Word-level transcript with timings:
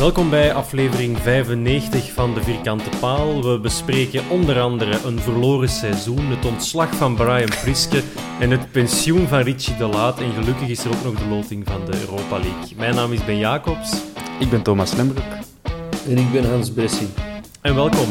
Welkom 0.00 0.30
bij 0.30 0.54
aflevering 0.54 1.18
95 1.18 2.12
van 2.12 2.34
De 2.34 2.42
Vierkante 2.42 2.90
Paal. 3.00 3.42
We 3.42 3.58
bespreken 3.58 4.28
onder 4.28 4.60
andere 4.60 4.98
een 5.04 5.18
verloren 5.18 5.68
seizoen, 5.68 6.26
het 6.26 6.44
ontslag 6.44 6.94
van 6.94 7.14
Brian 7.14 7.48
Priske 7.62 8.02
en 8.38 8.50
het 8.50 8.72
pensioen 8.72 9.28
van 9.28 9.40
Richie 9.40 9.76
de 9.76 9.86
Laat. 9.86 10.20
En 10.20 10.32
gelukkig 10.32 10.68
is 10.68 10.84
er 10.84 10.90
ook 10.90 11.04
nog 11.04 11.14
de 11.14 11.26
loting 11.26 11.66
van 11.66 11.84
de 11.84 12.00
Europa 12.00 12.38
League. 12.38 12.76
Mijn 12.76 12.94
naam 12.94 13.12
is 13.12 13.24
Ben 13.24 13.38
Jacobs. 13.38 13.92
Ik 14.38 14.50
ben 14.50 14.62
Thomas 14.62 14.94
Lembroek. 14.94 15.24
En 16.06 16.18
ik 16.18 16.32
ben 16.32 16.50
Hans 16.50 16.72
Bessie. 16.72 17.08
En 17.60 17.74
welkom. 17.74 18.08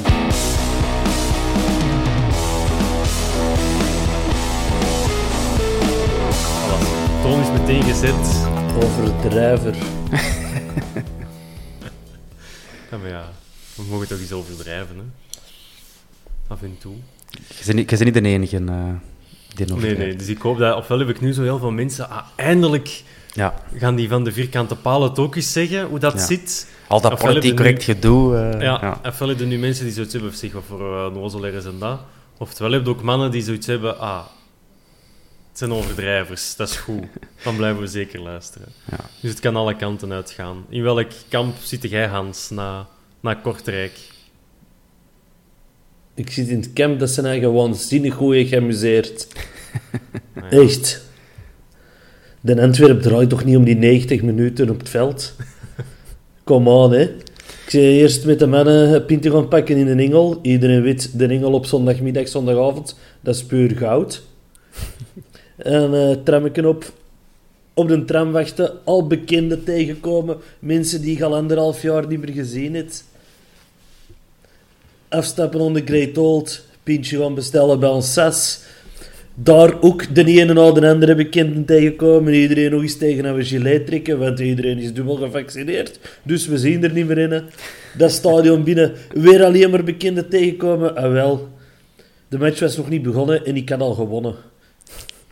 Voilà, 6.55 6.79
toon 7.21 7.39
is 7.39 7.59
meteen 7.59 7.83
gezet. 7.83 8.47
Overdrijver. 8.83 9.75
Ja, 12.91 12.97
maar 12.97 13.09
ja, 13.09 13.29
we 13.75 13.83
mogen 13.89 14.07
toch 14.07 14.19
eens 14.19 14.31
overdrijven, 14.31 14.95
hè? 14.95 15.03
Af 16.47 16.61
en 16.61 16.75
toe. 16.79 16.93
Je 17.29 17.63
bent 17.65 17.77
niet, 17.77 17.89
je 17.89 17.97
bent 17.97 18.13
niet 18.13 18.23
de 18.23 18.29
enige 18.29 18.59
uh, 18.61 18.83
die 19.55 19.65
nog 19.65 19.81
Nee, 19.81 19.97
nee, 19.97 20.15
dus 20.15 20.27
ik 20.27 20.37
hoop 20.41 20.57
dat... 20.57 20.75
Ofwel 20.77 20.99
heb 20.99 21.09
ik 21.09 21.21
nu 21.21 21.33
zo 21.33 21.41
heel 21.43 21.59
veel 21.59 21.71
mensen... 21.71 22.09
Ah, 22.09 22.25
eindelijk 22.35 23.03
Ja, 23.33 23.53
gaan 23.75 23.95
die 23.95 24.09
van 24.09 24.23
de 24.23 24.31
vierkante 24.31 24.75
palen 24.75 25.09
het 25.09 25.19
ook 25.19 25.35
eens 25.35 25.51
zeggen, 25.51 25.85
hoe 25.85 25.99
dat 25.99 26.13
Ja. 26.13 26.25
zit. 26.25 26.67
al 26.87 27.01
dat 27.01 27.11
Ofwel 27.11 27.27
politiek 27.27 27.57
hebben 27.57 27.65
nu- 27.73 27.77
correct 27.77 27.99
gedoe. 27.99 28.35
eh, 28.37 28.61
Ja, 28.61 28.77
ja. 28.81 28.99
ofwel 29.09 29.27
heb 29.27 29.39
je 29.39 29.45
nu 29.45 29.57
mensen 29.57 29.83
die 29.85 29.93
zoiets 29.93 30.13
hebben, 30.13 30.33
zeg, 30.35 30.51
wat 30.51 30.63
voor 30.67 30.81
uh, 30.81 31.13
nozelaar 31.21 31.53
is 31.53 31.65
en 31.65 31.79
dat. 31.79 31.99
Oftewel 32.37 32.71
heb 32.71 32.83
je 32.83 32.89
ook 32.89 33.01
mannen 33.03 33.31
die 33.31 33.41
zoiets 33.41 33.67
hebben, 33.67 33.99
ah, 33.99 34.19
het 35.49 35.57
zijn 35.57 35.71
overdrijvers, 35.71 36.55
dat 36.55 36.69
is 36.69 36.75
goed. 36.77 37.05
Dan 37.43 37.55
blijven 37.55 37.81
we 37.81 37.87
zeker 37.87 38.21
luisteren. 38.21 38.67
Ja. 38.89 38.97
Dus 39.21 39.29
het 39.29 39.39
kan 39.39 39.55
alle 39.55 39.75
kanten 39.75 40.11
uitgaan. 40.11 40.65
In 40.69 40.83
welk 40.83 41.11
kamp 41.29 41.55
zit 41.61 41.89
jij, 41.89 42.07
Hans, 42.07 42.49
na, 42.49 42.87
na 43.19 43.33
Kortrijk? 43.33 43.99
Ik 46.13 46.31
zit 46.31 46.47
in 46.47 46.59
het 46.59 46.73
camp 46.73 46.99
dat 46.99 47.09
zijn 47.09 47.25
eigen 47.25 47.53
waanzinnig 47.53 48.13
goed 48.13 48.47
geamuseerd. 48.47 49.27
Echt. 50.49 51.07
De 52.41 52.61
Antwerp 52.61 53.01
draait 53.01 53.29
toch 53.29 53.43
niet 53.43 53.57
om 53.57 53.63
die 53.63 53.75
90 53.75 54.21
minuten 54.21 54.69
op 54.69 54.79
het 54.79 54.89
veld? 54.89 55.35
Kom 56.43 56.69
aan, 56.69 56.91
hè. 56.91 57.01
Ik 57.69 57.75
zei 57.75 57.99
eerst 57.99 58.25
met 58.25 58.39
de 58.39 58.47
mannen 58.47 58.93
een 58.93 59.05
pintje 59.05 59.31
gaan 59.31 59.47
pakken 59.47 59.77
in 59.77 59.87
een 59.87 59.99
engel. 59.99 60.39
Iedereen 60.41 60.81
weet, 60.81 61.19
de 61.19 61.27
engel 61.27 61.51
op 61.51 61.65
zondagmiddag, 61.65 62.27
zondagavond, 62.27 62.95
dat 63.21 63.35
is 63.35 63.45
puur 63.45 63.77
goud. 63.77 64.21
En 65.59 66.21
trammeken 66.23 66.65
op. 66.65 66.91
De 67.87 68.05
tram 68.05 68.31
wachten, 68.31 68.71
al 68.83 69.07
bekenden 69.07 69.63
tegenkomen. 69.63 70.37
Mensen 70.59 71.01
die 71.01 71.17
je 71.17 71.25
al 71.25 71.35
anderhalf 71.35 71.81
jaar 71.81 72.07
niet 72.07 72.19
meer 72.19 72.33
gezien 72.33 72.73
hebt. 72.75 73.03
Afstappen 75.07 75.59
on 75.59 75.73
the 75.73 75.81
Great 75.85 76.17
Old. 76.17 76.65
Pintje 76.83 77.17
gaan 77.17 77.35
bestellen 77.35 77.79
bij 77.79 77.89
ons 77.89 78.13
sas. 78.13 78.61
Daar 79.33 79.81
ook 79.81 80.15
de 80.15 80.25
ene 80.25 80.53
na 80.53 80.71
de 80.71 80.87
andere 80.87 81.15
bekenden 81.15 81.65
tegenkomen. 81.65 82.33
Iedereen 82.33 82.71
nog 82.71 82.81
eens 82.81 82.97
tegen 82.97 83.25
een 83.25 83.45
gilet 83.45 83.85
trekken, 83.85 84.19
want 84.19 84.39
iedereen 84.39 84.77
is 84.77 84.93
dubbel 84.93 85.15
gevaccineerd. 85.15 85.99
Dus 86.23 86.47
we 86.47 86.57
zien 86.57 86.83
er 86.83 86.93
niet 86.93 87.07
meer 87.07 87.17
in. 87.17 87.43
Dat 87.97 88.11
stadion 88.11 88.63
binnen. 88.63 88.93
Weer 89.13 89.43
alleen 89.43 89.69
maar 89.69 89.83
bekenden 89.83 90.29
tegenkomen. 90.29 90.95
Ah 90.95 91.11
wel. 91.11 91.47
De 92.27 92.37
match 92.37 92.59
was 92.59 92.77
nog 92.77 92.89
niet 92.89 93.01
begonnen 93.01 93.45
en 93.45 93.55
ik 93.55 93.69
had 93.69 93.79
al 93.79 93.93
gewonnen. 93.93 94.35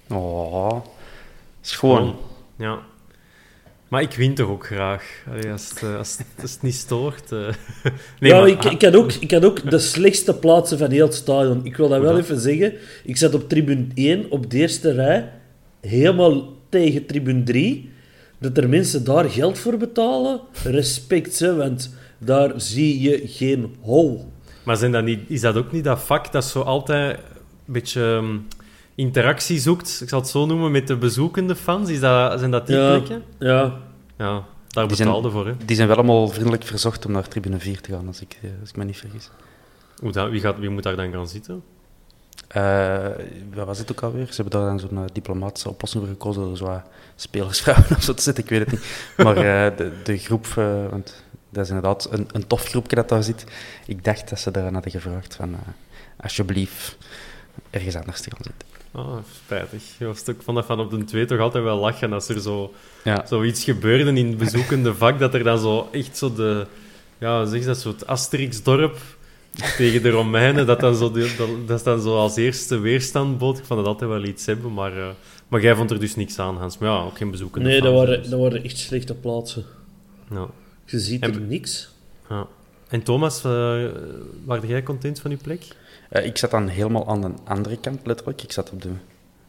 Oh, 0.10 0.72
schoon. 1.62 2.16
Ja. 2.58 2.80
Maar 3.88 4.02
ik 4.02 4.14
win 4.14 4.36
toch 4.36 4.50
ook 4.50 4.66
graag. 4.66 5.24
Allee, 5.30 5.52
als, 5.52 5.70
het, 5.70 5.84
eh, 5.84 5.98
als, 5.98 6.18
het, 6.18 6.28
als 6.42 6.52
het 6.52 6.62
niet 6.62 6.74
stoort. 6.76 7.32
eh. 7.32 7.40
Nee, 8.20 8.32
ja, 8.32 8.40
maar- 8.40 8.48
ik, 8.48 8.64
ik, 8.64 8.82
had 8.82 8.96
ook, 8.96 9.12
ik 9.14 9.32
had 9.32 9.46
ook 9.46 9.70
de 9.72 9.80
slechtste 9.80 10.34
plaatsen 10.36 10.78
van 10.78 10.92
heel 10.92 11.06
het 11.06 11.16
stadion. 11.16 11.66
Ik 11.66 11.78
wil 11.78 11.90
dat 11.90 12.02
wel 12.02 12.18
even 12.18 12.40
zeggen. 12.40 12.74
Ik 13.04 13.18
zat 13.18 13.34
op 13.34 13.50
tribune 13.50 13.86
1 13.94 14.32
op 14.32 14.52
de 14.52 14.58
eerste 14.58 14.92
rij, 14.92 15.32
helemaal 15.82 16.54
tegen 16.70 17.06
tribune 17.06 17.44
3. 17.44 17.90
Dat 18.40 18.58
er 18.58 18.70
mensen 18.70 19.04
daar 19.04 19.30
geld 19.30 19.60
voor 19.60 19.78
betalen, 19.78 20.40
respect, 20.64 21.40
hè, 21.40 21.56
want 21.56 21.96
daar 22.18 22.52
zie 22.56 23.02
je 23.02 23.22
geen 23.26 23.76
hol. 23.82 24.32
Maar 24.64 24.78
zijn 24.78 24.92
dat 24.92 25.04
niet, 25.04 25.20
is 25.28 25.42
dat 25.42 25.56
ook 25.56 25.72
niet 25.72 25.84
dat 25.84 26.02
vak 26.02 26.32
dat 26.32 26.46
zo 26.46 26.62
altijd 26.62 27.18
een 27.18 27.74
beetje 27.74 28.02
ehm, 28.04 28.38
interactie 28.98 29.60
zoekt, 29.60 30.00
ik 30.02 30.10
zal 30.10 30.20
het 30.20 30.28
zo 30.30 30.46
noemen, 30.46 30.72
met 30.72 30.88
de 30.88 30.96
bezoekende 30.98 31.56
fans? 31.56 31.90
Is 31.90 32.00
dat, 32.00 32.40
zijn 32.40 32.52
dat 32.52 32.68
die 32.68 32.76
Ja, 32.76 32.90
plekken? 32.90 33.24
ja. 33.40 33.74
Ja, 34.18 34.44
daar 34.68 34.88
Die 34.88 34.96
zijn- 34.96 35.08
betaalde 35.08 35.30
voor, 35.32 35.48
hè. 35.48 35.54
Die 35.66 35.76
zijn 35.76 35.88
wel 35.88 35.98
allemaal 35.98 36.28
vriendelijk 36.28 36.64
verzocht 36.64 37.06
om 37.06 37.12
naar 37.12 37.28
tribune 37.28 37.60
4 37.60 37.82
te 37.82 37.92
gaan, 37.92 38.08
als 38.08 38.22
ik, 38.22 38.38
eh, 38.42 38.50
als 38.62 38.70
ik 38.70 38.76
me 38.76 38.84
niet 38.84 38.98
vergis. 38.98 39.30
Hoe 40.02 40.12
dat, 40.12 40.30
wie, 40.30 40.42
gaat, 40.42 40.60
wie 40.60 40.70
moet 40.70 40.84
daar 40.84 40.96
dan 40.96 41.12
gaan 41.12 41.28
zitten? 41.28 41.64
Eh, 42.48 43.08
wat 43.54 43.66
was 43.66 43.78
het 43.78 43.92
ook 43.92 44.02
alweer? 44.02 44.26
Ze 44.30 44.42
hebben 44.42 44.60
daar 44.60 44.70
dan 44.70 44.80
zo'n 44.80 44.98
eh, 44.98 45.04
diplomatische 45.14 45.70
oplossing 45.70 46.04
voor 46.04 46.12
gekozen 46.14 46.42
door 46.44 46.58
zo 46.58 46.66
wat 46.66 46.82
spelersvrouwen 47.16 47.86
of 47.98 48.04
zo 48.04 48.14
te 48.14 48.22
zetten, 48.22 48.44
ik 48.44 48.50
weet 48.50 48.60
het 48.60 48.72
niet. 48.72 48.86
Maar 49.18 49.38
eh, 49.38 49.78
de, 49.78 49.92
de 50.04 50.18
groep, 50.18 50.46
eh, 50.58 50.90
want 50.90 51.24
dat 51.50 51.64
is 51.64 51.70
inderdaad 51.70 52.08
een, 52.12 52.28
een 52.32 52.48
tof 52.48 52.64
groepje 52.64 52.96
dat 52.96 53.10
daar 53.10 53.24
zit. 53.24 53.44
Ik 53.86 54.04
dacht 54.04 54.30
dat 54.30 54.40
ze 54.40 54.52
daaraan 54.52 54.74
hadden 54.74 54.92
gevraagd 54.92 55.36
van, 55.36 55.54
eh, 55.54 55.60
alsjeblieft, 56.24 56.98
ergens 57.70 57.96
anders 57.96 58.22
te 58.22 58.30
gaan 58.32 58.44
zitten. 58.44 58.68
Ah, 58.98 59.18
spijtig. 59.46 59.84
Ik 60.00 60.06
was 60.08 60.30
ook 60.30 60.42
van 60.44 60.56
dat 60.56 60.66
van 60.66 60.80
op 60.80 60.90
de 60.92 61.04
twee 61.04 61.26
toch 61.26 61.40
altijd 61.40 61.64
wel 61.64 61.78
lachen 61.80 62.14
als 62.14 62.30
er 62.30 62.42
zo, 62.42 62.74
Ja, 63.04 63.26
zoiets 63.26 63.64
gebeurde 63.64 64.12
in 64.12 64.28
het 64.28 64.38
bezoekende 64.38 64.94
vak, 64.96 65.20
dat 65.20 65.34
er 65.34 65.44
dan 65.44 65.60
zo 65.60 65.88
echt 65.92 66.18
zo 66.18 66.34
de... 66.34 66.66
Ja, 67.18 67.46
zeg 67.46 67.66
dat, 67.66 67.78
soort 67.80 68.08
Asterix-dorp 68.08 68.98
tegen 69.78 70.02
de 70.02 70.10
Romeinen, 70.10 70.66
dat 70.66 70.80
dan 70.80 70.96
zo, 70.96 71.12
de- 71.12 71.64
dat, 71.66 71.84
dan 71.84 72.02
zo 72.02 72.16
als 72.18 72.36
eerste 72.36 72.80
weerstand 72.80 73.38
bood. 73.38 73.58
Ik 73.58 73.66
vond 73.66 73.80
dat 73.80 73.88
altijd 73.90 74.10
wel 74.10 74.24
iets 74.24 74.46
hebben, 74.46 74.74
maar... 74.74 74.98
eh, 74.98 75.08
maar 75.48 75.62
jij 75.62 75.76
vond 75.76 75.92
er 75.92 76.00
dus 76.00 76.16
niks 76.16 76.40
aan, 76.40 76.58
Hans. 76.58 76.78
Maar 76.78 76.90
ja, 76.90 77.02
ook 77.04 77.18
geen 77.18 77.32
bezoekende 77.32 77.68
Nee, 77.70 77.82
dat 77.82 77.94
waren, 77.94 78.20
dus. 78.22 78.30
dat 78.30 78.40
waren 78.40 78.64
echt 78.64 78.78
slechte 78.78 79.14
plaatsen. 79.14 79.66
Ja, 80.32 80.48
Je 80.86 81.00
ziet 81.00 81.22
En- 81.22 81.34
er 81.34 81.42
niks. 81.42 81.90
ja. 82.30 82.48
En 82.88 83.04
Thomas, 83.04 83.38
uh, 83.46 83.86
waar 84.46 84.66
jij 84.66 84.84
content 84.84 85.20
van 85.20 85.32
je 85.32 85.38
plek? 85.38 85.64
Eh, 86.10 86.26
ik 86.26 86.38
zat 86.38 86.52
dan 86.52 86.68
helemaal 86.68 87.08
aan 87.08 87.22
de 87.22 87.32
andere 87.44 87.78
kant, 87.78 88.00
letterlijk. 88.04 88.44
Ik 88.44 88.52
zat 88.52 88.72
op 88.72 88.82
de 88.82 88.92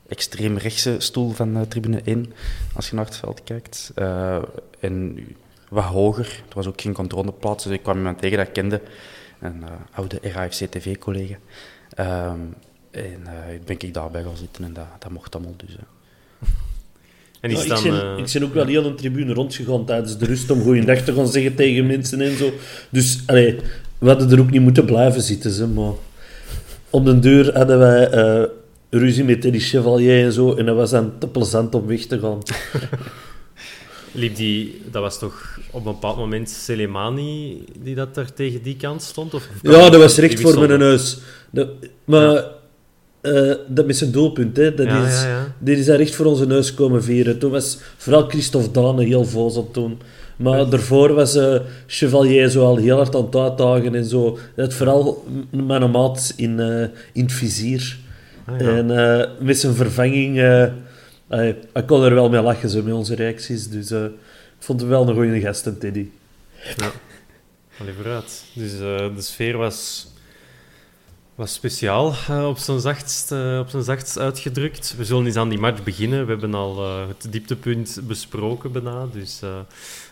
extreem 0.08 0.56
rechtse 0.56 0.96
stoel 0.98 1.30
van 1.30 1.56
eh, 1.56 1.62
tribune 1.62 2.00
1, 2.04 2.32
als 2.74 2.88
je 2.90 2.96
naar 2.96 3.04
het 3.04 3.16
veld 3.16 3.42
kijkt. 3.44 3.92
Eh, 3.94 4.42
en 4.80 5.18
wat 5.68 5.84
hoger. 5.84 6.42
Er 6.48 6.54
was 6.54 6.66
ook 6.66 6.80
geen 6.80 6.92
controleplaats, 6.92 7.64
dus 7.64 7.72
ik 7.72 7.82
kwam 7.82 7.96
iemand 7.96 8.18
tegen 8.18 8.38
dat 8.38 8.46
ik 8.46 8.52
kende. 8.52 8.80
Een 9.40 9.62
eh, 9.62 9.70
oude 9.92 10.18
RAFC-TV-collega. 10.22 11.36
Ehm, 11.94 12.40
en 12.90 13.20
uh, 13.24 13.60
ben 13.64 13.76
ik 13.78 13.94
daarbij 13.94 14.22
gaan 14.22 14.36
zitten 14.36 14.64
en 14.64 14.72
dat, 14.72 14.86
dat 14.98 15.10
mocht 15.10 15.34
allemaal 15.34 15.54
dus. 15.56 15.76
En 17.40 17.50
ben, 17.50 17.60
eh, 17.60 18.18
ik 18.18 18.32
ben 18.32 18.44
ook 18.44 18.54
wel 18.54 18.66
heel 18.66 18.84
een 18.84 18.96
tribune 18.96 19.32
rondgegaan 19.32 19.84
tijdens 19.84 20.18
de 20.18 20.26
rust 20.26 20.50
om 20.50 20.62
goeiedag 20.62 20.98
te 20.98 21.14
gaan 21.14 21.28
zeggen 21.28 21.54
tegen 21.54 21.86
mensen 21.86 22.20
en 22.20 22.36
zo. 22.36 22.52
Dus 22.90 23.22
allee, 23.26 23.60
we 23.98 24.08
hadden 24.08 24.30
er 24.30 24.40
ook 24.40 24.50
niet 24.50 24.60
moeten 24.60 24.84
blijven 24.84 25.22
zitten, 25.22 25.50
ze, 25.50 25.66
maar 25.66 25.92
om 26.90 27.04
de 27.04 27.18
deur 27.18 27.56
hadden 27.56 27.78
wij 27.78 28.08
eh, 28.10 28.42
ruzie 28.90 29.24
met 29.24 29.44
Eddie 29.44 29.60
Chevalier 29.60 30.24
en 30.24 30.32
zo 30.32 30.54
en 30.54 30.66
dat 30.66 30.76
was 30.76 30.90
dan 30.90 31.12
te 31.18 31.28
plezant 31.28 31.74
om 31.74 31.86
weg 31.86 32.04
te 32.06 32.18
gaan. 32.18 32.38
liep 34.12 34.36
die, 34.36 34.82
dat 34.90 35.02
was 35.02 35.18
toch 35.18 35.58
op 35.70 35.86
een 35.86 35.92
bepaald 35.92 36.16
moment 36.16 36.50
Selemani 36.50 37.64
die 37.82 37.94
dat 37.94 38.16
er 38.16 38.32
tegen 38.32 38.62
die 38.62 38.76
kant 38.76 39.02
stond? 39.02 39.34
Of, 39.34 39.48
Ja, 39.62 39.90
dat 39.90 40.00
was 40.00 40.16
recht 40.18 40.40
voor 40.40 40.58
mijn 40.58 40.80
huis. 40.80 41.18
Dat, 41.50 41.68
maar 42.04 42.44
eh, 43.20 43.52
dat 43.68 43.86
met 43.86 43.96
zijn 43.96 44.10
doelpunt, 44.10 44.56
hè, 44.56 44.74
dat 44.74 44.86
Ja, 44.86 45.06
is, 45.06 45.22
ja. 45.22 45.54
die 45.58 45.76
is 45.76 45.86
daar 45.86 45.96
recht 45.96 46.14
voor 46.14 46.26
onze 46.26 46.46
neus 46.46 46.74
komen 46.74 47.02
vieren. 47.02 47.38
Toen 47.38 47.50
was 47.50 47.78
vooral 47.96 48.28
Christophe 48.28 48.70
Dane 48.70 49.04
heel 49.04 49.24
voos 49.24 49.56
op 49.56 49.72
toen. 49.72 49.98
Maar 50.38 50.68
daarvoor 50.70 51.12
was 51.14 51.34
eh, 51.36 51.60
Chevalier 51.86 52.48
zo 52.48 52.64
al 52.64 52.76
heel 52.76 52.96
hard 52.96 53.14
aan 53.14 53.24
het 53.24 53.36
uitdagen 53.36 53.94
en 53.94 54.04
zo. 54.04 54.38
Het 54.54 54.74
vooral 54.74 55.24
m- 55.50 55.66
mijn 55.66 55.90
maat 55.90 56.32
in, 56.36 56.60
eh, 56.60 56.80
in 57.12 57.22
het 57.22 57.32
vizier. 57.32 57.98
Ah, 58.46 58.60
ja. 58.60 58.68
En 58.76 58.90
eh, 59.20 59.30
met 59.40 59.58
zijn 59.58 59.74
vervanging... 59.74 60.38
eh, 60.38 61.48
ik 61.48 61.86
kon 61.86 62.02
er 62.02 62.14
wel 62.14 62.28
mee 62.28 62.42
lachen, 62.42 62.68
zo, 62.70 62.82
met 62.82 62.94
onze 62.94 63.14
reacties. 63.14 63.68
Dus 63.68 63.90
ik 63.90 64.10
vond 64.58 64.80
hem 64.80 64.88
wel 64.88 65.08
een 65.08 65.14
goede 65.14 65.40
gast, 65.40 65.66
een 65.66 65.78
Teddy. 65.78 66.06
Ja. 66.76 66.90
Allee, 67.80 67.92
vooruit. 67.94 68.44
Dus 68.54 68.78
de 68.78 69.12
sfeer 69.18 69.56
was, 69.56 70.08
was 71.34 71.52
speciaal, 71.52 72.14
op 72.48 72.58
zijn 72.58 72.80
zachtst, 72.80 73.32
op 73.60 73.68
zijn 73.68 73.82
zachtst 73.82 74.18
uitgedrukt. 74.18 74.94
We 74.96 75.04
zullen 75.04 75.26
eens 75.26 75.36
aan 75.36 75.48
die 75.48 75.58
match 75.58 75.82
beginnen. 75.82 76.24
We 76.24 76.30
hebben 76.30 76.54
al 76.54 77.00
het 77.08 77.26
dieptepunt 77.30 78.00
besproken 78.02 78.72
bijna. 78.72 79.06
Dus 79.12 79.40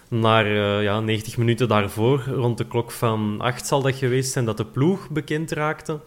naar 0.08 0.46
eh, 0.46 0.82
ja, 0.82 1.00
90 1.00 1.36
minuten 1.36 1.68
daarvoor, 1.68 2.24
rond 2.24 2.58
de 2.58 2.66
klok 2.66 2.90
van 2.90 3.40
8 3.40 3.66
zal 3.66 3.82
dat 3.82 3.94
geweest 3.94 4.32
zijn, 4.32 4.44
dat 4.44 4.56
de 4.56 4.64
ploeg 4.64 5.10
bekend 5.10 5.50
raakte 5.50 6.00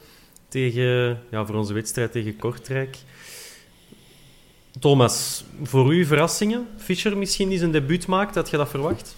tegen, 0.47 1.19
ja, 1.31 1.45
voor 1.45 1.55
onze 1.55 1.73
wedstrijd 1.73 2.11
tegen 2.11 2.35
Kortrijk. 2.35 2.97
Thomas, 4.79 5.43
voor 5.63 5.93
u 5.93 6.05
verrassingen? 6.05 6.67
Fischer 6.77 7.17
misschien 7.17 7.49
die 7.49 7.57
zijn 7.57 7.71
debuut 7.71 8.07
maakt, 8.07 8.35
had 8.35 8.49
je 8.49 8.57
dat 8.57 8.69
verwacht? 8.69 9.15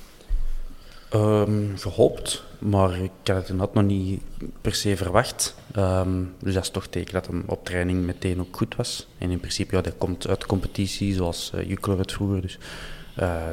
Ehm, 1.10 1.76
gehoopt, 1.76 2.44
maar 2.60 3.00
ik 3.00 3.12
had 3.24 3.48
het 3.48 3.74
nog 3.74 3.84
niet 3.84 4.22
per 4.62 4.76
se 4.76 4.98
verwacht. 4.98 5.56
Ehm, 5.72 6.24
dus 6.40 6.54
dat 6.54 6.64
is 6.64 6.70
toch 6.70 6.88
teken 6.88 7.14
dat 7.14 7.28
hem 7.28 7.44
op 7.46 7.66
training 7.66 8.06
meteen 8.06 8.40
ook 8.40 8.58
goed 8.58 8.76
was. 8.76 9.08
En 9.18 9.30
in 9.30 9.40
principe, 9.40 9.76
ja, 9.76 9.82
dat 9.82 9.98
komt 9.98 10.28
uit 10.28 10.40
de 10.40 10.46
competitie, 10.46 11.14
zoals 11.14 11.52
uh, 11.56 11.68
Jukler 11.68 11.98
het 11.98 12.12
vroeger. 12.12 12.42
Dus 12.42 12.58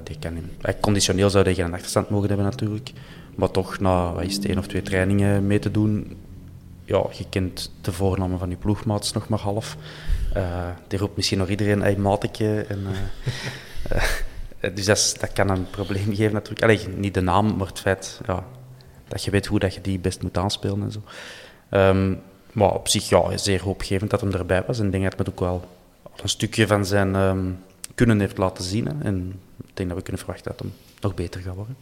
die 0.04 0.18
kan 0.18 0.36
uh, 0.36 0.74
conditioneel 0.80 1.30
zou 1.30 1.44
hij 1.44 1.54
geen 1.54 1.72
achterstand 1.72 2.10
mogen 2.10 2.28
hebben 2.28 2.46
natuurlijk. 2.46 2.92
Maar 3.34 3.50
toch, 3.50 3.78
na 3.78 4.12
wat 4.12 4.24
is 4.24 4.34
het, 4.34 4.46
één 4.46 4.58
of 4.58 4.66
twee 4.66 4.82
trainingen 4.82 5.46
mee 5.46 5.58
te 5.58 5.70
doen, 5.70 6.16
ja, 6.84 7.04
je 7.12 7.24
kent 7.28 7.72
de 7.80 7.92
voornamen 7.92 8.38
van 8.38 8.50
je 8.50 8.56
ploegmaats 8.56 9.12
nog 9.12 9.28
maar 9.28 9.38
half. 9.38 9.76
Uh, 10.36 10.68
die 10.88 10.98
roept 10.98 11.16
misschien 11.16 11.38
nog 11.38 11.48
iedereen, 11.48 11.80
hey, 11.80 11.96
mateke. 11.96 12.66
En, 12.68 12.86
dus 14.74 14.84
dat, 14.84 15.32
kan 15.32 15.48
een 15.48 15.70
probleem 15.70 16.14
geven 16.14 16.32
natuurlijk. 16.32 16.62
Allee, 16.62 16.88
niet 16.96 17.14
de 17.14 17.20
naam, 17.20 17.56
maar 17.56 17.66
het 17.66 17.80
feit 17.80 18.20
ja, 18.26 18.44
dat 19.08 19.24
je 19.24 19.30
weet 19.30 19.46
hoe 19.46 19.58
dat 19.58 19.74
je 19.74 19.80
die 19.80 19.98
best 19.98 20.22
moet 20.22 20.38
aanspelen 20.38 20.82
en 20.82 20.92
zo. 20.92 21.00
Um, 21.70 22.20
maar 22.52 22.74
op 22.74 22.88
zich 22.88 23.08
ja, 23.08 23.36
zeer 23.36 23.62
hoopgevend 23.62 24.10
dat 24.10 24.20
hem 24.20 24.32
erbij 24.32 24.62
was. 24.66 24.78
En 24.78 24.84
ik 24.84 24.90
denk 24.90 25.04
dat 25.04 25.18
het 25.18 25.28
ook 25.28 25.40
wel 25.40 25.64
een 26.22 26.28
stukje 26.28 26.66
van 26.66 26.86
zijn 26.86 27.14
um, 27.14 27.58
kunnen 27.98 28.20
heeft 28.20 28.38
laten 28.38 28.64
zien. 28.64 28.86
Hè. 28.86 28.92
En 29.02 29.40
ik 29.56 29.70
denk 29.74 29.88
dat 29.88 29.98
we 29.98 30.04
kunnen 30.04 30.22
verwachten 30.22 30.50
dat 30.50 30.60
hem 30.60 30.72
nog 31.00 31.14
beter 31.14 31.40
gaat 31.40 31.54
worden. 31.54 31.76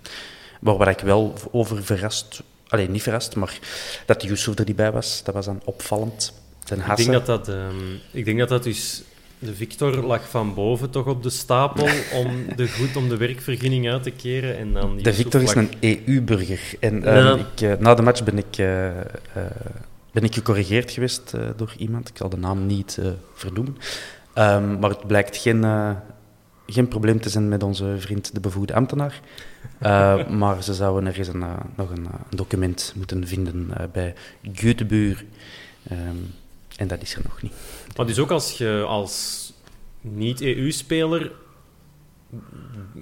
Maar 0.60 0.76
waar 0.76 0.88
ik 0.88 1.00
wel 1.00 1.34
over 1.50 1.84
verrast, 1.84 2.42
alleen 2.68 2.90
niet 2.90 3.02
verrast, 3.02 3.36
maar 3.36 3.58
dat 4.06 4.22
Yusuf 4.22 4.58
er 4.58 4.64
niet 4.66 4.76
bij 4.76 4.92
was, 4.92 5.22
dat 5.24 5.34
was 5.34 5.44
dan 5.44 5.60
opvallend. 5.64 6.32
Ten 6.64 6.78
ik 6.78 6.96
denk 6.96 7.12
dat 7.12 7.26
dat, 7.26 7.48
um, 7.48 8.00
ik 8.10 8.24
denk 8.24 8.38
dat 8.38 8.48
dat 8.48 8.62
dus 8.62 9.02
de 9.38 9.54
Victor 9.54 9.96
lag 9.96 10.28
van 10.28 10.54
boven 10.54 10.90
toch 10.90 11.06
op 11.06 11.22
de 11.22 11.30
stapel 11.30 11.88
om 12.12 12.56
de, 12.56 12.68
goed, 12.68 12.96
om 12.96 13.08
de 13.08 13.16
werkvergunning 13.16 13.90
uit 13.90 14.02
te 14.02 14.10
keren. 14.10 14.58
En 14.58 14.72
dan 14.72 14.98
de 15.02 15.14
Victor 15.14 15.42
is 15.42 15.54
een 15.54 15.70
EU-burger. 15.80 16.60
En 16.80 17.00
ja. 17.00 17.30
um, 17.30 17.38
ik, 17.38 17.60
uh, 17.60 17.74
na 17.78 17.94
de 17.94 18.02
match 18.02 18.24
ben 18.24 18.38
ik, 18.38 18.58
uh, 18.58 18.86
uh, 18.86 18.94
ben 20.12 20.24
ik 20.24 20.34
gecorrigeerd 20.34 20.90
geweest 20.90 21.32
door 21.56 21.74
iemand. 21.78 22.08
Ik 22.08 22.16
zal 22.16 22.28
de 22.28 22.36
naam 22.36 22.66
niet 22.66 22.98
vernoemen. 23.34 23.76
Um, 24.38 24.78
maar 24.78 24.90
het 24.90 25.06
blijkt 25.06 25.36
geen, 25.36 25.64
geen 26.66 26.88
probleem 26.88 27.20
te 27.20 27.28
zijn 27.28 27.48
met 27.48 27.62
onze 27.62 27.94
vriend 27.98 28.34
de 28.34 28.40
bevoegde 28.40 28.74
ambtenaar. 28.74 29.20
maar 30.40 30.62
ze 30.62 30.74
zouden 30.74 31.06
ergens 31.06 31.28
een, 31.28 31.44
nog 31.76 31.90
een, 31.90 32.06
document 32.30 32.92
moeten 32.96 33.26
vinden 33.26 33.70
bij 33.92 34.14
Göteborg. 34.42 35.24
Um, 35.92 36.34
en 36.76 36.88
dat 36.88 37.02
is 37.02 37.14
er 37.14 37.20
nog 37.24 37.42
niet. 37.42 37.52
Maar 37.96 38.06
dus 38.06 38.18
ook 38.18 38.30
als 38.30 38.58
je 38.58 38.84
als 38.86 39.52
niet-EU-speler 40.00 41.32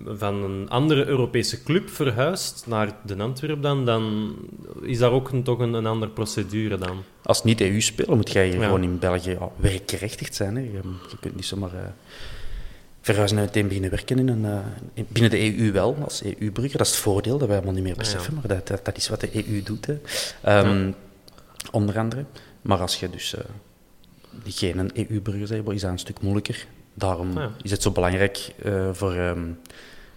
van 0.07 0.43
een 0.43 0.69
andere 0.69 1.07
Europese 1.07 1.63
club 1.63 1.91
verhuist 1.91 2.65
naar 2.67 2.97
de 3.07 3.17
Antwerp 3.17 3.63
dan, 3.63 3.85
dan 3.85 4.35
is 4.83 4.99
daar 4.99 5.13
ook 5.13 5.31
een, 5.31 5.43
toch 5.43 5.59
een, 5.59 5.73
een 5.73 5.87
andere 5.87 6.13
procedure 6.13 6.79
dan. 6.79 7.03
Als 7.23 7.45
niet-EU-speler 7.45 8.17
moet 8.17 8.33
jij 8.33 8.53
ja. 8.53 8.65
gewoon 8.65 8.83
in 8.83 8.99
België 8.99 9.31
ja, 9.31 9.51
werkgerechtigd 9.57 10.35
zijn. 10.35 10.57
Hè. 10.57 10.63
Je, 10.63 10.81
je 11.11 11.17
kunt 11.21 11.35
niet 11.35 11.47
zomaar 11.47 11.75
uh, 11.75 11.81
verhuizen 13.01 13.39
en 13.39 13.45
meteen 13.45 13.67
beginnen 13.67 13.91
werken 13.91 14.19
in 14.19 14.29
een, 14.29 14.45
uh, 14.45 14.59
in, 14.95 15.07
binnen 15.09 15.31
de 15.31 15.59
EU 15.59 15.73
wel, 15.73 15.97
als 16.05 16.23
EU-burger. 16.23 16.79
Dat 16.79 16.87
is 16.87 16.93
het 16.93 17.03
voordeel 17.03 17.39
dat 17.39 17.49
wij 17.49 17.57
allemaal 17.57 17.75
niet 17.75 17.85
meer 17.85 17.97
beseffen, 17.97 18.35
ja. 18.35 18.41
maar 18.41 18.57
dat, 18.57 18.69
dat, 18.69 18.85
dat, 18.85 18.97
is 18.97 19.09
wat 19.09 19.21
de 19.21 19.31
EU 19.47 19.63
doet. 19.63 19.87
Hè. 19.87 19.99
Um, 20.61 20.95
onder 21.71 21.99
andere. 21.99 22.25
Maar 22.63 22.79
als 22.79 23.01
je 23.01 23.11
dus... 23.11 23.35
Uh, 23.35 23.41
geen 24.45 24.91
EU-burgers 24.95 25.51
hebben, 25.51 25.75
is 25.75 25.81
dat 25.81 25.91
een 25.91 25.99
stuk 25.99 26.21
moeilijker. 26.21 26.67
Daarom 26.95 27.39
ja. 27.39 27.51
is 27.63 27.71
het 27.71 27.83
zo 27.83 27.91
belangrijk 27.91 28.55
uh, 28.65 28.89
voor, 28.93 29.13
um, 29.13 29.61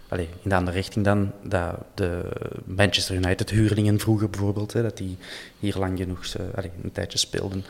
allez, 0.08 0.26
in 0.42 0.50
de 0.50 0.54
andere 0.54 0.76
richting 0.76 1.04
dan, 1.04 1.32
dat 1.42 1.74
de 1.94 2.22
Manchester 2.64 3.14
United 3.14 3.50
huurlingen 3.50 4.00
vroeger 4.00 4.30
bijvoorbeeld, 4.30 4.72
hè, 4.72 4.82
dat 4.82 4.96
die 4.96 5.16
hier 5.58 5.76
lang 5.78 5.98
genoeg 5.98 6.24
uh, 6.24 6.46
allez, 6.54 6.70
een 6.82 6.92
tijdje 6.92 7.18
speelden. 7.18 7.64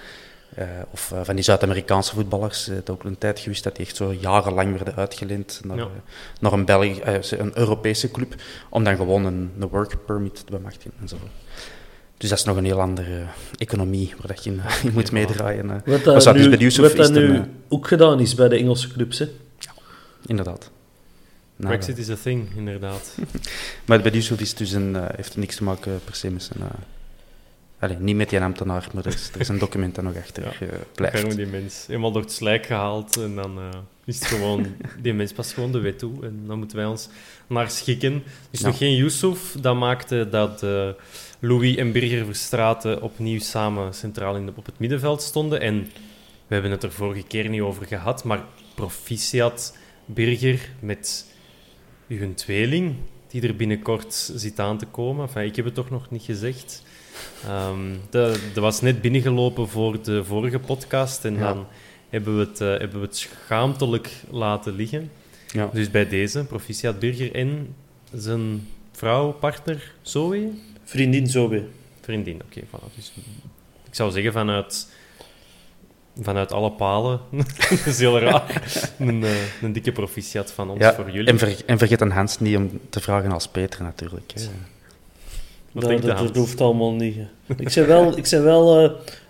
Uh, 0.59 0.65
of 0.91 1.13
van 1.23 1.35
die 1.35 1.45
Zuid-Amerikaanse 1.45 2.15
voetballers, 2.15 2.67
het 2.67 2.91
ook 2.91 3.05
een 3.05 3.19
tijd 3.19 3.39
geweest 3.39 3.65
dat 3.65 3.77
die 3.77 3.87
echt 3.87 3.97
zo 3.97 4.13
jarenlang 4.13 4.77
werden 4.77 4.97
uitgeleend 4.97 5.61
naar, 5.65 5.77
ja. 5.77 5.89
naar 6.41 6.53
een, 6.53 6.65
België, 6.65 7.01
een 7.31 7.59
Europese 7.59 8.11
club, 8.11 8.35
om 8.69 8.85
dan 8.85 8.97
gewoon 8.97 9.25
een, 9.25 9.53
een 9.59 9.69
work 9.69 10.05
permit 10.07 10.35
te 10.47 10.53
bemachtigen 10.53 10.93
enzovoort. 11.01 11.31
Dus 12.19 12.29
dat 12.29 12.39
is 12.39 12.45
nog 12.45 12.57
een 12.57 12.65
heel 12.65 12.81
andere 12.81 13.25
economie 13.59 14.15
waar 14.19 14.27
dat 14.27 14.45
je 14.45 14.51
in, 14.51 14.61
in 14.85 14.93
moet 14.93 15.13
meedraaien. 15.13 15.83
Wat 15.85 16.05
dat 16.05 16.15
dus 16.15 16.45
nu, 16.45 16.49
bij 16.49 16.59
Yusuf 16.59 16.87
wat 16.87 16.97
dat 16.97 17.13
nu 17.13 17.35
een, 17.35 17.51
ook 17.69 17.89
gedaan 17.89 18.21
is 18.21 18.35
bij 18.35 18.49
de 18.49 18.57
Engelse 18.57 18.89
clubs, 18.93 19.19
hè? 19.19 19.25
Ja, 19.59 19.73
inderdaad. 20.27 20.71
Nou, 21.57 21.71
Brexit 21.71 21.99
is 21.99 22.11
a 22.11 22.17
thing, 22.23 22.49
inderdaad. 22.57 23.19
maar 23.87 24.01
bij 24.01 24.11
Yusuf 24.11 24.41
is 24.41 24.55
dus 24.55 24.73
een, 24.73 24.95
uh, 24.95 25.05
heeft 25.15 25.29
het 25.29 25.37
niks 25.37 25.57
te 25.57 25.65
maken 25.65 26.01
per 26.05 26.15
se 26.15 26.31
met 26.31 26.43
zijn... 26.43 26.71
Uh, 27.83 27.99
niet 27.99 28.17
met 28.17 28.31
die 28.31 28.41
ambtenaar, 28.41 28.89
maar 28.93 29.07
er 29.07 29.13
is, 29.13 29.31
er 29.35 29.41
is 29.41 29.49
een 29.49 29.59
document 29.59 29.95
dat 29.95 30.05
nog 30.05 30.17
achter 30.17 30.43
ja, 30.43 30.67
uh, 30.67 30.73
blijft. 30.95 31.27
Dan 31.27 31.37
die 31.37 31.47
mens 31.47 31.85
helemaal 31.87 32.13
door 32.13 32.23
het 32.23 32.33
slijk 32.33 32.67
gehaald 32.67 33.17
en 33.17 33.35
dan 33.35 33.59
is 34.05 34.19
het 34.19 34.29
gewoon... 34.29 34.67
die 35.03 35.15
mens 35.15 35.33
past 35.33 35.53
gewoon 35.53 35.73
de 35.73 35.81
wet 35.81 35.99
toe 35.99 36.25
en 36.25 36.43
dan 36.47 36.59
moeten 36.59 36.77
wij 36.77 36.87
ons 36.87 37.09
naar 37.47 37.71
schikken. 37.71 38.23
Dus 38.51 38.61
ja. 38.61 38.67
nog 38.67 38.79
geen 38.79 38.95
Yusuf, 38.95 39.57
dat 39.61 39.77
maakte 39.77 40.29
dat... 40.31 40.63
Louis 41.41 41.77
en 41.77 41.93
Birger 41.93 42.25
Verstraeten 42.25 43.03
opnieuw 43.03 43.39
samen 43.39 43.95
centraal 43.95 44.37
in 44.37 44.47
de, 44.47 44.53
op 44.55 44.67
het 44.67 44.79
middenveld 44.79 45.23
stonden. 45.23 45.61
En 45.61 45.83
we 46.47 46.55
hebben 46.55 46.71
het 46.71 46.83
er 46.83 46.93
vorige 46.93 47.23
keer 47.23 47.49
niet 47.49 47.61
over 47.61 47.87
gehad, 47.87 48.25
maar 48.25 48.45
proficiat 48.75 49.77
Birger 50.05 50.71
met 50.81 51.27
uw 52.09 52.35
tweeling, 52.35 52.95
die 53.29 53.43
er 53.43 53.57
binnenkort 53.57 54.15
zit 54.35 54.61
aan 54.61 54.79
te 54.79 54.87
komen. 54.87 55.27
Enfin, 55.27 55.45
ik 55.45 55.57
heb 55.57 55.65
het 55.65 55.75
toch 55.75 55.91
nog 55.91 56.11
niet 56.11 56.23
gezegd. 56.23 56.83
Um, 57.49 58.01
dat, 58.11 58.41
dat 58.55 58.63
was 58.63 58.81
net 58.81 59.01
binnengelopen 59.01 59.69
voor 59.69 60.03
de 60.03 60.25
vorige 60.25 60.59
podcast 60.59 61.25
en 61.25 61.35
ja. 61.35 61.53
dan 61.53 61.67
hebben 62.09 62.39
we, 62.39 62.45
het, 62.45 62.61
uh, 62.61 62.69
hebben 62.69 63.01
we 63.01 63.07
het 63.07 63.17
schaamtelijk 63.17 64.11
laten 64.31 64.75
liggen. 64.75 65.11
Ja. 65.47 65.71
Dus 65.73 65.91
bij 65.91 66.09
deze, 66.09 66.45
proficiat 66.45 66.99
Birger 66.99 67.35
en 67.35 67.75
zijn 68.15 68.67
vrouw, 68.93 69.33
partner, 69.33 69.95
Zoe, 70.03 70.51
Vriendin 70.89 71.27
Zoe. 71.27 71.63
Vriendin, 72.01 72.35
oké. 72.35 72.45
Okay, 72.45 72.81
voilà. 72.81 72.95
dus, 72.97 73.13
ik 73.89 73.95
zou 73.95 74.11
zeggen 74.11 74.33
vanuit 74.33 74.89
vanuit 76.23 76.53
alle 76.53 76.73
palen. 76.73 77.21
dat 77.71 77.87
is 77.87 77.99
heel 77.99 78.19
raar. 78.19 78.63
Een, 78.99 79.25
eh, 79.25 79.63
een 79.63 79.73
dikke 79.73 79.93
proficiat 79.93 80.53
van 80.53 80.71
ons 80.71 80.81
Ja, 80.81 80.95
voor 80.95 81.11
jullie. 81.11 81.29
en, 81.29 81.39
ver- 81.39 81.63
en 81.67 81.79
vergeet 81.79 82.03
aan 82.03 82.11
Hans 82.11 82.39
niet 82.39 82.57
om 82.57 82.81
te 82.91 83.01
vragen 83.01 83.33
als 83.33 83.49
Peter 83.49 83.83
natuurlijk. 83.83 84.33
hè. 84.35 84.43
Wat 85.73 86.03
dat, 86.03 86.37
hoeft 86.37 86.61
allemaal 86.61 86.93
niet. 86.93 87.17
Ik 87.57 87.69
zei 87.69 87.87
wel, 87.87 88.17
ik 88.17 88.27
zei 88.27 88.43
wel 88.43 88.79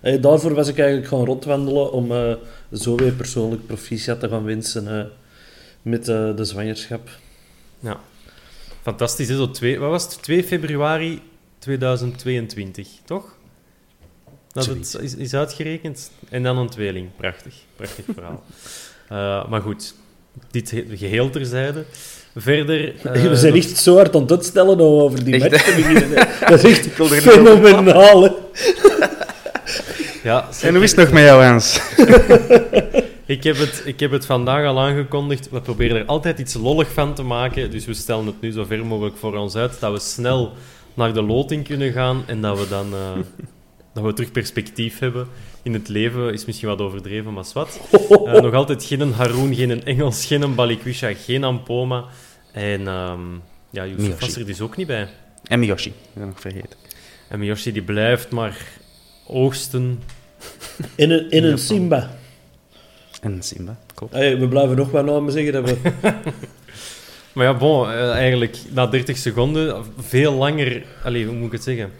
eh, 0.00 0.14
eh, 0.14 0.22
daarvoor 0.22 0.54
was 0.54 0.68
ik 0.68 0.78
eigenlijk 0.78 1.08
gaan 1.08 1.24
rondwandelen 1.24 1.92
om 1.92 2.12
eh, 2.12 2.32
zo 2.72 2.96
weer 2.96 3.12
persoonlijk 3.12 3.66
proficiat 3.66 4.20
te 4.20 4.28
gaan 4.28 4.44
wensen 4.44 4.98
eh, 4.98 5.04
met 5.82 6.04
de 6.04 6.44
zwangerschap. 6.44 7.08
Ja. 7.80 8.00
Fantastisch, 8.82 9.28
hè? 9.28 9.36
Zo 9.36 9.50
twee, 9.50 9.78
wat 9.78 9.90
was 9.90 10.02
het? 10.04 10.22
2 10.22 10.44
februari 10.44 11.22
2022, 11.68 12.88
toch? 13.04 13.24
Dat 14.52 14.66
het 14.66 14.98
is, 15.02 15.14
is 15.14 15.34
uitgerekend. 15.34 16.10
En 16.28 16.42
dan 16.42 16.58
een 16.58 16.68
tweeling. 16.68 17.08
Prachtig. 17.16 17.54
Prachtig 17.76 18.04
verhaal. 18.14 18.42
Eh, 19.08 19.48
maar 19.50 19.60
goed, 19.60 19.94
dit 20.50 20.70
he- 20.70 20.84
geheel 20.92 21.30
terzijde. 21.30 21.84
Verder... 22.36 22.94
eh, 23.02 23.22
We 23.22 23.36
zijn 23.36 23.54
echt 23.54 23.76
zo 23.76 23.96
hard 23.96 24.14
aan 24.14 24.22
het 24.22 24.30
uitstellen 24.30 24.80
om 24.80 25.00
over 25.02 25.24
die 25.24 25.34
Echt, 25.34 25.50
match 25.50 25.64
te 25.64 25.74
beginnen. 25.74 26.08
hè. 26.18 26.24
Dat 26.50 26.64
is 26.64 26.78
echt 26.78 27.22
fenomenaal. 27.22 28.36
Ja, 30.22 30.48
En 30.62 30.74
hoe 30.74 30.82
is 30.84 30.90
het 30.90 31.00
nog 31.00 31.10
met 31.12 31.22
jou, 31.22 31.42
Hans? 31.44 31.80
Ik 33.26 33.42
heb, 33.44 33.56
het, 33.58 33.82
ik 33.84 34.00
heb 34.00 34.10
het 34.10 34.26
vandaag 34.26 34.66
al 34.66 34.80
aangekondigd. 34.80 35.50
We 35.50 35.60
proberen 35.60 35.96
er 35.96 36.04
altijd 36.06 36.38
iets 36.38 36.54
lollig 36.54 36.92
van 36.92 37.14
te 37.14 37.22
maken. 37.22 37.70
Dus 37.70 37.84
we 37.84 37.94
stellen 37.94 38.26
het 38.26 38.40
nu 38.40 38.50
zo 38.52 38.64
ver 38.64 38.86
mogelijk 38.86 39.16
voor 39.16 39.36
ons 39.36 39.54
uit. 39.56 39.80
Dat 39.80 39.92
we 39.92 39.98
snel 39.98 40.52
naar 40.98 41.14
de 41.14 41.22
loting 41.22 41.64
kunnen 41.64 41.92
gaan. 41.92 42.22
En 42.26 42.40
dat 42.40 42.58
we 42.58 42.68
dan 42.68 42.92
eh, 42.94 43.12
dat 43.94 44.04
we 44.04 44.12
terug 44.12 44.32
perspectief 44.32 44.98
hebben. 44.98 45.26
In 45.62 45.72
het 45.72 45.88
leven 45.88 46.32
is 46.32 46.44
misschien 46.44 46.68
wat 46.68 46.80
overdreven, 46.80 47.32
maar 47.32 47.44
zwart. 47.44 47.80
Eh, 48.24 48.40
nog 48.40 48.54
altijd 48.54 48.84
geen 48.84 49.12
Haroon, 49.12 49.54
geen 49.54 49.84
Engels, 49.84 50.26
geen 50.26 50.54
Balikwisha, 50.54 51.14
geen 51.14 51.44
Ampoma. 51.44 52.04
En 52.52 52.88
ehm 52.88 53.20
ja, 53.70 53.86
Yusuf 53.86 54.20
was 54.20 54.36
er 54.36 54.46
dus 54.46 54.60
ook 54.60 54.76
niet 54.76 54.86
bij. 54.86 55.08
En 55.44 55.58
Miyoshi, 55.58 55.88
ik 55.88 55.94
ben 56.12 56.26
nog 56.26 56.40
vergeten. 56.40 56.78
En 57.28 57.38
Miyoshi 57.38 57.72
die 57.72 57.82
blijft 57.82 58.30
maar 58.30 58.66
oogsten. 59.26 60.02
In 60.94 61.10
een, 61.10 61.30
in 61.30 61.44
een 61.44 61.58
Simba. 61.58 62.16
En 63.20 63.42
Simba, 63.42 63.78
klopt. 63.94 64.12
Hey, 64.12 64.38
we 64.38 64.48
blijven 64.48 64.76
nog 64.76 64.90
wat 64.90 65.04
namen 65.04 65.32
zeggen. 65.32 65.52
Dat 65.52 65.64
we... 65.64 65.92
Maar 67.38 67.46
ja, 67.46 67.54
bon, 67.54 67.90
eh, 67.90 68.10
eigenlijk 68.10 68.58
na 68.70 68.86
30 68.86 69.16
seconden 69.16 69.84
veel 69.98 70.32
langer. 70.32 70.84
Allee, 71.04 71.26
hoe 71.26 71.34
moet 71.34 71.46
ik 71.46 71.52
het 71.52 71.62
zeggen? 71.62 71.90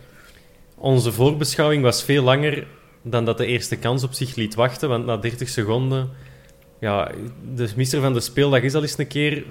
Onze 0.75 1.13
voorbeschouwing 1.13 1.83
was 1.83 2.03
veel 2.03 2.23
langer 2.23 2.67
dan 3.03 3.25
dat 3.25 3.39
de 3.39 3.47
eerste 3.47 3.77
kans 3.77 4.03
op 4.05 4.13
zich 4.13 4.35
liet 4.35 4.55
wachten. 4.55 4.89
Want 4.89 5.07
na 5.07 5.17
30 5.17 5.49
seconden. 5.49 6.11
Ja, 6.81 7.11
de 7.55 7.69
mister 7.77 8.01
van 8.01 8.13
de 8.13 8.21
speeldag 8.21 8.63
is 8.63 8.75
al 8.75 8.83
eens 8.83 8.99
een 8.99 9.07
keer 9.07 9.45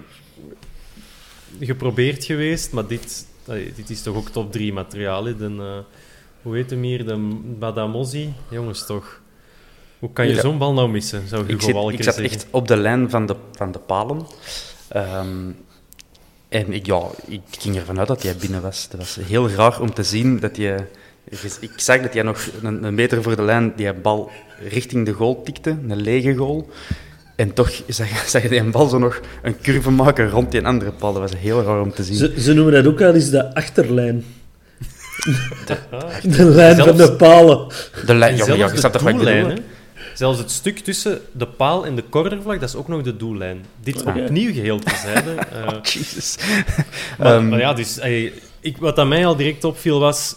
geprobeerd 1.59 2.23
geweest. 2.25 2.71
Maar 2.71 2.87
dit, 2.87 3.27
dit 3.75 3.89
is 3.89 4.01
toch 4.01 4.15
ook 4.15 4.29
top 4.29 4.51
3 4.51 4.73
materiaal. 4.73 5.25
hè? 5.25 5.35
De, 5.37 5.55
eh, 5.59 5.77
hoe 6.41 6.55
heet 6.55 6.69
hem 6.69 6.81
hier? 6.81 7.05
De 7.05 7.17
Badamosi? 7.59 8.33
Jongens, 8.49 8.85
toch. 8.85 9.21
Hoe 9.99 10.13
kan 10.13 10.27
je 10.27 10.33
Ja. 10.33 10.41
zo'n 10.41 10.57
bal 10.57 10.73
nou 10.73 10.89
missen? 10.89 11.27
Zou 11.27 11.41
Ik, 11.47 11.61
zit, 11.61 11.75
ik 11.75 12.03
zat 12.03 12.15
zeggen. 12.15 12.23
echt 12.33 12.47
op 12.51 12.67
de 12.67 12.77
lijn 12.77 13.09
van 13.09 13.25
de, 13.25 13.35
van 13.51 13.71
de 13.71 13.79
palen. 13.79 14.25
Ehm, 14.87 15.49
en 16.49 16.73
ik, 16.73 16.85
ja, 16.85 17.01
ik 17.27 17.41
ging 17.59 17.75
ervan 17.75 17.99
uit 17.99 18.07
dat 18.07 18.23
hij 18.23 18.35
binnen 18.35 18.61
was. 18.61 18.87
Het 18.89 18.99
was 18.99 19.17
heel 19.27 19.49
raar 19.49 19.81
om 19.81 19.93
te 19.93 20.03
zien 20.03 20.39
dat 20.39 20.57
je... 20.57 20.75
Ik 21.59 21.71
zag 21.75 22.01
dat 22.01 22.13
hij 22.13 22.23
nog 22.23 22.47
een, 22.63 22.83
een 22.83 22.95
meter 22.95 23.23
voor 23.23 23.35
de 23.35 23.41
lijn 23.41 23.73
die 23.75 23.93
bal 23.93 24.31
richting 24.69 25.05
de 25.05 25.11
goal 25.11 25.43
tikte, 25.43 25.69
een 25.87 26.01
lege 26.01 26.35
goal. 26.35 26.69
En 27.35 27.53
toch 27.53 27.81
zag, 27.87 28.07
zag 28.29 28.41
je 28.41 28.49
die 28.49 28.63
bal 28.63 28.87
zo 28.87 28.97
nog 28.97 29.21
een 29.41 29.61
curve 29.61 29.91
maken 29.91 30.29
rond 30.29 30.51
die 30.51 30.65
andere 30.65 30.91
paal. 30.91 31.13
Dat 31.13 31.21
was 31.21 31.39
heel 31.39 31.63
raar 31.63 31.81
om 31.81 31.93
te 31.93 32.03
zien. 32.03 32.15
Ze, 32.15 32.33
ze 32.37 32.53
noemen 32.53 32.73
dat 32.73 32.87
ook 32.87 33.01
al 33.01 33.13
eens 33.13 33.29
de 33.29 33.53
achterlijn. 33.53 34.25
De 36.23 36.45
lijn 36.45 36.75
Zelfs- 36.75 36.89
van 36.89 36.97
de 36.97 37.11
palen. 37.13 37.67
de 38.05 38.15
lijn, 38.15 38.39
En 38.39 38.57
ja, 38.57 38.71
je 38.73 38.89
toch 38.89 39.03
Zelfs 40.17 40.39
het 40.39 40.51
stuk 40.51 40.79
tussen 40.79 41.21
de 41.31 41.47
paal 41.47 41.85
en 41.85 41.95
de 41.95 42.03
cornervlag, 42.09 42.59
dat 42.59 42.69
is 42.69 42.75
ook 42.75 42.87
nog 42.87 43.01
de 43.01 43.17
doellijn. 43.17 43.65
Dit 43.79 44.03
opnieuw 44.03 44.53
geheel 44.53 44.79
terzijde. 44.79 45.31
eh 45.35 45.81
Jezus. 45.81 46.37
maar, 47.19 47.43
maar 47.43 47.59
ja, 47.59 47.73
dus, 47.73 47.99
ey, 47.99 48.33
ik, 48.59 48.77
wat 48.77 48.99
aan 48.99 49.07
mij 49.07 49.25
al 49.25 49.35
direct 49.35 49.63
opviel 49.63 49.99
was... 49.99 50.35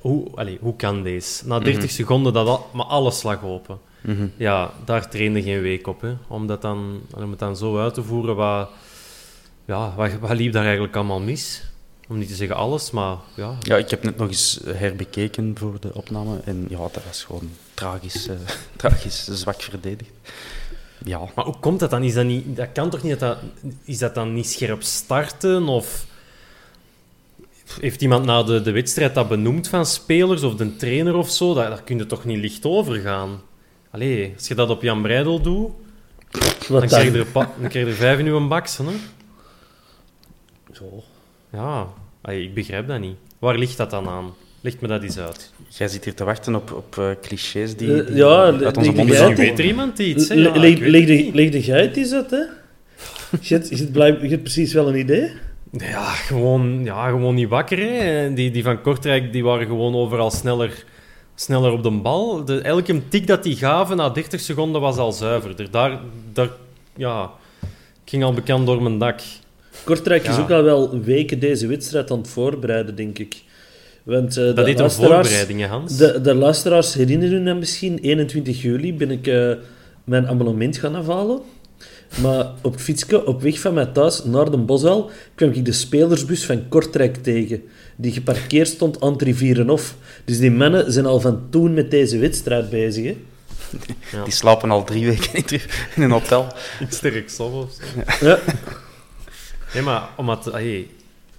Hoe, 0.00 0.56
hoe 0.60 0.76
kan 0.76 1.02
deze? 1.02 1.46
Na 1.46 1.58
30 1.58 1.90
seconden, 1.90 2.32
dat 2.32 2.46
al, 2.46 2.70
maar 2.72 2.86
alles 2.86 3.22
lag 3.22 3.44
open. 3.44 3.78
mhm. 4.00 4.26
Ja, 4.36 4.70
daar 4.84 5.10
trainde 5.10 5.42
geen 5.42 5.60
week 5.60 5.86
op. 5.86 6.00
Hè. 6.00 6.12
Om, 6.28 6.46
dat 6.46 6.62
dan, 6.62 7.00
om 7.14 7.30
het 7.30 7.38
dan 7.38 7.56
zo 7.56 7.78
uit 7.78 7.94
te 7.94 8.02
voeren, 8.02 8.36
wat, 8.36 8.68
ja, 9.64 9.94
wat, 9.96 10.10
wat 10.20 10.30
liep 10.30 10.52
daar 10.52 10.64
eigenlijk 10.64 10.96
allemaal 10.96 11.20
mis? 11.20 11.62
Om 12.06 12.18
niet 12.18 12.28
te 12.28 12.34
zeggen 12.34 12.56
alles, 12.56 12.90
maar 12.90 13.16
ja, 13.34 13.56
Ja, 13.60 13.76
ik 13.76 13.90
heb 13.90 14.02
net 14.02 14.16
nog 14.16 14.28
eens 14.28 14.60
herbekeken 14.66 15.54
voor 15.58 15.76
de 15.80 15.94
opname. 15.94 16.40
En 16.44 16.66
ja, 16.68 16.76
dat 16.78 17.04
was 17.06 17.24
gewoon 17.24 17.50
tragisch, 17.74 18.28
eh, 18.28 18.36
tragisch 18.76 19.24
zwak 19.24 19.62
verdedigd. 19.62 20.10
Ja, 21.04 21.20
Maar 21.34 21.44
hoe 21.44 21.58
komt 21.60 21.80
dat 21.80 21.90
dan? 21.90 22.02
Is 22.02 22.14
dat, 22.14 22.24
niet, 22.24 22.56
dat 22.56 22.68
kan 22.72 22.90
toch 22.90 23.02
niet 23.02 23.18
dat, 23.20 23.38
dat 23.60 23.72
Is 23.84 23.98
dat 23.98 24.14
dan 24.14 24.34
niet 24.34 24.46
scherp 24.50 24.82
starten? 24.82 25.68
Of 25.68 26.06
heeft 27.80 28.02
iemand 28.02 28.24
na 28.24 28.42
de, 28.42 28.60
de 28.62 28.70
wedstrijd 28.70 29.14
dat 29.14 29.28
benoemd 29.28 29.68
van 29.68 29.86
spelers 29.86 30.42
of 30.42 30.54
de 30.54 30.76
trainer 30.76 31.14
of 31.14 31.30
zo? 31.30 31.54
Daar, 31.54 31.68
daar 31.70 31.82
kun 31.82 31.98
je 31.98 32.06
toch 32.06 32.24
niet 32.24 32.38
licht 32.38 32.64
over 32.64 33.00
gaan? 33.00 33.40
Allee, 33.90 34.32
als 34.36 34.48
je 34.48 34.54
dat 34.54 34.70
op 34.70 34.82
Jan 34.82 35.02
Breidel 35.02 35.40
doet, 35.40 35.70
dan 36.68 36.86
krijg 36.86 37.12
je 37.12 37.18
er, 37.18 37.26
pa- 37.26 37.52
dan 37.60 37.68
krijg 37.68 37.84
je 37.86 37.90
er 37.92 37.96
vijf 37.98 38.18
in 38.18 38.26
uw 38.26 38.48
baks. 38.48 38.76
Hè? 38.76 38.84
Zo. 40.72 41.04
Ja, 41.56 41.86
ik 42.32 42.54
begrijp 42.54 42.88
dat 42.88 43.00
niet. 43.00 43.16
Waar 43.38 43.58
ligt 43.58 43.76
dat 43.76 43.90
dan 43.90 44.08
aan? 44.08 44.34
Ligt 44.60 44.80
me 44.80 44.88
dat 44.88 45.02
eens 45.02 45.18
uit. 45.18 45.52
jij 45.68 45.88
zit 45.88 46.04
hier 46.04 46.14
te 46.14 46.24
wachten 46.24 46.54
op, 46.54 46.72
op 46.72 46.98
eh, 46.98 47.10
clichés 47.22 47.76
die, 47.76 48.00
Eh, 48.02 48.06
die 48.06 48.16
ja, 48.16 48.42
uit 48.44 48.76
onze 48.76 48.80
die- 48.80 48.92
die 48.92 49.04
mond 49.06 49.18
komen. 49.18 49.36
weet 49.36 49.58
er 49.58 49.64
iemand 49.64 49.98
iets. 49.98 50.28
hè? 50.28 50.34
Ja, 50.34 50.56
Leg 50.56 51.52
het 51.54 52.10
dat, 52.10 52.30
hè? 52.30 52.36
Je 53.40 53.54
hebt, 53.54 53.68
je, 53.68 53.76
hebt 53.76 53.92
blij- 53.92 54.18
je 54.22 54.28
hebt 54.28 54.42
precies 54.42 54.72
wel 54.72 54.88
een 54.88 54.98
idee. 54.98 55.30
Ja, 55.72 56.04
gewoon, 56.04 56.84
ja, 56.84 57.08
gewoon 57.08 57.34
niet 57.34 57.48
wakker. 57.48 57.78
Hè. 57.78 58.32
Die, 58.34 58.50
die 58.50 58.62
van 58.62 58.80
Kortrijk 58.80 59.32
die 59.32 59.44
waren 59.44 59.66
gewoon 59.66 59.94
overal 59.94 60.30
sneller, 60.30 60.84
sneller 61.34 61.72
op 61.72 61.82
de 61.82 61.90
bal. 61.90 62.44
De, 62.44 62.60
elke 62.60 63.08
tik 63.08 63.26
dat 63.26 63.42
die 63.42 63.56
gaven 63.56 63.96
na 63.96 64.08
30 64.08 64.40
seconden 64.40 64.80
was 64.80 64.96
al 64.96 65.12
zuiverder. 65.12 65.70
Daar, 65.70 65.98
daar, 66.32 66.48
ja, 66.96 67.30
ik 68.04 68.10
ging 68.10 68.24
al 68.24 68.32
bekend 68.32 68.66
door 68.66 68.82
mijn 68.82 68.98
dak. 68.98 69.20
Kortrijk 69.86 70.22
is 70.28 70.36
Ja. 70.36 70.42
ook 70.42 70.50
al 70.50 70.62
wel 70.62 71.00
weken 71.00 71.38
deze 71.38 71.66
wedstrijd 71.66 72.10
aan 72.10 72.18
het 72.18 72.28
voorbereiden, 72.28 72.94
denk 72.96 73.18
ik. 73.18 73.42
Want, 74.02 74.36
eh, 74.36 74.44
Dat 74.44 74.56
de 74.56 74.62
heet 74.64 74.78
een 74.80 74.90
voorbereiding, 74.90 75.66
Hans. 75.66 75.96
De, 75.96 76.20
de 76.20 76.34
luisteraars 76.34 76.94
herinneren 76.94 77.44
dat 77.44 77.56
misschien. 77.58 77.98
21 77.98 78.62
juli 78.62 78.94
ben 78.94 79.10
ik 79.10 79.26
eh, 79.26 79.50
mijn 80.04 80.26
abonnement 80.28 80.76
gaan 80.78 80.94
afhalen. 80.94 81.40
Maar 82.22 82.46
op 82.62 82.72
het 82.72 82.82
fietsje, 82.82 83.26
op 83.26 83.42
weg 83.42 83.60
van 83.60 83.74
mijn 83.74 83.92
thuis 83.92 84.24
naar 84.24 84.50
de 84.50 84.56
Boshal, 84.56 85.10
kwam 85.34 85.50
ik 85.50 85.64
de 85.64 85.72
spelersbus 85.72 86.44
van 86.44 86.68
Kortrijk 86.68 87.16
tegen. 87.16 87.62
Die 87.96 88.12
geparkeerd 88.12 88.68
stond 88.68 89.00
aan 89.00 89.12
het 89.12 89.22
Rivierenhof. 89.22 89.94
Dus 90.24 90.38
die 90.38 90.50
mannen 90.50 90.92
zijn 90.92 91.06
al 91.06 91.20
van 91.20 91.40
toen 91.50 91.74
met 91.74 91.90
deze 91.90 92.18
wedstrijd 92.18 92.70
bezig. 92.70 93.04
Hè? 93.04 93.16
Die 94.24 94.32
slapen 94.32 94.70
al 94.70 94.84
drie 94.84 95.06
weken 95.06 95.60
in 95.96 96.02
een 96.02 96.10
hotel. 96.10 96.46
Sterk, 96.88 97.24
of 97.26 97.32
zo. 97.32 97.68
Ja. 98.20 98.38
Nee, 99.76 99.84
maar 99.84 100.08
omdat... 100.16 100.44
Hey, 100.44 100.88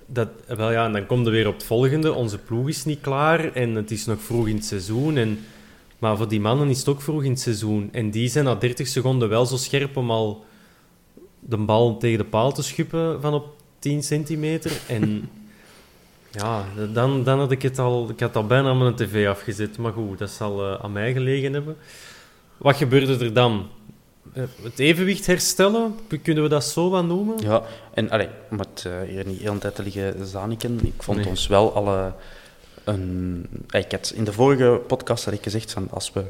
dat, 0.06 0.28
wel 0.48 0.72
ja, 0.72 0.86
en 0.86 0.92
dan 0.92 1.06
komt 1.06 1.26
er 1.26 1.32
weer 1.32 1.48
op 1.48 1.54
het 1.54 1.64
volgende. 1.64 2.14
Onze 2.14 2.38
ploeg 2.38 2.68
is 2.68 2.86
niet 2.86 3.02
klaar 3.02 3.54
en 3.54 3.76
het 3.76 3.92
is 3.92 4.06
nog 4.06 4.22
vroeg 4.22 4.48
in 4.48 4.56
het 4.56 4.66
seizoen. 4.66 5.18
En, 5.18 5.40
maar 6.00 6.18
voor 6.18 6.28
die 6.28 6.40
mannen 6.40 6.70
is 6.70 6.78
het 6.78 6.88
ook 6.88 7.02
vroeg 7.02 7.24
in 7.24 7.32
het 7.32 7.40
seizoen. 7.40 7.90
En 7.92 8.12
die 8.12 8.30
zijn 8.30 8.46
na 8.46 8.56
30 8.56 8.88
seconden 8.88 9.30
wel 9.30 9.46
zo 9.46 9.56
scherp 9.56 9.98
om 9.98 10.12
al 10.12 10.46
de 11.40 11.58
bal 11.58 11.98
tegen 11.98 12.18
de 12.18 12.24
paal 12.24 12.52
te 12.52 12.64
schuppen 12.64 13.22
van 13.22 13.34
op 13.34 13.56
10 13.80 14.04
centimeter. 14.04 14.72
En 14.88 15.30
ja, 16.40 16.66
dan, 16.94 17.24
dan 17.24 17.40
had 17.40 17.52
ik 17.52 17.62
het 17.62 17.80
al... 17.80 18.10
Ik 18.10 18.20
had 18.20 18.36
al 18.36 18.46
bijna 18.46 18.74
mijn 18.74 18.96
tv 18.96 19.28
afgezet. 19.28 19.78
Maar 19.78 19.94
goed, 19.94 20.18
dat 20.18 20.30
zal 20.30 20.66
eh, 20.66 20.84
aan 20.84 20.92
mij 20.92 21.14
gelegen 21.14 21.54
hebben. 21.54 21.76
Wat 22.58 22.76
gebeurde 22.76 23.26
er 23.26 23.34
dan? 23.34 23.68
Eh, 24.34 24.44
Het 24.62 24.80
evenwicht 24.80 25.26
herstellen? 25.26 25.96
Kunnen 26.24 26.44
we 26.44 26.50
dat 26.50 26.64
zo 26.64 26.90
wat 26.90 27.06
noemen? 27.06 27.36
Ja, 27.40 27.64
en 27.94 28.10
allee, 28.10 28.28
om 28.52 28.60
het 28.60 28.84
eh, 28.88 29.10
hier 29.10 29.26
niet 29.26 29.40
heel 29.42 29.58
tijd 29.58 29.76
te 29.76 29.84
liggen 29.84 30.26
zaniken, 30.28 30.80
ik 30.86 31.04
vond 31.04 31.18
Nee. 31.18 31.28
ons 31.28 31.48
wel 31.48 31.74
alle 31.74 32.14
een... 32.84 33.48
eh, 33.70 33.82
Ik 33.82 33.92
had, 33.92 34.12
in 34.16 34.24
de 34.24 34.34
vorige 34.34 34.82
podcast 34.88 35.26
had 35.26 35.34
ik 35.34 35.44
gezegd 35.44 35.72
van 35.72 35.88
als 35.92 36.12
we 36.14 36.24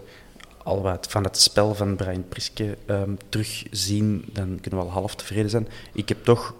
al 0.63 0.82
wat 0.82 1.08
van 1.10 1.24
het 1.24 1.38
spel 1.38 1.75
van 1.75 1.96
Brian 1.96 2.25
Priske 2.30 2.77
ehm, 2.86 3.12
terugzien, 3.30 4.25
dan 4.34 4.58
kunnen 4.62 4.80
we 4.80 4.86
al 4.86 4.92
half 4.92 5.16
tevreden 5.16 5.50
zijn. 5.50 5.68
Ik 5.94 6.10
heb 6.10 6.24
toch 6.24 6.54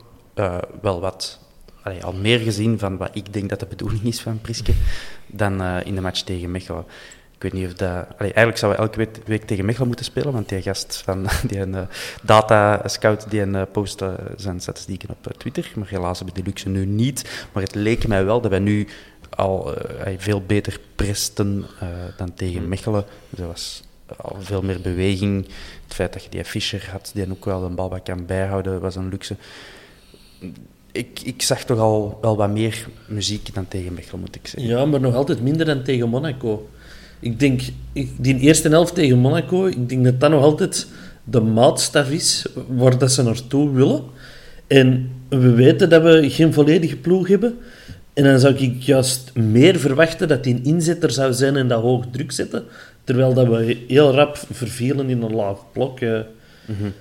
wel 0.82 1.00
wat, 1.00 1.40
allee, 1.82 2.04
al 2.04 2.14
meer 2.14 2.40
gezien 2.40 2.80
van 2.80 2.98
wat 2.98 3.10
ik 3.14 3.34
denk 3.34 3.50
dat 3.50 3.60
de 3.60 3.66
bedoeling 3.66 4.04
is 4.04 4.22
van 4.22 4.42
Priske 4.42 4.74
dan 5.28 5.64
in 5.64 5.96
de 5.96 6.02
match 6.02 6.22
tegen 6.22 6.52
Mechelen. 6.52 6.86
Ik 7.38 7.44
weet 7.44 7.54
niet 7.54 7.66
of 7.66 7.74
dat... 7.74 7.90
Allee, 7.90 8.34
eigenlijk 8.34 8.58
zouden 8.58 8.82
we 8.82 8.88
elke 8.88 8.98
week, 8.98 9.28
week 9.28 9.44
tegen 9.44 9.66
Mechelen 9.66 9.88
moeten 9.88 10.06
spelen, 10.06 10.34
want 10.34 10.50
die 10.50 10.62
gast 10.62 11.02
van 11.06 11.28
die 11.48 11.60
een, 11.60 11.76
eh, 11.76 11.82
data 12.22 12.88
scout 12.88 13.30
die 13.30 13.42
een 13.42 13.54
uh, 13.54 13.62
post 13.72 14.02
uh, 14.02 14.14
zijn 14.36 14.60
statistieken 14.60 15.10
op 15.10 15.38
Twitter. 15.38 15.72
Maar 15.76 15.88
helaas 15.88 16.18
hebben 16.18 16.36
we 16.36 16.42
die 16.42 16.52
luxe 16.52 16.70
nu 16.70 16.86
niet. 16.86 17.48
Maar 17.52 17.64
het 17.64 17.76
leek 17.76 18.08
mij 18.08 18.26
wel 18.26 18.42
dat 18.42 18.52
wij 18.52 18.60
nu 18.60 18.88
al 19.30 19.74
veel 20.18 20.42
beter 20.42 20.80
presten 20.96 21.66
dan 22.18 22.34
tegen 22.34 22.60
hmm. 22.60 22.70
Mechelen. 22.70 23.06
Dus 23.30 23.40
er 23.40 23.48
was 23.48 23.84
al 24.16 24.38
veel 24.40 24.62
meer 24.62 24.82
beweging. 24.82 25.46
Het 25.84 25.94
feit 25.94 26.14
dat 26.14 26.24
je 26.24 26.30
die 26.30 26.46
Fischer 26.46 26.90
had, 26.92 27.12
die 27.14 27.32
ook 27.32 27.46
wel 27.46 27.64
een 27.64 27.76
bal 27.76 28.00
kan 28.04 28.26
bijhouden, 28.26 28.80
was 28.80 28.96
een 28.96 29.10
luxe. 29.10 29.36
Ik, 30.92 31.20
ik 31.24 31.42
zag 31.42 31.64
toch 31.64 31.80
al 31.80 32.18
wel 32.22 32.38
wat 32.38 32.50
meer 32.50 32.88
muziek 33.08 33.54
dan 33.54 33.68
tegen 33.68 33.94
Mechelen, 33.94 34.20
moet 34.20 34.36
ik 34.36 34.48
zeggen. 34.48 34.70
Ja, 34.70 34.86
maar 34.86 35.00
nog 35.00 35.16
altijd 35.16 35.42
minder 35.42 35.66
dan 35.66 35.84
tegen 35.84 36.10
Monaco. 36.10 36.70
Ik 37.20 37.40
denk, 37.40 37.62
die 38.18 38.40
eerste 38.40 38.70
helft 38.70 38.96
tegen 38.96 39.18
Monaco, 39.18 39.66
ik 39.66 39.90
denk 39.90 40.04
dat 40.04 40.20
dat 40.20 40.30
nog 40.30 40.44
altijd 40.44 40.88
de 41.24 41.42
maatstaf 41.42 42.10
is 42.10 42.46
waar 42.68 42.98
dat 42.98 43.12
ze 43.12 43.24
naartoe 43.24 43.72
willen. 43.72 44.04
En 44.68 45.12
we 45.30 45.52
weten 45.52 45.90
dat 45.90 46.02
we 46.02 46.30
geen 46.30 46.54
volledige 46.54 46.96
ploeg 46.96 47.28
hebben. 47.28 47.58
En 48.14 48.24
dan 48.24 48.40
zou 48.40 48.56
ik 48.56 48.82
juist 48.82 49.36
meer 49.36 49.80
verwachten 49.80 50.28
dat 50.28 50.44
die 50.44 50.56
een 50.56 50.64
inzetter 50.64 51.12
zou 51.12 51.34
zijn 51.34 51.56
en 51.56 51.68
dat 51.68 51.82
hoog 51.82 52.06
druk 52.12 52.32
zetten. 52.32 52.64
Terwijl 53.04 53.34
dat 53.34 53.48
we 53.48 53.78
heel 53.88 54.14
rap 54.14 54.38
vervielen 54.52 55.10
in 55.10 55.22
een 55.22 55.36
laag 55.36 55.58
blok. 55.72 56.02
Mm 56.02 56.26
-hmm. 56.66 56.94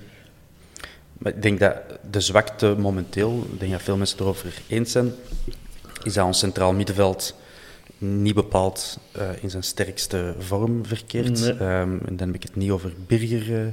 Maar 1.17 1.33
ik 1.35 1.41
denk 1.41 1.59
dat 1.59 1.75
de 2.11 2.19
zwakte 2.21 2.75
momenteel, 2.77 3.47
ik 3.53 3.59
denk 3.59 3.71
dat 3.71 3.81
veel 3.81 3.97
mensen 3.97 4.19
erover 4.19 4.53
eens 4.67 4.91
zijn, 4.91 5.11
is 6.03 6.13
dat 6.13 6.25
ons 6.25 6.39
centraal 6.39 6.73
middenveld 6.73 7.35
niet 7.97 8.35
bepaald 8.35 8.99
uh, 9.17 9.29
in 9.41 9.49
zijn 9.49 9.63
sterkste 9.63 10.35
vorm 10.39 10.85
verkeert. 10.85 11.39
Nee. 11.39 11.51
Um, 11.51 11.99
en 12.05 12.15
dan 12.15 12.27
heb 12.27 12.35
ik 12.35 12.43
het 12.43 12.55
niet 12.55 12.71
over 12.71 12.93
Birger, 13.07 13.65
uh, 13.65 13.67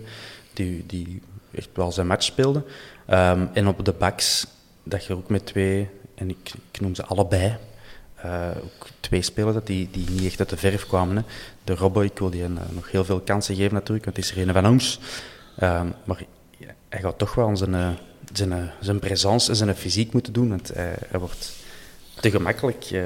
die, 0.53 0.85
die 0.87 1.23
echt 1.55 1.69
wel 1.73 1.93
zijn 1.93 2.07
match 2.07 2.25
speelde. 2.25 2.65
Um, 3.11 3.49
en 3.53 3.69
op 3.69 3.85
de 3.85 3.93
backs, 3.93 4.47
dat 4.83 5.05
je 5.05 5.15
ook 5.15 5.29
met 5.29 5.47
twee, 5.47 5.89
en 6.15 6.29
ik, 6.29 6.53
ik 6.73 6.81
noem 6.81 6.95
ze 6.95 7.05
allebei, 7.05 7.57
uh, 8.25 8.51
ook 8.65 8.87
twee 9.01 9.23
spelers 9.23 9.55
dat 9.55 9.67
die, 9.67 9.89
die 9.91 10.11
niet 10.11 10.25
echt 10.25 10.39
uit 10.39 10.49
de 10.49 10.57
verf 10.57 10.87
kwamen. 10.87 11.17
Hè. 11.17 11.23
De 11.65 11.75
Robbo, 11.75 12.01
ik 12.01 12.19
wil 12.19 12.31
die 12.31 12.49
nog 12.49 12.91
heel 12.91 13.05
veel 13.05 13.21
kansen 13.21 13.55
geven 13.55 13.75
natuurlijk, 13.75 14.05
want 14.05 14.17
het 14.17 14.25
is 14.25 14.31
er 14.31 14.49
een 14.49 14.53
van 14.55 14.67
ons. 14.67 15.01
Um, 15.63 15.93
maar 16.05 16.23
hij 16.89 17.01
gaat 17.01 17.19
toch 17.19 17.35
wel 17.35 17.57
zijn, 17.57 17.99
zijn, 18.33 18.71
zijn 18.81 18.99
presence 18.99 19.51
en 19.51 19.57
zijn 19.57 19.75
fysiek 19.75 20.13
moeten 20.13 20.33
doen, 20.33 20.49
want 20.49 20.75
hij, 20.75 20.95
hij 21.09 21.21
wordt 21.21 21.53
te 22.25 22.31
gemakkelijk. 22.31 22.91
Uh, 22.93 23.03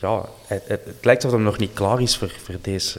ja, 0.00 0.24
het, 0.46 0.62
het, 0.66 0.80
het, 0.84 1.04
lijkt 1.04 1.24
alsof 1.24 1.38
hij 1.38 1.48
nog 1.48 1.58
niet 1.58 1.72
klaar 1.72 2.00
is 2.00 2.16
voor, 2.16 2.32
voor, 2.42 2.54
deze, 2.62 2.98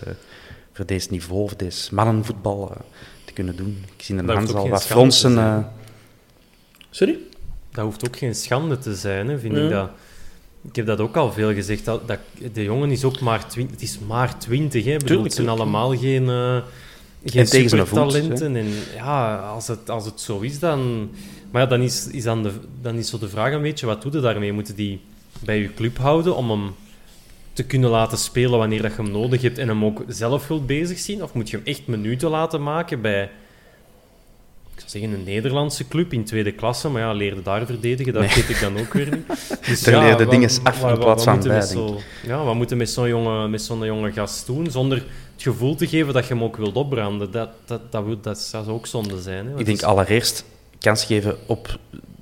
voor 0.74 0.86
deze 0.86 1.08
niveau, 1.12 1.48
voor 1.48 1.58
deze 1.58 1.94
mannenvoetbal 1.94 2.72
uh, 2.72 2.78
te 3.26 3.34
kunnen 3.34 3.56
doen. 3.56 3.84
Ik 3.98 4.04
zie 4.04 4.18
een 4.18 4.30
Hans 4.30 4.54
al 4.54 4.70
wat 4.70 4.86
fronsen. 4.86 5.32
Uh... 5.32 5.58
Sorry? 6.90 7.18
Dat 7.72 7.86
hoeft 7.86 8.06
ook 8.06 8.18
geen 8.18 8.36
schande 8.36 8.78
te 8.78 8.96
zijn, 8.96 9.28
hè, 9.28 9.40
vind 9.40 9.56
ik 9.56 9.70
dat. 9.70 9.90
Ik 10.62 10.76
heb 10.76 10.86
dat 10.86 11.00
ook 11.00 11.18
al 11.18 11.32
veel 11.32 11.54
gezegd. 11.54 11.86
Dat, 11.86 12.08
dat 12.08 12.20
de 12.54 12.64
jongen 12.64 12.92
is 12.92 13.04
ook 13.04 13.20
maar 13.20 13.48
twintig. 13.48 13.74
Het 13.74 13.90
is 13.90 14.00
maar 14.08 14.38
twintig. 14.38 14.86
Het 14.86 15.34
zijn 15.34 15.50
allemaal 15.50 15.98
geen, 15.98 16.28
geen 17.26 17.48
supertalenten. 17.48 18.56
En 18.56 18.68
ja, 18.96 19.38
als 19.38 19.68
het, 19.68 19.90
als 19.90 20.06
het 20.06 20.22
zo 20.22 20.40
is, 20.40 20.60
dan. 20.60 21.10
Maar 21.52 21.62
ja, 21.62 21.68
dan 21.68 21.82
is, 21.82 22.08
is 22.08 22.24
dan, 22.24 22.44
de, 22.44 22.52
dan 22.82 22.96
is 22.96 23.10
zo 23.10 23.18
de 23.18 23.30
vraag 23.30 23.54
een 23.54 23.62
beetje: 23.62 23.86
wat 23.86 24.02
doe 24.02 24.12
je 24.12 24.20
daarmee? 24.20 24.54
Moeten 24.54 24.76
die 24.76 25.02
bij 25.46 25.60
je 25.60 25.74
club 25.74 25.98
houden 25.98 26.36
om 26.36 26.50
hem 26.50 26.76
te 27.54 27.64
kunnen 27.64 27.90
laten 27.90 28.18
spelen 28.18 28.60
wanneer 28.60 28.82
dat 28.82 28.96
je 28.96 29.02
hem 29.02 29.12
nodig 29.12 29.42
hebt 29.42 29.58
en 29.58 29.68
hem 29.68 29.86
ook 29.86 30.04
zelf 30.08 30.48
wilt 30.48 30.66
bezig 30.66 31.00
zien? 31.00 31.24
Of 31.24 31.34
moet 31.34 31.50
je 31.50 31.58
hem 31.58 31.66
echt 31.66 31.88
minuten 31.88 32.30
laten 32.30 32.64
maken 32.64 33.02
bij, 33.02 33.24
ik 34.74 34.80
zou 34.80 34.90
zeggen, 34.90 35.12
een 35.12 35.24
Nederlandse 35.24 35.88
club 35.88 36.14
in 36.14 36.24
tweede 36.24 36.52
klasse? 36.52 36.90
Maar 36.90 37.02
ja, 37.02 37.14
leerde 37.14 37.42
daar 37.42 37.66
verdedigen, 37.66 38.14
dat 38.14 38.22
nee. 38.22 38.36
weet 38.36 38.50
ik 38.50 38.60
dan 38.60 38.78
ook 38.78 38.94
weer 38.94 39.10
niet. 39.12 39.28
Dus 39.68 39.84
ja, 39.86 40.00
leerde 40.00 40.28
dingen 40.28 40.50
af 40.64 40.84
in 40.84 40.98
plaats 40.98 41.24
van 41.24 41.40
bij, 41.44 41.62
zo, 41.62 42.00
Ja, 42.26 42.44
wat 42.44 42.56
moeten 42.56 42.78
we 42.78 42.84
met 42.84 42.92
zo'n 42.92 43.08
jonge, 43.08 43.48
met 43.48 43.62
zo'n 43.62 43.86
jonge 43.86 44.12
gast 44.12 44.46
doen, 44.46 44.72
zonder 44.72 44.98
het 44.98 45.44
gevoel 45.44 45.76
te 45.76 45.88
geven 45.88 46.14
dat 46.14 46.28
je 46.28 46.34
hem 46.34 46.44
ook 46.44 46.58
wilt 46.58 46.76
opbranden? 46.76 47.32
Dat, 47.32 47.50
dat, 47.66 47.82
dat, 47.92 48.06
dat, 48.06 48.24
dat 48.24 48.40
zou 48.40 48.70
ook 48.70 48.88
zonde 48.88 49.22
zijn. 49.22 49.48
Hè? 49.48 49.60
Ik 49.60 49.66
denk 49.66 49.82
allereerst 49.82 50.46
kans 50.80 51.06
geven 51.06 51.38
op 51.46 51.80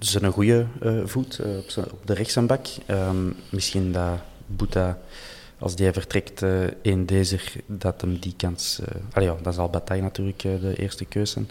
zijn 0.10 0.32
goede 0.32 0.66
uh, 0.84 1.02
voet, 1.06 1.40
uh, 1.46 1.58
op, 1.58 1.92
op, 1.92 2.08
de 2.08 2.14
rechtsaanbak. 2.14 2.68
Um, 2.88 3.36
misschien 3.50 3.92
dat 3.92 4.20
Boeta, 4.46 4.98
als 5.60 5.76
die 5.76 5.92
vertrekt 5.92 6.42
uh, 6.42 6.64
in 6.82 7.06
deze, 7.06 7.40
dat 7.66 8.02
hem 8.02 8.20
die 8.20 8.34
kans... 8.38 8.80
allee, 9.14 9.28
ja, 9.28 9.36
dat 9.42 9.54
zal 9.54 9.70
Bataille 9.70 10.04
natuurlijk 10.04 10.42
de 10.42 10.74
eerste 10.76 11.06
keuze. 11.06 11.46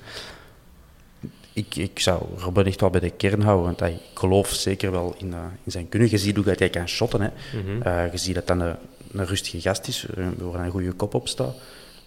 Ik, 1.52 1.76
ik 1.76 2.00
zou 2.00 2.22
Robben 2.36 2.66
echt 2.66 2.80
wel 2.80 2.90
bij 2.90 3.00
de 3.00 3.10
kern 3.10 3.42
houden, 3.42 3.64
want 3.64 3.80
hij, 3.80 3.92
ik 3.92 4.18
geloof 4.18 4.48
zeker 4.48 4.90
wel 4.90 5.14
in, 5.18 5.34
in 5.64 5.72
zijn 5.72 5.88
kunnen. 5.88 6.10
Je 6.10 6.18
ziet 6.18 6.36
hoe 6.36 6.54
hij 6.56 6.70
kan 6.70 6.88
shotten. 6.88 7.20
Hè. 7.20 7.28
Mm 7.28 7.82
-hmm. 7.82 8.10
je 8.12 8.18
ziet 8.18 8.34
dat 8.34 8.46
dat 8.46 8.60
een, 8.60 8.76
een 9.12 9.26
rustige 9.26 9.60
gast 9.60 9.88
is, 9.88 10.06
waar 10.38 10.64
een 10.64 10.70
goede 10.70 10.92
kop 10.92 11.14
op 11.14 11.28
staat. 11.28 11.54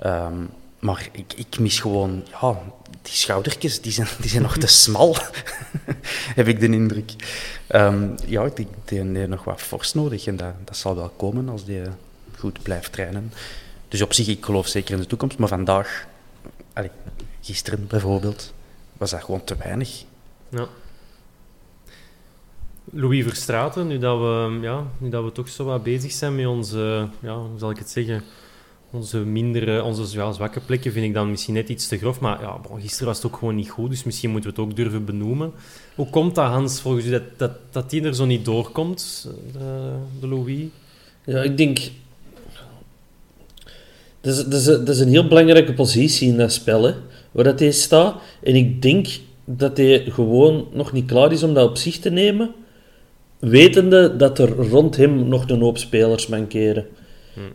Um, 0.06 0.50
maar 0.84 1.10
ik, 1.12 1.34
ik 1.36 1.60
mis 1.60 1.80
gewoon, 1.80 2.24
ja, 2.42 2.60
die 3.02 3.14
schoudertjes, 3.14 3.82
die 3.82 3.92
zijn, 3.92 4.08
die 4.20 4.30
zijn 4.30 4.42
nog 4.42 4.58
te 4.58 4.68
smal, 4.68 5.18
heb 6.40 6.48
ik 6.48 6.60
de 6.60 6.66
indruk. 6.66 7.14
Um, 7.70 8.16
ja, 8.26 8.50
die, 8.56 8.68
die 8.86 9.00
heeft 9.00 9.30
nog 9.30 9.44
wat 9.44 9.62
fors 9.62 9.94
nodig 9.94 10.26
en 10.26 10.36
dat, 10.36 10.54
dat 10.64 10.78
zal 10.78 10.96
wel 10.96 11.10
komen 11.10 11.50
als 11.50 11.66
die 11.66 11.82
goed 12.38 12.64
blijft 12.64 12.92
trainen. 12.92 13.32
Dus 13.88 14.02
op 14.02 14.14
zich, 14.14 14.28
ik 14.28 14.46
geloof 14.46 14.68
zeker 14.68 14.94
in 14.94 15.02
de 15.02 15.08
toekomst, 15.08 15.38
maar 15.38 15.48
vandaag, 15.48 16.08
allez, 16.74 16.92
gisteren 17.42 17.88
bijvoorbeeld, 17.88 18.54
was 18.98 19.12
dat 19.12 19.24
gewoon 19.24 19.44
te 19.44 19.56
weinig. 19.56 20.04
Ja. 20.50 20.68
Louis 22.84 23.24
Verstraten, 23.24 23.88
nu 23.88 23.98
dat, 23.98 24.20
we, 24.20 24.58
ja, 24.62 24.84
nu 24.98 25.10
dat 25.10 25.24
we 25.24 25.32
toch 25.32 25.50
zo 25.50 25.64
wat 25.64 25.84
bezig 25.84 26.12
zijn 26.12 26.36
met 26.36 26.46
onze, 26.46 27.08
ja, 27.20 27.36
hoe 27.36 27.60
zal 27.60 27.72
ik 27.72 27.78
het 27.78 27.90
zeggen, 27.90 28.24
onze 28.94 29.18
mindere, 29.18 29.84
onze 29.84 30.18
ja, 30.18 30.32
zwakke 30.32 30.60
plekken 30.60 30.92
vind 30.92 31.06
ik 31.06 31.14
dan 31.14 31.30
misschien 31.30 31.54
net 31.54 31.70
iets 31.70 31.88
te 31.88 31.98
grof. 31.98 32.20
Maar 32.20 32.42
ja, 32.42 32.60
gisteren 32.80 33.08
was 33.08 33.18
het 33.18 33.26
ook 33.26 33.38
gewoon 33.38 33.56
niet 33.56 33.70
goed, 33.70 33.90
dus 33.90 34.04
misschien 34.04 34.30
moeten 34.30 34.50
we 34.50 34.56
het 34.56 34.66
ook 34.66 34.76
durven 34.76 35.06
benoemen. 35.06 35.52
Hoe 35.96 36.10
komt 36.10 36.36
dat, 36.36 36.46
Hans, 36.46 36.82
volgens 36.82 37.06
u, 37.06 37.10
dat, 37.10 37.24
dat, 37.38 37.52
dat 37.72 37.90
die 37.90 38.04
er 38.04 38.16
zo 38.16 38.26
niet 38.26 38.46
doorkomt, 38.46 39.30
de, 39.52 39.92
de 40.20 40.28
Louis? 40.28 40.64
Ja, 41.26 41.42
ik 41.42 41.58
denk... 41.58 41.80
Dat 44.22 44.54
is, 44.54 44.68
is, 44.68 44.80
is 44.88 45.00
een 45.00 45.10
heel 45.10 45.28
belangrijke 45.28 45.74
positie 45.74 46.28
in 46.28 46.38
dat 46.38 46.54
spel, 46.54 46.84
hè, 46.84 46.94
waar 47.32 47.44
dat 47.44 47.60
hij 47.60 47.72
staat. 47.72 48.22
En 48.44 48.56
ik 48.56 48.82
denk 48.82 49.08
dat 49.46 49.78
hij 49.78 50.06
gewoon 50.10 50.68
nog 50.72 50.92
niet 50.92 51.06
klaar 51.06 51.32
is 51.32 51.44
om 51.44 51.54
dat 51.54 51.70
op 51.70 51.78
zich 51.78 52.00
te 52.00 52.10
nemen, 52.10 52.52
wetende 53.40 54.16
dat 54.16 54.40
er 54.40 54.50
rond 54.50 54.96
hem 54.96 55.28
nog 55.28 55.50
een 55.50 55.62
hoop 55.62 55.78
spelers 55.78 56.28
mankeren. 56.28 56.86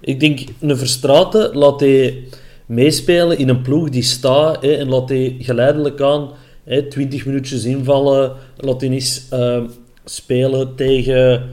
Ik 0.01 0.21
denk, 0.21 0.41
een 0.61 0.77
Verstraten 0.77 1.57
laat 1.57 1.81
hij 1.81 2.25
meespelen 2.67 3.39
in 3.39 3.49
een 3.49 3.63
ploeg 3.63 3.89
die 3.89 4.03
staat 4.03 4.63
hè, 4.63 4.73
en 4.73 4.89
laat 4.89 5.09
hij 5.09 5.37
geleidelijk 5.39 6.01
aan 6.01 6.31
hè, 6.65 6.89
20 6.89 7.27
minuutjes 7.27 7.65
invallen, 7.65 8.33
laat 8.57 8.81
hij 8.81 8.91
eens 8.91 9.27
uh, 9.33 9.63
spelen 10.05 10.75
tegen 10.75 11.49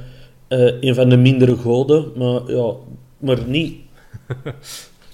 uh, 0.49 0.73
een 0.81 0.95
van 0.95 1.09
de 1.09 1.17
mindere 1.17 1.55
goden, 1.55 2.11
maar, 2.15 2.41
ja, 2.47 2.73
maar 3.17 3.39
niet... 3.47 3.75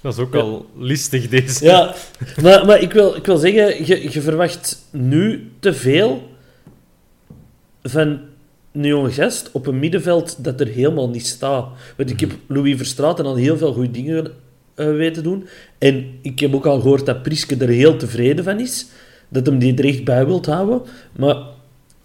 Dat 0.02 0.12
is 0.12 0.18
ook 0.18 0.34
ja. 0.34 0.40
al 0.40 0.66
listig, 0.78 1.28
deze. 1.28 1.64
Ja, 1.64 1.94
maar, 2.42 2.66
maar 2.66 2.80
ik, 2.80 2.92
wil, 2.92 3.16
ik 3.16 3.26
wil 3.26 3.36
zeggen, 3.36 3.86
je, 3.86 4.12
je 4.12 4.20
verwacht 4.20 4.86
nu 4.90 5.50
te 5.60 5.74
veel 5.74 6.22
van 7.82 8.20
een 8.72 8.86
jonge 8.86 9.10
gast 9.10 9.50
op 9.52 9.66
een 9.66 9.78
middenveld 9.78 10.44
dat 10.44 10.60
er 10.60 10.66
helemaal 10.66 11.08
niet 11.08 11.26
staat. 11.26 11.68
Want 11.96 12.10
ik 12.10 12.20
heb 12.20 12.32
Louis 12.46 12.76
Verstraeten 12.76 13.24
al 13.24 13.36
heel 13.36 13.56
veel 13.56 13.72
goede 13.72 13.90
dingen 13.90 14.30
uh, 14.76 14.96
weten 14.96 15.22
doen. 15.22 15.46
En 15.78 16.18
ik 16.22 16.38
heb 16.38 16.54
ook 16.54 16.66
al 16.66 16.80
gehoord 16.80 17.06
dat 17.06 17.22
Priske 17.22 17.56
er 17.56 17.68
heel 17.68 17.96
tevreden 17.96 18.44
van 18.44 18.60
is. 18.60 18.86
Dat 19.28 19.46
hem 19.46 19.58
die 19.58 19.76
er 19.76 19.84
echt 19.84 20.04
bij 20.04 20.26
wilt 20.26 20.46
houden. 20.46 20.82
Maar 21.18 21.36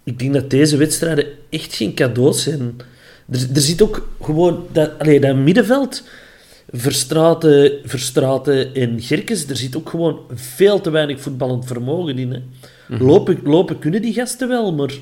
ik 0.04 0.18
denk 0.18 0.34
dat 0.34 0.50
deze 0.50 0.76
wedstrijden 0.76 1.26
echt 1.50 1.74
geen 1.74 1.94
cadeaus 1.94 2.42
zijn. 2.42 2.76
Er, 3.30 3.46
er 3.54 3.60
zit 3.60 3.82
ook 3.82 4.08
gewoon... 4.20 4.66
Dat, 4.72 4.90
allee, 4.98 5.20
dat 5.20 5.36
middenveld... 5.36 6.02
Verstraten, 6.72 7.72
Verstraten 7.84 8.74
en 8.74 9.00
Gerkes, 9.00 9.46
er 9.46 9.56
zit 9.56 9.76
ook 9.76 9.88
gewoon 9.88 10.20
veel 10.34 10.80
te 10.80 10.90
weinig 10.90 11.20
voetballend 11.20 11.66
vermogen 11.66 12.18
in. 12.18 12.32
Hè. 12.32 12.40
Mhm. 12.88 13.04
Lopen, 13.04 13.38
lopen 13.44 13.78
kunnen 13.78 14.02
die 14.02 14.12
gasten 14.12 14.48
wel, 14.48 14.72
maar 14.72 14.92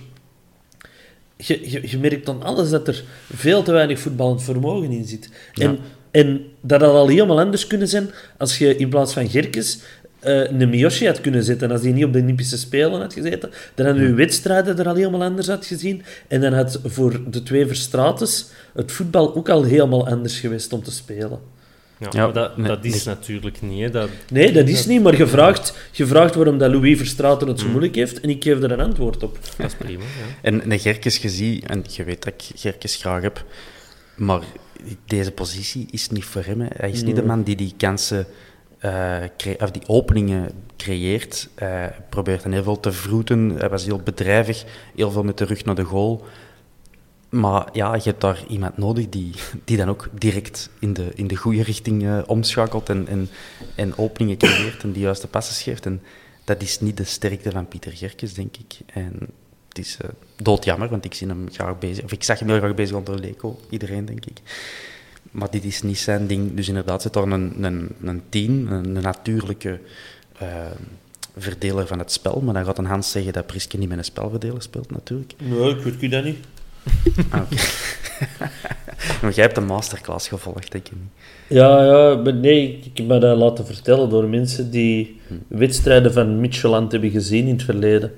je, 1.37 1.81
je, 1.91 1.99
merkt 1.99 2.27
dan 2.27 2.43
alles 2.43 2.71
dat 2.71 2.89
er 2.89 3.05
veel 3.33 3.63
te 3.63 3.73
weinig 3.73 3.99
voetballend 3.99 4.43
vermogen 4.43 4.91
in 4.91 5.05
zit. 5.05 5.31
En, 5.55 5.79
en 6.11 6.45
dat 6.61 6.81
had 6.81 6.91
al 6.93 7.09
helemaal 7.09 7.41
anders 7.41 7.67
kunnen 7.67 7.89
zijn 7.89 8.11
als 8.39 8.59
je 8.59 8.77
in 8.77 8.89
plaats 8.89 9.13
van 9.13 9.29
Gerkes 9.29 9.79
uh, 10.25 10.51
een 10.51 10.69
Miyoshi 10.69 11.07
had 11.07 11.21
kunnen 11.21 11.45
zetten. 11.45 11.71
Als 11.71 11.83
hij 11.83 11.93
niet 11.93 12.05
op 12.05 12.13
de 12.13 12.21
Olympische 12.21 12.59
Spelen 12.59 13.01
had 13.01 13.13
gezeten, 13.13 13.51
dan 13.75 13.87
hadden 13.87 14.07
je 14.07 14.15
wedstrijden 14.15 14.79
er 14.79 14.89
al 14.89 14.95
helemaal 14.95 15.23
anders 15.23 15.51
uitgezien. 15.51 16.03
En 16.29 16.41
dan 16.41 16.53
had 16.53 16.81
voor 16.85 17.31
de 17.31 17.43
twee 17.43 17.67
Verstrates 17.67 18.47
het 18.75 18.93
voetbal 18.93 19.35
ook 19.35 19.49
al 19.49 19.63
helemaal 19.63 20.09
anders 20.09 20.41
geweest 20.41 20.73
om 20.73 20.83
te 20.83 20.91
spelen. 20.91 21.56
Ja, 21.99 22.09
Ja, 22.11 22.25
maar 22.25 22.33
dat, 22.33 22.57
nee, 22.57 22.67
dat 22.69 22.85
is 22.85 23.05
nee. 23.05 23.15
natuurlijk 23.15 23.63
niet. 23.63 23.81
Hè. 23.81 23.91
Dat, 23.91 24.09
Nee, 24.31 24.53
dat 24.53 24.69
is 24.69 24.87
niet, 24.87 25.03
maar 25.03 25.17
je 25.17 25.27
vraagt, 25.27 25.77
je 25.93 26.07
vraagt 26.07 26.35
waarom 26.35 26.59
dat 26.59 26.71
Louis 26.71 26.99
Verstraeten 26.99 27.47
Mm. 27.47 27.53
het 27.53 27.63
zo 27.63 27.69
moeilijk 27.69 27.95
heeft 27.95 28.21
en 28.21 28.29
ik 28.31 28.43
geef 28.45 28.63
er 28.63 28.71
een 28.73 28.81
antwoord 28.81 29.23
op. 29.23 29.39
dat 29.57 29.67
is 29.67 29.75
prima. 29.75 30.03
Ja. 30.03 30.07
En 30.43 30.69
de 30.69 30.79
Gerkes 30.79 31.19
gezien, 31.19 31.63
en 31.67 31.85
je 31.91 32.05
weet 32.05 32.23
dat 32.25 32.33
ik 32.33 32.43
Gerkes 32.55 32.97
graag 32.97 33.23
heb, 33.23 33.45
maar 34.17 34.41
deze 35.07 35.33
positie 35.33 35.89
is 35.91 36.09
niet 36.09 36.25
voor 36.25 36.43
hem. 36.45 36.61
hè. 36.61 36.67
Hij 36.77 36.91
is 36.91 37.03
niet 37.03 37.17
de 37.17 37.25
man 37.25 37.43
die 37.43 37.57
die 37.57 37.75
kansen, 37.77 38.27
eh, 38.79 39.17
cre- 39.37 39.57
of 39.59 39.71
die 39.71 39.83
openingen 39.87 40.51
creëert. 40.77 41.49
Hij 41.55 41.95
probeert 42.09 42.43
dan 42.43 42.53
heel 42.53 42.63
veel 42.63 42.81
te 42.81 42.93
vroeten. 42.93 43.51
Hij 43.59 43.69
was 43.69 43.85
heel 43.85 44.01
bedrijvig, 44.05 44.65
heel 44.97 45.11
veel 45.11 45.23
met 45.23 45.39
de 45.39 45.45
rug 45.45 45.65
naar 45.65 45.75
de 45.75 45.83
goal. 45.83 46.25
Maar 47.37 47.69
ja, 47.73 47.95
je 47.95 48.03
hebt 48.03 48.21
daar 48.21 48.45
iemand 48.49 48.77
nodig 48.77 49.09
die, 49.09 49.35
die 49.65 49.77
dan 49.77 49.89
ook 49.89 50.09
direct 50.13 50.71
in 50.79 50.93
de, 50.93 51.11
in 51.15 51.27
de 51.27 51.37
goede 51.37 51.63
richting 51.63 52.05
eh, 52.05 52.19
omschakelt 52.27 52.89
en, 52.89 53.07
en, 53.09 53.29
en 53.75 53.99
openingen 53.99 54.37
creëert 54.37 54.83
en 54.83 54.93
de 54.93 54.99
juiste 54.99 55.27
passes 55.27 55.63
geeft. 55.63 55.87
En 55.87 56.03
dat 56.45 56.63
is 56.63 56.81
niet 56.81 56.97
de 56.97 57.05
sterkte 57.05 57.51
van 57.51 57.69
Pieter 57.69 57.93
Gerkes, 57.93 58.35
denk 58.35 58.57
ik. 58.57 58.79
En 58.87 59.13
het 59.69 59.79
is 59.79 59.97
eh, 60.01 60.09
doodjammer, 60.37 60.89
want 60.89 61.05
ik 61.05 61.15
zie 61.15 61.29
hem 61.29 61.47
graag 61.53 61.79
bezig. 61.79 62.05
Of 62.05 62.13
ik 62.13 62.23
zag 62.23 62.39
hem 62.39 62.49
heel 62.49 62.59
graag 62.59 62.75
bezig 62.75 62.97
onder 62.97 63.21
Leco, 63.21 63.61
iedereen, 63.71 64.05
denk 64.05 64.25
ik. 64.25 64.41
Maar 65.31 65.51
dit 65.51 65.65
is 65.65 65.83
niet 65.83 65.99
zijn 65.99 66.27
ding. 66.27 66.55
Dus 66.55 66.69
inderdaad 66.69 67.03
zit 67.03 67.13
daar 67.13 67.23
een, 67.23 67.65
een, 67.65 67.89
een 68.03 68.23
team, 68.29 68.67
een, 68.67 68.93
natuurlijke 68.93 69.81
eh, 70.39 70.49
verdeler 71.37 71.87
van 71.87 71.99
het 71.99 72.13
spel. 72.13 72.41
Maar 72.41 72.55
dan 72.55 72.65
gaat 72.65 72.79
een 72.79 72.85
Hans 72.85 73.11
zeggen 73.11 73.33
dat 73.33 73.47
Priske 73.47 73.77
niet 73.77 73.89
met 73.89 73.99
een 73.99 74.05
spelverdeler 74.05 74.63
speelt, 74.63 74.91
natuurlijk. 74.91 75.35
Nee, 75.39 75.77
ik 75.77 75.99
weet 76.01 76.11
dat 76.11 76.25
niet. 76.25 76.39
Ah, 77.31 77.41
maar 79.23 79.33
jij 79.33 79.45
hebt 79.45 79.57
een 79.57 79.67
masterclass 79.67 80.29
gevolgd, 80.29 80.73
denk 80.73 80.87
ik 80.87 80.93
niet. 80.93 81.11
Ja, 81.49 81.85
ja, 81.85 82.15
nee, 82.15 82.79
ik 82.85 82.97
heb 82.97 83.07
me 83.07 83.19
dat 83.19 83.37
laten 83.37 83.67
vertellen 83.67 84.09
door 84.09 84.29
mensen 84.29 84.71
die 84.71 85.21
wedstrijden 85.49 86.13
van 86.13 86.41
Mitchelland 86.41 86.93
hebben 86.93 87.11
gezien 87.11 87.47
in 87.47 87.53
het 87.53 87.63
verleden. 87.63 88.13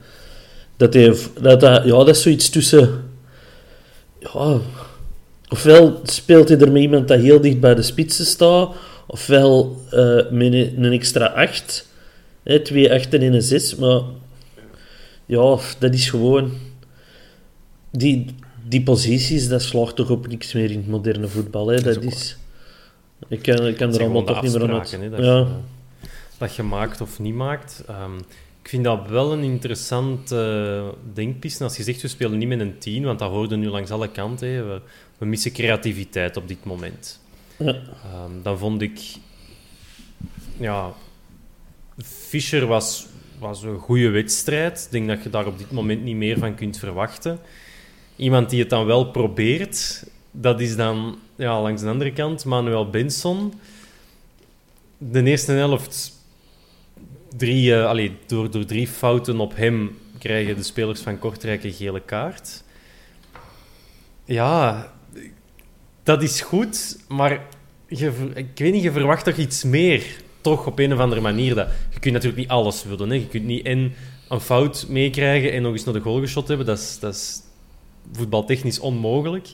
Dat, 0.77 0.95
hij, 0.95 1.17
dat, 1.41 1.61
dat, 1.61 1.85
ja, 1.85 1.97
dat 1.97 2.09
is 2.09 2.23
zoiets 2.23 2.51
tussen... 2.51 3.11
Ja, 4.19 4.59
ofwel 5.49 6.01
speelt 6.03 6.49
hij 6.49 6.59
er 6.59 6.73
met 6.73 6.83
iemand 6.83 7.09
dat 7.09 7.21
heel 7.21 7.41
dicht 7.41 7.61
bij 7.61 7.75
de 7.75 7.83
spitsen 7.83 8.27
staat, 8.27 8.75
ofwel 9.07 9.83
eh, 9.91 10.31
met 10.31 10.53
een, 10.53 10.85
een 10.85 10.93
extra 10.93 11.27
acht. 11.27 11.87
Hè, 12.43 12.61
twee 12.61 12.93
achten 12.93 13.21
en 13.21 13.33
een 13.33 13.43
zes, 13.43 13.75
maar... 13.75 14.01
Ja, 15.27 15.59
dat 15.79 15.95
is 15.95 16.11
gewoon... 16.11 16.53
Die, 17.91 18.35
die 18.69 18.83
posities, 18.83 19.49
dat 19.49 19.63
slaagt 19.63 19.97
toch 19.97 20.11
op 20.11 20.27
niks 20.27 20.53
meer 20.53 20.71
in 20.71 20.77
het 20.77 20.89
moderne 20.89 21.29
voetbal. 21.29 21.69
Hè? 21.69 21.81
Dat, 21.81 22.03
is... 22.03 22.37
Ik 23.29 23.43
kan, 23.43 23.67
ik 23.67 23.77
kan 23.77 23.95
er 23.95 24.01
allemaal 24.01 24.25
toch 24.25 24.43
niet 24.43 24.53
meer 24.53 24.63
aan 24.63 24.71
uit. 24.71 24.91
dat, 25.11 25.25
Ja. 25.25 25.37
je, 25.39 25.47
dat 26.39 26.55
je 26.55 26.63
maakt 26.63 27.01
of 27.01 27.19
niet 27.19 27.35
maakt. 27.35 27.85
Ehm, 27.87 28.17
ik 28.63 28.69
vind 28.69 28.85
dat 28.85 29.09
wel 29.09 29.33
een 29.33 29.43
interessant 29.43 30.33
eh 30.33 30.89
denkpiste. 31.15 31.65
Als 31.65 31.77
je 31.77 31.83
zegt, 31.83 32.03
we 32.03 32.09
spelen 32.09 32.39
niet 32.39 32.49
met 32.49 32.61
een 32.61 32.79
10, 32.79 33.05
want 33.05 33.19
dat 33.19 33.31
hoorde 33.31 33.57
nu 33.57 33.69
langs 33.69 33.91
alle 33.91 34.11
kanten. 34.11 34.49
hè. 34.49 34.63
We, 34.65 34.81
we 35.19 35.27
missen 35.27 35.53
creativiteit 35.53 36.37
op 36.37 36.49
dit 36.49 36.65
moment. 36.65 37.21
Ja. 37.57 37.67
Ehm, 37.67 38.43
dan 38.43 38.59
vond 38.59 38.83
ik... 38.83 39.01
Ja... 40.57 40.93
Fischer 42.05 42.67
was, 42.67 43.07
was 43.39 43.63
een 43.63 43.79
goede 43.79 44.09
wedstrijd. 44.09 44.85
Ik 44.85 44.91
denk 44.91 45.09
dat 45.09 45.23
je 45.23 45.31
daar 45.31 45.47
op 45.47 45.59
dit 45.59 45.71
moment 45.71 46.03
niet 46.03 46.17
meer 46.17 46.39
van 46.39 46.55
kunt 46.55 46.79
verwachten. 46.79 47.39
Iemand 48.19 48.51
die 48.51 48.61
het 48.61 48.71
dan 48.71 48.87
wel 48.87 49.11
probeert, 49.11 50.07
dat 50.31 50.61
is 50.61 50.77
dan 50.77 51.19
ja, 51.37 51.61
langs 51.61 51.83
de 51.83 51.89
andere 51.89 52.13
kant 52.13 52.45
Manuel 52.45 52.91
Benson. 52.91 53.53
De 54.99 55.23
eerste 55.23 55.53
helft, 55.53 56.13
drie, 57.37 57.77
allee, 57.77 58.17
door, 58.27 58.51
door 58.51 58.65
drie 58.65 58.89
fouten 58.89 59.41
op 59.41 59.57
hem 59.57 59.99
krijgen 60.19 60.57
de 60.57 60.63
spelers 60.63 61.01
van 61.01 61.19
Kortrijk 61.19 61.65
een 61.65 61.73
gele 61.73 62.01
kaart. 62.01 62.63
Ja, 64.25 64.93
dat 66.03 66.23
is 66.23 66.41
goed, 66.41 66.99
maar 67.09 67.47
je, 67.89 68.13
ik 68.35 68.59
weet 68.59 68.73
niet, 68.73 68.83
je 68.83 68.93
verwacht 68.93 69.25
toch 69.25 69.37
iets 69.37 69.65
meer. 69.65 70.05
Toch 70.41 70.67
op 70.67 70.79
een 70.79 70.93
of 70.93 70.99
andere 70.99 71.21
manier. 71.21 71.55
Dat, 71.55 71.69
je 71.91 72.01
kunt 72.01 72.15
natuurlijk 72.15 72.41
niet 72.41 72.51
alles 72.51 72.85
willen. 72.85 73.11
Hè. 73.11 73.15
Je 73.15 73.29
kunt 73.29 73.45
niet 73.45 73.67
en 73.67 73.93
een 74.29 74.41
fout 74.41 74.87
meekrijgen 74.89 75.53
en 75.53 75.63
nog 75.63 75.73
eens 75.73 75.85
naar 75.85 75.95
de 75.95 76.01
goal 76.01 76.21
geschot 76.21 76.49
hebben. 76.49 76.67
Dat 76.67 76.79
is, 76.79 76.99
dat 76.99 77.15
is 77.15 77.41
voetbaltechnisch 78.13 78.79
onmogelijk. 78.79 79.49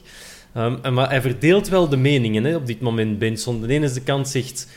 Ehm, 0.53 0.75
en 0.81 0.93
maar 0.93 1.09
hij 1.09 1.21
verdeelt 1.21 1.67
wel 1.67 1.89
de 1.89 1.97
meningen 1.97 2.43
hè, 2.43 2.55
op 2.55 2.65
dit 2.65 2.81
moment, 2.81 3.19
Benson. 3.19 3.61
De 3.61 3.73
ene 3.73 4.01
kant 4.03 4.27
zegt, 4.27 4.67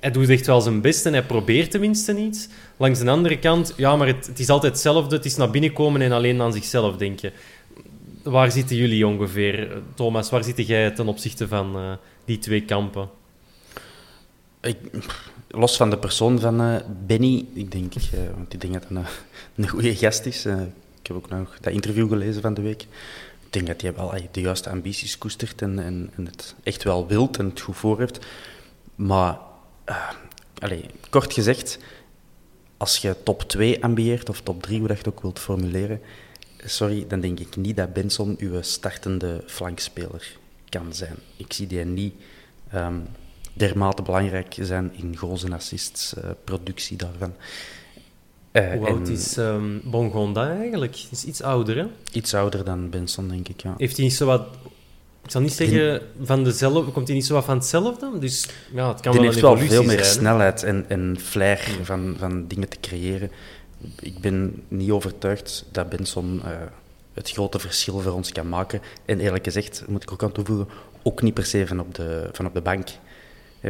hij 0.00 0.10
doet 0.10 0.28
echt 0.28 0.46
wel 0.46 0.60
zijn 0.60 0.80
best 0.80 1.06
en 1.06 1.12
hij 1.12 1.24
probeert 1.24 1.70
tenminste 1.70 2.16
iets. 2.18 2.48
Langs 2.76 3.00
de 3.00 3.10
andere 3.10 3.38
kant, 3.38 3.74
ja, 3.76 3.96
maar 3.96 4.06
het, 4.06 4.38
is 4.38 4.48
altijd 4.48 4.72
hetzelfde. 4.72 5.16
Het 5.16 5.24
is 5.24 5.36
naar 5.36 5.50
binnen 5.50 5.72
komen 5.72 6.02
en 6.02 6.12
alleen 6.12 6.40
aan 6.40 6.52
zichzelf 6.52 6.96
denken. 6.96 7.32
Waar 8.22 8.52
zitten 8.52 8.76
jullie 8.76 9.06
ongeveer, 9.06 9.82
Thomas? 9.94 10.30
Waar 10.30 10.44
zit 10.44 10.66
jij 10.66 10.90
ten 10.90 11.08
opzichte 11.08 11.48
van 11.48 11.76
eh, 11.76 11.92
die 12.24 12.38
twee 12.38 12.62
kampen? 12.62 13.08
Ik, 14.60 14.76
los 15.48 15.76
van 15.76 15.90
de 15.90 15.98
persoon 15.98 16.40
van 16.40 16.60
eh, 16.60 16.76
Benny, 17.06 17.46
ik 17.52 17.70
denk, 17.70 17.94
eh, 17.94 18.00
want 18.34 18.52
ik 18.52 18.60
denk 18.60 18.72
dat 18.72 18.84
hij 18.88 18.96
een, 18.96 19.04
een 19.64 19.68
goede 19.68 19.96
gast 19.96 20.26
is. 20.26 20.44
Eh, 20.44 20.60
ik 21.00 21.06
heb 21.06 21.16
ook 21.16 21.28
nog 21.28 21.58
dat 21.60 21.72
interview 21.72 22.08
gelezen 22.08 22.42
van 22.42 22.54
de 22.54 22.62
week. 22.62 22.86
Ik 23.46 23.52
denk 23.52 23.66
dat 23.66 23.80
hij 23.80 23.94
wel 23.94 24.14
de 24.30 24.40
juiste 24.40 24.70
ambities 24.70 25.18
koestert 25.18 25.62
en, 25.62 26.10
het 26.24 26.54
echt 26.62 26.82
wel 26.82 27.06
wilt 27.06 27.38
en 27.38 27.48
het 27.48 27.60
goed 27.60 27.76
voor 27.76 27.98
heeft. 27.98 28.26
Maar, 28.94 29.38
eh, 29.84 30.12
kort 31.10 31.32
gezegd, 31.32 31.78
als 32.76 32.96
je 32.96 33.16
top 33.22 33.42
2 33.42 33.82
ambieert, 33.82 34.28
of 34.28 34.40
top 34.40 34.62
3, 34.62 34.78
hoe 34.78 34.88
dat 34.88 34.96
je 34.96 35.02
het 35.04 35.12
ook 35.12 35.22
wilt 35.22 35.38
formuleren, 35.38 36.00
sorry, 36.64 37.06
dan 37.06 37.20
denk 37.20 37.40
ik 37.40 37.56
niet 37.56 37.76
dat 37.76 37.92
Benson 37.92 38.34
uw 38.38 38.62
startende 38.62 39.42
flankspeler 39.46 40.36
kan 40.68 40.94
zijn. 40.94 41.16
Ik 41.36 41.52
zie 41.52 41.66
die 41.66 41.84
niet 41.84 42.14
ehm, 42.70 42.98
dermate 43.52 44.02
belangrijk 44.02 44.56
zijn 44.60 44.90
in 44.94 45.16
goals 45.16 45.44
en 45.44 45.52
assists, 45.52 46.14
eh, 46.14 46.30
daarvan. 46.96 47.34
Eh, 48.56 48.72
Hoe 48.72 48.86
oud 48.86 49.06
en 49.06 49.12
is 49.12 49.36
ehm 49.36 49.78
Bongonda 49.84 50.56
eigenlijk? 50.56 50.96
Is 51.10 51.24
iets 51.24 51.42
ouder, 51.42 51.76
hè? 51.76 51.86
Iets 52.12 52.34
ouder 52.34 52.64
dan 52.64 52.90
Benson, 52.90 53.28
denk 53.28 53.48
ik, 53.48 53.60
ja. 53.60 53.74
Heeft 53.78 53.96
hij 53.96 54.04
niet 54.04 54.14
zo 54.14 54.26
wat... 54.26 54.42
Ik 55.24 55.30
zal 55.30 55.40
niet 55.40 55.52
zeggen 55.52 56.02
van 56.22 56.44
dezelfde... 56.44 56.92
Komt 56.92 57.06
hij 57.06 57.16
niet 57.16 57.26
zo 57.26 57.34
wat 57.34 57.44
van 57.44 57.56
hetzelfde? 57.56 58.18
Dus 58.18 58.48
ja, 58.74 58.88
het 58.88 59.00
kan 59.00 59.12
Die 59.12 59.20
wel 59.20 59.30
heeft 59.30 59.42
wel 59.42 59.56
veel 59.56 59.82
meer 59.82 60.04
zijn, 60.04 60.14
snelheid 60.18 60.62
en, 60.62 60.84
en 60.88 61.16
flair 61.20 61.78
van, 61.82 62.14
van 62.18 62.46
dingen 62.46 62.68
te 62.68 62.76
creëren. 62.80 63.30
Ik 64.00 64.18
ben 64.18 64.62
niet 64.68 64.90
overtuigd 64.90 65.64
dat 65.72 65.88
Benson 65.88 66.40
eh, 66.44 66.50
het 67.14 67.30
grote 67.30 67.58
verschil 67.58 68.00
voor 68.00 68.12
ons 68.12 68.32
kan 68.32 68.48
maken. 68.48 68.80
En 69.04 69.20
eerlijk 69.20 69.44
gezegd, 69.44 69.84
moet 69.88 70.02
ik 70.02 70.12
ook 70.12 70.22
aan 70.22 70.32
toevoegen, 70.32 70.68
ook 71.02 71.22
niet 71.22 71.34
per 71.34 71.46
se 71.46 71.66
van 71.66 71.80
op 71.80 71.94
de, 71.94 72.28
van 72.32 72.46
op 72.46 72.54
de 72.54 72.60
bank. 72.60 72.88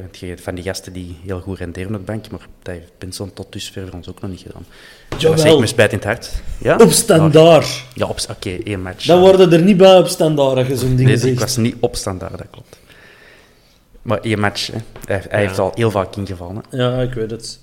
Want 0.01 0.19
je 0.19 0.27
hebt 0.27 0.41
van 0.41 0.55
die 0.55 0.65
gasten 0.65 0.93
die 0.93 1.17
heel 1.25 1.41
goed 1.41 1.59
renderen 1.59 1.95
op 1.95 1.99
de 2.07 2.13
bank, 2.13 2.31
maar 2.31 2.41
dat 2.63 2.75
heeft 2.75 2.91
Benson 2.99 3.33
tot 3.33 3.53
dusver 3.53 3.87
voor 3.87 3.95
ons 3.97 4.09
ook 4.09 4.21
nog 4.21 4.31
niet 4.31 4.41
gedaan. 4.41 4.67
Dat 5.09 5.21
Jawel, 5.21 5.61
met 5.61 5.69
spijt 5.69 5.91
in 5.93 5.97
het 5.99 6.07
hart. 6.07 6.43
Ja? 6.59 6.77
op 6.77 6.91
standaard. 6.91 7.85
Ja, 7.95 8.07
op, 8.07 8.19
oké, 8.31 8.51
één 8.65 8.83
match. 8.83 9.07
Dan 9.07 9.21
worden 9.21 9.53
er 9.53 9.63
niet 9.63 9.77
bij 9.77 9.99
op 9.99 10.07
standaard 10.07 10.57
als 10.57 10.67
je 10.67 10.77
zo'n 10.77 10.97
ding 10.97 11.09
Nee, 11.23 11.33
ik 11.33 11.41
was 11.41 11.57
niet 11.57 11.77
op 11.81 11.97
standaard, 11.97 12.39
dat 12.39 12.47
klopt. 12.51 12.79
Maar 14.03 14.19
één 14.21 14.39
match, 14.41 14.67
hè. 14.67 14.79
hij, 15.07 15.23
hij 15.29 15.41
Ja. 15.43 15.47
heeft 15.47 15.59
al 15.59 15.73
heel 15.75 15.91
vaak 15.91 16.17
ingevallen. 16.17 16.63
hè. 16.71 16.77
Ja, 16.77 17.03
ik 17.03 17.13
weet 17.13 17.31
het. 17.31 17.61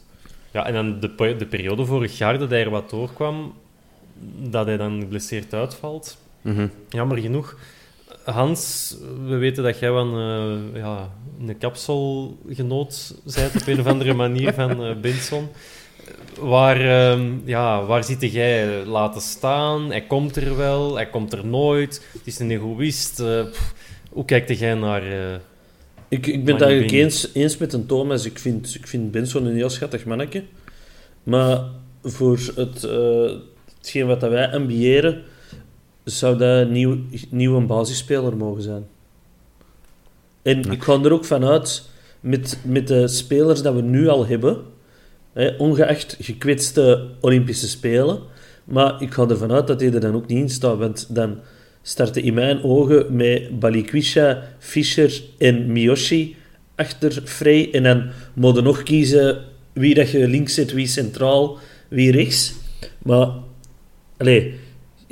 Ja, 0.51 0.65
en 0.65 0.73
dan 0.73 0.99
de, 0.99 1.35
de 1.37 1.45
periode 1.45 1.85
vorig 1.85 2.17
jaar 2.17 2.37
dat 2.39 2.49
hij 2.49 2.61
er 2.63 2.69
wat 2.69 2.89
doorkwam, 2.89 3.53
dat 4.49 4.65
hij 4.65 4.77
dan 4.77 4.99
geblesseerd 4.99 5.53
uitvalt. 5.53 6.17
Mhm. 6.41 6.67
Jammer 6.89 7.17
genoeg. 7.17 7.57
Hans, 8.23 8.95
we 9.27 9.35
weten 9.35 9.63
dat 9.63 9.79
jij 9.79 9.91
wel 9.91 10.05
een, 10.05 10.73
eh, 10.73 10.79
ja, 10.81 11.09
een 11.39 11.57
kapselgenoot 11.57 13.15
bent 13.35 13.55
op 13.61 13.67
een 13.67 13.79
of 13.79 13.85
andere 13.85 14.13
manier 14.13 14.53
van 14.53 14.83
eh, 14.83 14.95
Benson. 14.95 15.47
Waar, 16.39 16.81
ehm, 16.81 17.31
ja, 17.45 17.85
waar 17.85 18.03
zit 18.03 18.31
jij 18.31 18.85
laten 18.85 19.21
staan? 19.21 19.89
Hij 19.89 20.01
komt 20.01 20.35
er 20.35 20.57
wel, 20.57 20.95
hij 20.95 21.09
komt 21.09 21.33
er 21.33 21.45
nooit. 21.45 22.07
Het 22.13 22.27
is 22.27 22.39
een 22.39 22.51
egoïst. 22.51 23.19
eh, 23.19 23.45
pff, 23.51 23.73
hoe 24.09 24.25
kijkt 24.25 24.59
jij 24.59 24.73
naar... 24.73 25.03
Ik, 26.07 26.27
ik 26.27 26.45
ben 26.45 26.53
het 26.53 26.63
eigenlijk 26.63 26.93
eens, 26.93 27.29
eens 27.33 27.57
met 27.57 27.73
een 27.73 27.85
Thomas. 27.85 28.25
Ik 28.25 28.39
vind, 28.39 28.75
ik 28.75 28.87
vind 28.87 29.11
Benson 29.11 29.45
een 29.45 29.55
heel 29.55 29.69
schattig 29.69 30.05
mannetje. 30.05 30.43
Maar 31.23 31.61
voor 32.03 32.39
het, 32.55 32.87
hetgeen 33.77 34.07
wat 34.07 34.21
wij 34.21 34.51
ambiëren, 34.51 35.23
zou 36.03 36.37
dat 36.37 36.61
een 36.65 36.71
nieuw, 36.71 36.97
nieuw 37.29 37.55
een 37.55 37.67
basisspeler 37.67 38.37
mogen 38.37 38.61
zijn. 38.61 38.85
En 40.41 40.71
ik 40.71 40.83
ga 40.83 41.01
er 41.03 41.13
ook 41.13 41.25
vanuit, 41.25 41.89
met, 42.19 42.59
met 42.63 42.87
de 42.87 43.07
spelers 43.07 43.61
dat 43.61 43.73
we 43.73 43.81
nu 43.81 44.07
al 44.07 44.25
hebben, 44.25 44.57
hè, 45.33 45.55
ongeacht 45.57 46.17
gekwetste 46.19 47.09
Olympische 47.19 47.67
Spelen, 47.67 48.19
maar 48.63 49.01
ik 49.01 49.13
ga 49.13 49.27
ervan 49.27 49.51
uit 49.51 49.67
dat 49.67 49.79
hij 49.79 49.93
er 49.93 49.99
dan 49.99 50.15
ook 50.15 50.27
niet 50.27 50.39
in 50.39 50.49
staat, 50.49 50.77
want 50.77 51.15
dan 51.15 51.39
starten 51.81 52.23
in 52.23 52.33
mijn 52.33 52.63
ogen 52.63 53.15
met 53.15 53.59
Balikwisha, 53.59 54.43
Fischer 54.59 55.21
en 55.37 55.71
Miyoshi 55.71 56.35
achter 56.75 57.21
Frey. 57.25 57.71
En 57.71 57.83
dan 57.83 58.09
moet 58.33 58.55
je 58.55 58.61
nog 58.61 58.83
kiezen 58.83 59.41
wie 59.73 59.93
dat 59.93 60.09
je 60.09 60.27
links 60.27 60.53
zet, 60.53 60.73
wie 60.73 60.87
centraal, 60.87 61.57
wie 61.87 62.11
rechts. 62.11 62.53
Maar, 63.03 63.29
allee, 64.17 64.53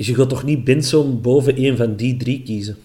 je 0.08 0.16
gaat 0.16 0.30
toch 0.30 0.44
niet 0.44 0.64
Benson 0.64 1.22
boven 1.22 1.64
een 1.64 1.78
van 1.78 1.96
die 1.96 2.18
drie 2.18 2.42
kiezen? 2.44 2.78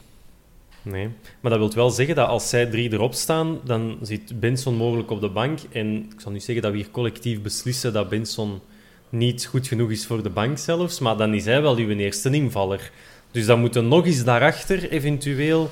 Nee, 0.83 1.09
maar 1.41 1.51
dat 1.51 1.61
wil 1.61 1.73
wel 1.75 1.91
zeggen 1.91 2.15
dat 2.15 2.29
als 2.29 2.49
zij 2.49 2.67
drie 2.67 2.93
erop 2.93 3.15
staan, 3.15 3.59
dan 3.65 3.97
zit 4.03 4.41
Benson 4.41 4.75
mogelijk 4.75 5.11
op 5.11 5.21
de 5.21 5.29
bank. 5.29 5.59
En 5.73 5.97
ik 5.97 6.21
zal 6.21 6.33
nu 6.33 6.41
zeggen 6.41 6.63
dat 6.63 6.73
we 6.73 6.79
hier 6.79 6.91
collectief 6.91 7.41
beslissen 7.43 7.93
dat 7.93 8.09
Benson 8.09 8.61
niet 9.09 9.47
goed 9.47 9.67
genoeg 9.67 9.91
is 9.91 10.07
voor 10.07 10.23
de 10.23 10.31
bank 10.31 10.59
zelfs, 10.59 10.99
maar 10.99 11.17
dan 11.17 11.35
is 11.35 11.45
hij 11.45 11.63
wel 11.63 11.77
uw 11.77 11.89
eerste 11.89 12.31
invaller. 12.31 12.91
Dus 13.31 13.47
dan 13.47 13.61
moeten 13.61 13.89
nog 13.89 14.07
eens 14.07 14.25
daarachter 14.25 14.91
eventueel 14.91 15.71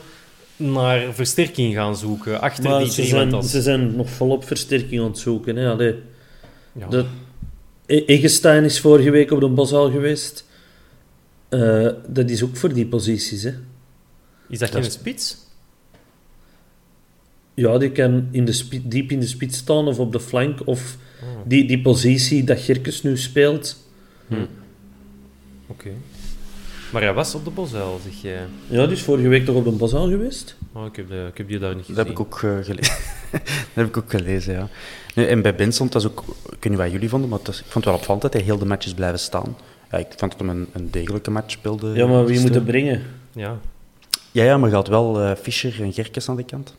naar 0.57 1.15
versterking 1.15 1.75
gaan 1.75 1.97
zoeken. 1.97 2.41
Achter 2.41 2.65
Maar 2.71 2.79
die 2.79 2.89
ze 2.89 2.95
drie. 2.95 3.07
zijn, 3.09 3.33
als- 3.33 3.51
ze 3.51 3.63
zijn 3.63 3.97
nog 3.97 4.11
volop 4.11 4.45
versterking 4.45 5.01
aan 5.01 5.07
het 5.07 5.19
zoeken. 5.19 5.57
Hè? 5.57 5.71
Allee, 5.71 5.95
ja. 6.73 6.87
de, 6.89 7.05
E- 7.87 8.05
Eggestein 8.07 8.65
is 8.65 8.81
vorige 8.81 9.11
week 9.11 9.31
op 9.31 9.41
de 9.41 9.49
Bosal 9.49 9.91
geweest. 9.91 10.49
Eh, 11.55 11.93
dat 12.09 12.31
is 12.31 12.43
ook 12.43 12.57
voor 12.57 12.73
die 12.73 12.87
posities. 12.87 13.43
Hè? 13.43 13.53
Is 14.49 14.59
dat 14.59 14.71
geen 14.71 14.85
spits? 14.91 15.37
Ja, 17.55 17.79
die 17.79 17.91
kan 17.93 18.29
in 18.31 18.45
de 18.45 18.53
spi- 18.53 18.83
diep 18.89 19.11
in 19.11 19.21
de 19.21 19.27
spits 19.27 19.59
staan 19.59 19.87
of 19.87 19.99
op 19.99 20.13
de 20.13 20.21
flank. 20.21 20.67
Of 20.67 20.97
Oh, 21.23 21.29
die, 21.45 21.67
die 21.67 21.81
positie 21.83 22.45
dat 22.45 22.61
Gerkes 22.61 23.03
nu 23.03 23.17
speelt. 23.17 23.77
Oké. 25.67 25.91
Maar 26.93 27.03
hij 27.03 27.13
was 27.13 27.35
op 27.35 27.45
de 27.45 27.51
Bosuil, 27.51 28.01
zeg 28.05 28.23
jij. 28.23 28.41
Ja, 28.69 28.87
die 28.87 28.97
is 28.97 29.03
vorige 29.03 29.29
week 29.29 29.45
toch 29.45 29.57
op 29.57 29.65
de 29.65 29.71
Bosal 29.71 30.09
geweest? 30.09 30.57
Oh, 30.73 30.87
ik, 30.87 30.97
heb 30.97 31.09
de, 31.09 31.27
ik 31.31 31.39
heb 31.39 31.49
die 31.49 31.59
daar 31.59 31.71
niet 31.75 31.79
gezien. 31.85 31.95
Dat 31.97 32.07
heb 32.07 32.15
ik 32.15 32.21
ook, 32.21 32.35
eh, 32.43 32.57
gelezen. 32.63 32.95
dat 33.33 33.41
heb 33.73 33.87
ik 33.87 33.97
ook 33.97 34.11
gelezen, 34.11 34.55
ja. 34.55 34.69
Nee, 35.15 35.27
en 35.27 35.43
bij 35.43 35.55
Benson, 35.55 35.89
dat 35.89 36.03
is 36.03 36.09
ook, 36.09 36.25
ik 36.45 36.51
weet 36.51 36.69
niet 36.69 36.77
wat 36.79 36.91
jullie 36.91 37.09
vonden, 37.09 37.29
maar 37.31 37.39
is- 37.49 37.59
ik 37.59 37.63
vond 37.65 37.75
het 37.75 37.85
wel 37.85 37.95
opvallend 37.95 38.23
dat 38.23 38.33
hij 38.33 38.43
heel 38.43 38.59
de 38.59 38.65
matches 38.67 38.95
blijven 38.95 39.19
staan. 39.19 39.57
Ja, 39.95 40.01
ik 40.01 40.07
vond 40.17 40.31
dat 40.31 40.41
hem 40.41 40.49
een, 40.49 40.69
een 40.73 40.91
degelijke 40.91 41.31
match 41.31 41.51
speelde. 41.51 41.93
Ja, 41.95 42.07
maar 42.07 42.25
wie 42.25 42.27
gisteren. 42.29 42.43
moet 42.47 42.55
het 42.55 42.65
brengen? 42.65 43.03
Ja, 43.33 43.59
Ja, 44.33 44.45
ja, 44.45 44.57
maar 44.57 44.69
je 44.69 44.75
had 44.75 44.89
wel 44.89 45.21
eh, 45.21 45.37
Fischer 45.43 45.83
en 45.83 45.93
Gerkes 45.93 46.29
aan 46.29 46.37
de 46.37 46.45
kant. 46.45 46.75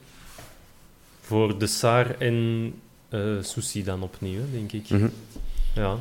voor 1.22 1.58
de 1.60 1.68
Saar 1.68 2.16
en 2.20 2.74
eh 3.10 3.20
Susi 3.42 3.84
dan 3.84 4.02
opnieuw, 4.04 4.42
denk 4.52 4.72
ik. 4.72 4.90
Mhm. 4.90 5.08
Ja. 5.76 5.96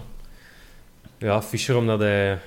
Ja, 1.19 1.43
Fischer 1.43 1.77
omdat 1.77 1.99
hij 1.99 2.39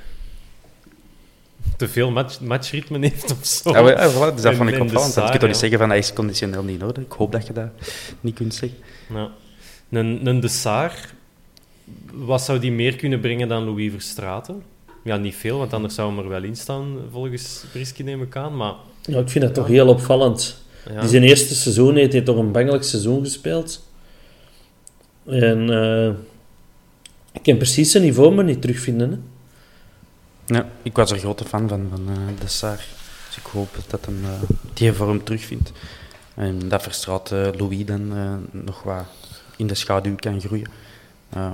te 1.78 1.88
veel 1.88 2.12
match, 2.12 2.40
matchritme 2.40 3.00
heeft 3.00 3.32
of 3.32 3.46
zo. 3.46 3.70
Ja, 3.72 3.82
maar, 3.82 3.92
ja, 3.92 4.10
voilà, 4.12 4.34
dus 4.34 4.42
dat 4.42 4.52
En- 4.52 4.56
vond 4.58 4.70
ik 4.70 4.82
opvallend. 4.82 5.14
Je 5.16 5.22
kunt 5.22 5.40
toch 5.40 5.50
niet 5.50 5.58
zeggen 5.58 5.80
van 5.80 5.90
hij 5.90 5.98
is 5.98 6.14
conditioneel 6.14 6.64
niet 6.64 6.80
nodig. 6.80 7.04
Ik 7.04 7.12
hoop 7.12 7.32
dat 7.32 7.48
je 7.48 7.54
dat 7.54 7.70
niet 8.22 8.36
kunt 8.36 8.54
zeggen. 8.56 8.78
Ja. 9.14 9.30
Een, 9.90 10.26
een 10.28 10.40
de 10.40 10.48
Saar, 10.48 11.10
wat 12.14 12.42
zou 12.42 12.60
die 12.60 12.72
meer 12.72 12.96
kunnen 12.96 13.20
brengen 13.20 13.48
dan 13.48 13.64
Louis 13.64 13.92
Verstraeten? 13.92 14.64
Ja, 15.04 15.18
niet 15.18 15.36
veel, 15.36 15.58
want 15.58 15.74
anders 15.74 15.96
zou 15.96 16.10
hem 16.10 16.20
er 16.24 16.30
wel 16.30 16.44
in 16.44 16.56
staan, 16.56 16.98
volgens 17.12 17.64
Brisky 17.72 18.04
neem 18.04 18.22
ik 18.22 18.36
aan. 18.36 18.56
Maar 18.58 18.74
Ja, 19.02 19.20
ik 19.20 19.30
vind 19.30 19.44
dat 19.46 19.54
toch 19.54 19.68
heel 19.68 19.88
opvallend. 19.88 20.62
ja, 20.90 21.00
Die 21.00 21.10
zijn 21.10 21.24
eerste 21.24 21.56
seizoen 21.56 21.96
heeft 21.96 22.14
hij 22.14 22.22
toch 22.22 22.38
een 22.38 22.52
bangelijk 22.52 22.84
seizoen 22.84 23.24
gespeeld. 23.24 23.86
En 25.26 25.70
eh, 25.70 26.10
ik 27.32 27.44
kan 27.44 27.58
precies 27.58 27.92
zijn 27.92 28.04
niveau 28.04 28.34
maar 28.34 28.44
niet 28.44 28.62
terugvinden. 28.62 29.12
Hè. 29.12 29.18
Ja, 30.56 30.70
ik 30.82 30.96
was 30.96 31.12
er 31.12 31.18
grote 31.18 31.46
fan 31.46 31.68
van, 31.68 31.88
van 31.90 32.08
eh, 32.10 32.42
de 32.42 32.48
Saar. 32.48 32.86
Dus 33.28 33.38
ik 33.38 33.46
hoop 33.52 33.76
dat 33.88 34.06
hem 34.06 34.24
eh, 34.24 34.30
die 34.74 34.94
vorm 34.94 35.24
terugvindt. 35.24 35.72
En 36.36 36.60
dat 36.70 36.84
Verstraat 36.84 37.30
Louis 37.32 37.86
dan 37.86 38.16
eh, 38.16 38.34
nog 38.52 38.84
wat 38.84 39.06
in 39.56 39.68
de 39.68 39.76
schaduw 39.76 40.16
kan 40.16 40.42
groeien. 40.42 40.70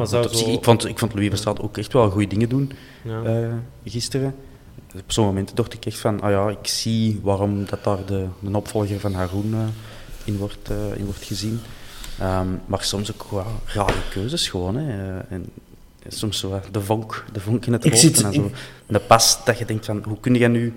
Zou 0.07 0.23
op 0.25 0.33
zich- 0.33 0.45
zo- 0.47 0.51
ik, 0.53 0.63
vond, 0.63 0.85
ik 0.87 0.99
vond 0.99 1.13
Louis 1.13 1.29
Verstraat 1.29 1.59
ook 1.61 1.77
echt 1.77 1.93
wel 1.93 2.09
goede 2.09 2.27
dingen 2.27 2.49
doen 2.49 2.71
ja. 3.03 3.21
eh, 3.23 3.53
gisteren. 3.85 4.35
Op 4.95 5.11
zo'n 5.11 5.25
moment 5.25 5.55
dacht 5.55 5.73
ik 5.73 5.85
echt 5.85 5.97
van, 5.97 6.21
ah 6.21 6.31
ja, 6.31 6.49
ik 6.49 6.67
zie 6.67 7.19
waarom 7.23 7.65
dat 7.65 7.83
daar 7.83 8.05
de, 8.05 8.25
de 8.39 8.57
opvolger 8.57 8.99
van 8.99 9.13
Haroon 9.13 9.53
eh, 9.53 9.59
in, 10.23 10.37
wordt, 10.37 10.69
eh, 10.69 10.97
in 10.97 11.05
wordt 11.05 11.23
gezien. 11.23 11.59
Ehm, 12.19 12.47
maar 12.65 12.83
soms 12.83 13.11
ook 13.13 13.31
wel 13.31 13.45
rare 13.65 13.93
keuzes 14.09 14.49
gewoon. 14.49 14.75
Hè. 14.75 15.19
En 15.19 15.45
soms 16.07 16.39
zo 16.39 16.59
de 16.71 16.81
vonk, 16.81 17.25
de 17.33 17.39
vonk 17.39 17.65
in 17.65 17.73
het 17.73 17.83
hoofd. 17.83 17.97
zit- 17.99 18.15
en 18.17 18.23
dan 18.23 18.33
zo 18.33 18.51
de 18.87 18.99
pas 18.99 19.45
dat 19.45 19.57
je 19.57 19.65
denkt 19.65 19.85
van, 19.85 20.03
hoe 20.07 20.19
kun 20.19 20.35
je 20.35 20.47
nu 20.47 20.73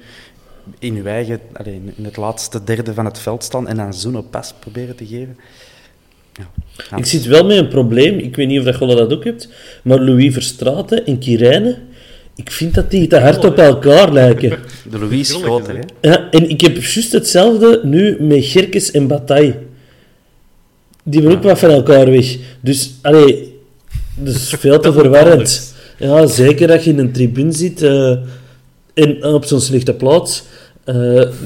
in 0.79 0.95
je 0.95 1.03
eigen, 1.09 1.41
allee, 1.53 1.75
in- 1.75 1.93
in 1.97 2.05
het 2.05 2.17
laatste 2.17 2.65
derde 2.65 2.95
van 2.95 3.05
het 3.05 3.19
veld 3.19 3.45
staan 3.45 3.69
en 3.69 3.77
dan 3.77 3.95
zo'n 3.95 4.31
pas 4.31 4.55
proberen 4.59 4.97
te 4.97 5.07
geven? 5.07 5.39
Ja. 6.39 6.97
Ik 6.97 7.07
zit 7.07 7.25
wel 7.27 7.45
met 7.45 7.57
een 7.57 7.69
probleem. 7.69 8.19
Ik 8.19 8.37
weet 8.37 8.47
niet 8.49 8.59
of 8.59 8.65
dat 8.65 8.79
je 8.91 8.97
dat 8.97 9.13
ook 9.13 9.25
hebt. 9.25 9.49
Maar 9.83 10.01
Louis 10.01 10.33
Verstraeten 10.33 11.07
en 11.07 11.19
Kirijnen, 11.19 11.77
ik 12.35 12.51
vind 12.51 12.75
dat 12.75 12.91
die 12.91 13.07
te 13.07 13.19
hard 13.19 13.45
op 13.45 13.59
elkaar 13.59 14.13
lijken. 14.13 14.51
De 14.91 14.99
Louis 14.99 15.21
is 15.21 15.35
groter, 15.35 15.75
hè. 15.77 16.09
Ja, 16.09 16.31
en 16.31 16.49
ik 16.51 16.61
heb 16.61 16.77
juist 16.77 17.13
hetzelfde 17.13 17.81
nu 17.85 18.17
met 18.21 18.45
Gerkes 18.45 18.91
en 18.91 19.07
Bataille. 19.07 19.55
Die 21.03 21.21
hebben 21.21 21.39
ook 21.39 21.45
wat 21.45 21.59
van 21.59 21.71
elkaar 21.71 22.11
weg. 22.11 22.37
Dus, 22.61 22.91
allee, 23.03 23.55
dat 24.15 24.35
is 24.35 24.55
veel 24.59 24.81
te 24.81 24.93
verwarrend. 24.99 25.75
Ja, 25.99 26.27
zeker 26.27 26.67
dat 26.69 26.85
je 26.85 26.91
in 26.91 26.99
een 26.99 27.13
tribune 27.13 27.53
zit 27.53 27.83
eh, 27.83 28.17
en 28.95 29.25
op 29.25 29.45
zo'n 29.45 29.61
slechte 29.61 29.95
plaats. 29.95 30.43
Eh, 30.85 30.95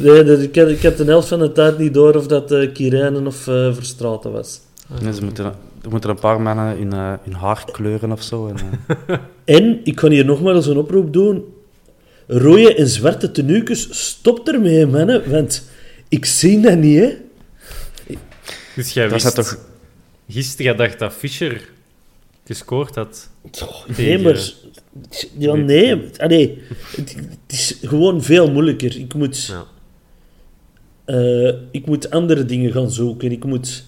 nee, 0.02 0.24
dat- 0.24 0.40
ik, 0.40 0.56
had, 0.56 0.68
ik 0.68 0.82
had 0.82 0.96
de 0.96 1.04
helft 1.04 1.28
van 1.28 1.38
de 1.38 1.52
tijd 1.52 1.78
niet 1.78 1.94
door 1.94 2.14
of 2.14 2.26
dat 2.26 2.52
eh 2.52 2.72
Kirijnen 2.72 3.26
of 3.26 3.46
eh 3.48 3.74
Verstraeten 3.74 4.32
was. 4.32 4.60
Nee, 5.02 5.12
ze 5.14 5.24
moeten, 5.24 5.44
er 5.82 5.90
moeten 5.90 6.10
een 6.10 6.18
paar 6.18 6.40
mannen 6.40 6.78
in, 6.78 6.92
eh, 6.92 7.12
in 7.24 7.32
haar 7.32 7.64
kleuren 7.72 8.12
of 8.12 8.22
zo. 8.22 8.46
En, 8.48 8.56
eh, 9.06 9.16
En, 9.56 9.80
ik 9.84 9.94
kan 9.94 10.10
hier 10.10 10.24
nog 10.24 10.42
maar 10.42 10.54
eens 10.54 10.66
een 10.66 10.76
oproep 10.76 11.12
doen. 11.12 11.44
Rode 12.26 12.74
en 12.74 12.88
zwarte 12.88 13.30
tenuukes, 13.30 13.88
stop 14.08 14.48
ermee, 14.48 14.86
mannen. 14.86 15.30
Want 15.30 15.68
ik 16.08 16.24
zie 16.24 16.60
dat 16.60 16.78
niet, 16.78 16.98
hè. 16.98 17.12
Dus 18.76 18.92
jij 18.92 19.08
dat 19.08 19.22
wist 19.22 19.34
toch... 19.34 19.58
gisteren 20.28 20.76
dacht 20.76 20.98
dat 20.98 21.12
Fischer 21.12 21.68
gescoord 22.44 22.94
had. 22.94 23.30
Nee, 23.86 23.94
Tegen- 23.94 24.22
maar... 24.22 24.52
Ja, 25.38 25.54
nee. 25.54 26.02
Allee, 26.16 26.62
het, 26.96 27.14
het 27.14 27.38
is 27.52 27.78
gewoon 27.82 28.22
veel 28.22 28.50
moeilijker. 28.50 28.96
Ik 28.98 29.14
moet, 29.14 29.46
Ja. 29.46 29.64
eh, 31.04 31.54
ik 31.70 31.86
moet 31.86 32.10
andere 32.10 32.44
dingen 32.44 32.72
gaan 32.72 32.90
zoeken. 32.90 33.32
Ik 33.32 33.44
moet 33.44 33.84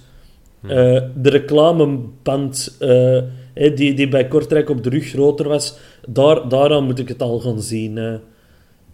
de 0.69 1.31
reclameband 1.31 2.77
eh, 2.79 3.23
die, 3.53 3.95
die 3.95 4.09
bij 4.09 4.29
Kortrijk 4.29 4.69
op 4.71 4.83
de 4.83 4.91
rug 4.91 5.09
groter 5.09 5.49
was, 5.49 5.79
daar, 6.09 6.49
daaraan 6.49 6.85
moet 6.85 6.99
ik 6.99 7.09
het 7.09 7.23
al 7.23 7.41
gaan 7.41 7.63
zien. 7.63 7.99
eh. 7.99 8.15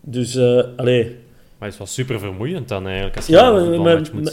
Dus, 0.00 0.34
eh 0.34 0.62
allee... 0.76 1.16
Maar 1.58 1.68
het 1.68 1.72
is 1.72 1.78
wel 1.78 2.04
super 2.04 2.18
vermoeiend 2.18 2.68
dan 2.68 2.86
eigenlijk, 2.86 3.16
als 3.16 3.26
je 3.26 3.32
Ja, 3.32 3.50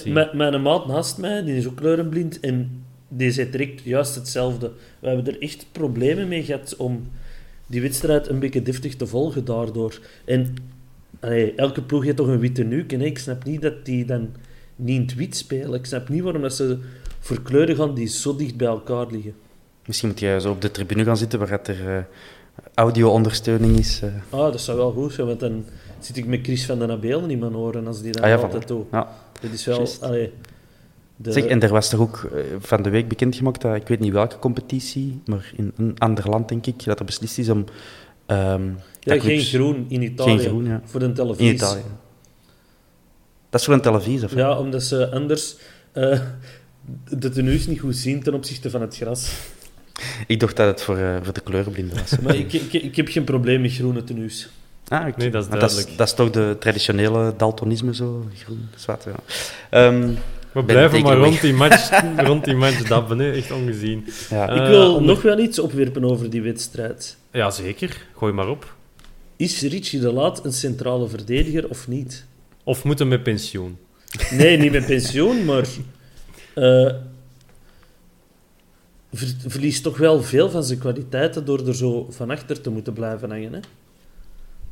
mijn, 0.08 0.38
mijn, 0.38 0.62
maat 0.62 0.88
naast 0.88 1.18
mij, 1.18 1.44
die 1.44 1.58
is 1.58 1.68
ook 1.68 1.76
kleurenblind 1.76 2.40
en 2.40 2.84
die 3.08 3.32
zei 3.32 3.50
direct 3.50 3.82
juist 3.82 4.16
hetzelfde. 4.16 4.72
We 5.00 5.08
hebben 5.08 5.28
er 5.28 5.42
echt 5.42 5.68
problemen 5.72 6.28
mee 6.28 6.44
gehad 6.44 6.76
om 6.78 7.08
die 7.68 7.82
wedstrijd 7.82 8.30
een 8.30 8.40
beetje 8.40 8.62
deftig 8.62 8.96
te 8.96 9.08
volgen 9.08 9.46
daardoor. 9.46 10.00
En 10.26 10.56
allee, 11.20 11.54
elke 11.56 11.82
ploeg 11.82 12.04
heeft 12.04 12.18
toch 12.18 12.28
een 12.28 12.40
witte 12.40 12.64
nuuk 12.64 12.94
en 12.94 13.02
ik 13.02 13.18
snap 13.18 13.44
niet 13.44 13.62
dat 13.62 13.86
die 13.86 14.06
dan 14.06 14.30
niet 14.76 14.96
in 14.96 15.02
het 15.02 15.16
wit 15.16 15.36
spelen. 15.36 15.74
Ik 15.74 15.86
snap 15.86 16.10
niet 16.10 16.22
waarom 16.22 16.42
dat 16.42 16.54
ze 16.54 16.80
voor 17.26 17.42
kleuren 17.42 17.76
gaan 17.76 17.94
die 17.94 18.08
zo 18.08 18.36
dicht 18.36 18.58
bij 18.58 18.68
elkaar 18.68 19.06
liggen. 19.10 19.36
Misschien 19.86 20.10
moet 20.10 20.20
jij 20.20 20.40
zo 20.40 20.52
op 20.52 20.62
de 20.62 20.72
tribune 20.72 21.04
gaan 21.04 21.18
zitten 21.18 21.40
waar 21.40 21.50
het 21.50 21.68
er 21.68 21.98
eh, 21.98 22.04
audio-ondersteuning 22.74 23.78
is. 23.78 24.02
eh. 24.02 24.10
Ah, 24.40 24.52
dat 24.52 24.62
zou 24.62 24.78
wel 24.78 24.92
goed 24.92 25.14
zijn, 25.14 25.28
want 25.28 25.40
dan 25.40 25.66
zit 26.00 26.18
ik 26.18 26.26
met 26.26 26.40
Chris 26.44 26.66
van 26.66 26.80
den 26.80 26.92
Abelen 26.92 27.30
in 27.32 27.40
mijn 27.40 27.56
oren 27.56 27.88
als 27.88 28.02
die 28.02 28.12
dat 28.12 28.22
Ah 28.24 28.30
ja, 28.30 28.36
altijd 28.36 28.68
doet. 28.68 28.86
Ja. 28.92 29.08
Dat 29.42 29.52
is 29.52 29.66
wel... 29.66 29.76
Juist. 29.78 30.02
Allee, 30.02 30.34
de, 31.16 31.32
Zeg, 31.32 31.46
en 31.46 31.62
er 31.62 31.70
was 31.70 31.90
toch 31.90 32.00
ook 32.00 32.30
eh, 32.34 32.42
van 32.60 32.84
de 32.84 32.90
week 32.90 33.08
bekendgemaakt 33.08 33.62
dat, 33.62 33.76
ik 33.76 33.88
weet 33.88 34.00
niet 34.00 34.12
welke 34.14 34.40
competitie, 34.40 35.22
maar 35.26 35.52
in 35.56 35.72
een 35.78 35.96
ander 35.98 36.30
land 36.30 36.50
denk 36.50 36.66
ik, 36.66 36.84
dat 36.84 37.00
er 37.00 37.06
beslist 37.06 37.38
is 37.38 37.50
om... 37.50 37.66
ehm, 38.26 38.70
ja, 39.00 39.20
geen 39.20 39.42
groen 39.42 39.86
in 39.88 40.02
Italië. 40.02 40.30
Geen 40.40 40.48
groen, 40.48 40.66
ja. 40.66 40.82
Voor 40.86 41.00
de 41.00 41.12
televisie. 41.12 41.48
In 41.48 41.54
Italië. 41.54 41.82
Dat 43.50 43.60
is 43.60 43.66
voor 43.66 43.76
een 43.76 43.82
televisie, 43.82 44.26
of? 44.26 44.36
Ja, 44.36 44.58
omdat 44.60 44.84
ze 44.84 45.12
anders 45.12 45.56
de 47.10 47.30
tenues 47.30 47.68
niet 47.68 47.80
goed 47.80 47.96
zien 47.96 48.24
ten 48.24 48.34
opzichte 48.34 48.70
van 48.70 48.82
het 48.82 48.96
gras. 48.96 49.32
Ik 50.28 50.40
dacht 50.40 50.56
dat 50.56 50.68
het 50.68 50.82
voor, 50.82 50.98
eh, 50.98 51.16
voor 51.24 51.34
de 51.34 51.42
kleurenblinden 51.42 51.98
was. 51.98 52.20
Maar 52.20 52.36
ik, 52.36 52.54
ik, 52.54 52.74
ik 52.74 52.96
heb 52.96 53.08
geen 53.08 53.24
probleem 53.24 53.62
met 53.62 53.72
groene 53.74 54.04
tenues. 54.04 54.50
Ah. 54.88 55.16
Nee, 55.18 55.30
dat 55.30 55.44
is 55.44 55.50
Maar 55.50 55.60
dat, 55.60 55.70
is, 55.70 55.76
duidelijk. 55.76 55.98
dat 55.98 56.08
is 56.08 56.14
toch 56.14 56.30
de 56.30 56.56
traditionele 56.60 57.34
daltonisme, 57.38 57.96
zo? 57.96 58.26
Groen, 58.44 58.68
zwart, 58.76 59.04
ja. 59.04 59.16
Ehm, 59.70 60.10
We 60.52 60.64
blijven 60.64 61.02
maar 61.02 61.18
rond 61.18 61.42
die 61.42 61.54
match, 61.54 61.90
rond 62.28 62.44
die 62.46 62.56
match 62.56 62.82
dabben, 62.88 63.20
hè. 63.20 63.32
echt 63.32 63.52
ongezien. 63.52 64.06
ja. 64.30 64.50
Eh, 64.50 64.56
ik 64.64 64.68
wil 64.68 64.88
onder- 64.96 65.02
nog 65.08 65.22
wel 65.22 65.40
iets 65.40 65.60
opwerpen 65.60 66.04
over 66.04 66.30
die 66.30 66.42
wedstrijd. 66.42 67.18
Ja, 67.32 67.50
zeker. 67.52 68.06
Gooi 68.18 68.34
maar 68.34 68.48
op. 68.50 68.76
Is 69.36 69.62
Richie 69.62 70.00
de 70.00 70.12
Laat 70.14 70.46
een 70.46 70.54
centrale 70.54 71.08
verdediger 71.08 71.70
of 71.70 71.88
niet? 71.88 72.26
Of 72.64 72.84
moeten 72.84 73.08
met 73.08 73.24
pensioen. 73.24 73.78
Nee, 74.32 74.58
niet 74.58 74.72
met 74.72 74.86
pensioen, 74.86 75.46
maar 75.46 75.66
eh, 76.56 76.94
ver- 79.14 79.36
verliest 79.48 79.84
toch 79.84 79.98
wel 79.98 80.22
veel 80.22 80.50
van 80.50 80.64
zijn 80.64 80.80
kwaliteiten 80.80 81.46
door 81.46 81.68
er 81.68 81.76
zo 81.76 82.08
van 82.10 82.30
achter 82.30 82.62
te 82.62 82.70
moeten 82.70 82.94
blijven 82.94 83.30
hangen. 83.30 83.54
Hè? 83.54 83.60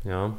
Ja. 0.09 0.33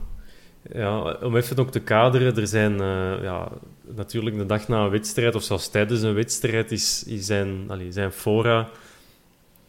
ja, 0.73 1.13
om 1.13 1.37
even 1.37 1.57
ook 1.59 1.71
te 1.71 1.81
kaderen, 1.81 2.37
er 2.37 2.47
zijn 2.47 2.73
eh, 2.81 3.23
ja, 3.23 3.49
natuurlijk 3.95 4.37
de 4.37 4.47
dag 4.47 4.69
na 4.69 4.85
een 4.85 4.91
wedstrijd, 4.91 5.35
of 5.35 5.43
zelfs 5.43 5.69
tijdens 5.69 6.03
een 6.03 6.15
wedstrijd, 6.15 6.73
is, 6.73 7.05
is 7.07 7.27
zijn, 7.27 7.65
allee, 7.69 7.93
zijn 7.93 8.13
fora 8.13 8.69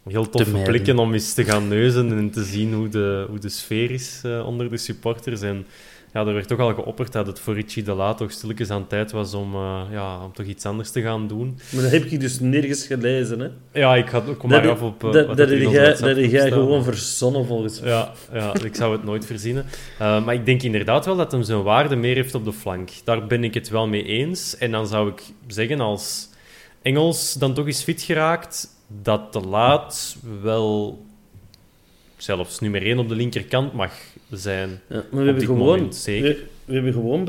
heel 0.08 0.30
toffe 0.30 0.62
plekken 0.64 1.00
om 1.00 1.14
eens 1.14 1.34
te 1.34 1.44
gaan 1.44 1.68
neuzen 1.68 2.12
en 2.18 2.30
te 2.30 2.44
zien 2.44 2.74
hoe 2.74 2.90
de, 2.90 3.26
hoe 3.30 3.40
de 3.40 3.50
sfeer 3.50 3.92
is 3.92 4.22
eh, 4.24 4.48
onder 4.48 4.70
de 4.70 4.78
supporters. 4.78 5.42
En 5.42 5.66
ja, 6.15 6.25
er 6.25 6.34
werd 6.34 6.47
toch 6.47 6.60
al 6.60 6.73
geopperd 6.73 7.12
dat 7.12 7.28
het 7.28 7.39
voor 7.39 7.54
Richie 7.54 7.84
de 7.84 7.93
La 7.93 8.13
toch 8.13 8.32
stilletjes 8.32 8.69
aan 8.69 8.88
tijd 8.88 9.12
was 9.12 9.34
om, 9.34 9.54
eh, 9.54 9.82
ja, 9.91 10.23
om 10.23 10.34
toch 10.34 10.45
iets 10.45 10.65
anders 10.65 10.91
te 10.91 11.01
gaan 11.01 11.28
doen. 11.28 11.60
Maar 11.71 11.84
dat 11.84 11.91
heb 11.91 12.04
ik 12.04 12.19
dus 12.19 12.39
nergens 12.39 12.88
gelezen. 12.88 13.39
Hè? 13.39 13.80
Ja, 13.80 13.95
ik 13.95 14.10
had, 14.10 14.38
kom 14.38 14.49
dat 14.49 14.63
maar 14.63 14.71
af 14.71 14.82
op 14.82 15.04
eh, 15.04 15.12
dat, 15.12 15.38
dat 15.38 15.49
heb 15.49 16.17
jij, 16.17 16.51
gewoon 16.51 16.84
verzonnen 16.84 17.45
volgens 17.45 17.82
mij. 17.82 17.89
Ja, 17.89 18.12
ja, 18.34 18.54
ik 18.63 18.75
zou 18.75 18.91
het 18.91 19.04
nooit 19.04 19.25
verzinnen. 19.25 19.65
Eh, 19.99 20.25
maar 20.25 20.34
ik 20.34 20.45
denk 20.45 20.62
inderdaad 20.62 21.06
wel 21.06 21.15
dat 21.15 21.32
hem 21.32 21.43
zijn 21.43 21.63
waarde 21.63 21.95
meer 21.95 22.15
heeft 22.15 22.36
op 22.36 22.45
de 22.45 22.54
flank. 22.54 22.89
Daar 23.04 23.28
ben 23.28 23.43
ik 23.43 23.54
het 23.54 23.69
wel 23.69 23.88
mee 23.88 24.04
eens. 24.04 24.58
En 24.58 24.71
dan 24.71 24.88
zou 24.88 25.10
ik 25.10 25.21
zeggen, 25.47 25.80
als 25.80 26.30
Engels 26.82 27.34
dan 27.34 27.54
toch 27.54 27.67
is 27.67 27.84
fit 27.84 28.01
geraakt, 28.01 28.67
dat 29.01 29.32
te 29.32 29.39
laat 29.39 30.17
wel 30.41 31.04
zelfs 32.17 32.60
nummer 32.60 32.82
1 32.82 32.99
op 32.99 33.10
de 33.10 33.15
linkerkant 33.15 33.73
mag 33.73 33.91
zijn. 34.32 34.70
Ja, 34.90 35.04
maar 35.12 35.20
we 35.22 35.26
hebben, 35.26 35.44
gewoon, 35.46 35.60
moment, 35.78 35.96
zeker. 35.96 36.30
we, 36.36 36.46
we 36.66 36.74
hebben 36.74 36.94
gewoon 36.94 37.26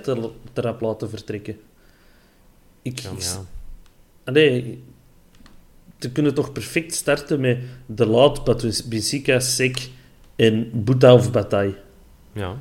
te 0.00 0.30
trap 0.52 0.80
laten 0.80 1.10
vertrekken. 1.10 1.56
Ik, 2.82 2.98
Ja, 2.98 3.10
ja. 3.18 3.44
Allee, 4.24 4.82
te 5.98 6.10
kunnen 6.10 6.34
toch 6.34 6.52
perfect 6.52 6.94
starten 6.94 7.40
met 7.40 7.58
De 7.86 8.06
Laat, 8.06 8.44
Batubisika, 8.44 9.40
Sek 9.40 9.88
en 10.36 10.70
Boeta 10.72 11.14
of 11.14 11.32
Bataille. 11.32 11.74
ja. 12.32 12.56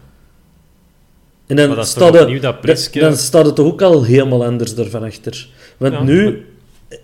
En 1.48 1.56
dan 1.56 1.86
staat 1.86 2.14
het- 2.14 2.30
dat 2.30 2.42
dan, 2.42 2.60
Priske- 2.60 3.00
dan 3.00 3.16
staat 3.18 3.46
het 3.46 3.56
toch 3.56 3.66
ook 3.66 3.82
al 3.82 4.04
helemaal 4.04 4.46
anders 4.46 4.76
ervan 4.76 5.04
achter. 5.04 5.50
Want 5.78 5.94
Ja, 5.94 6.04
nu, 6.04 6.46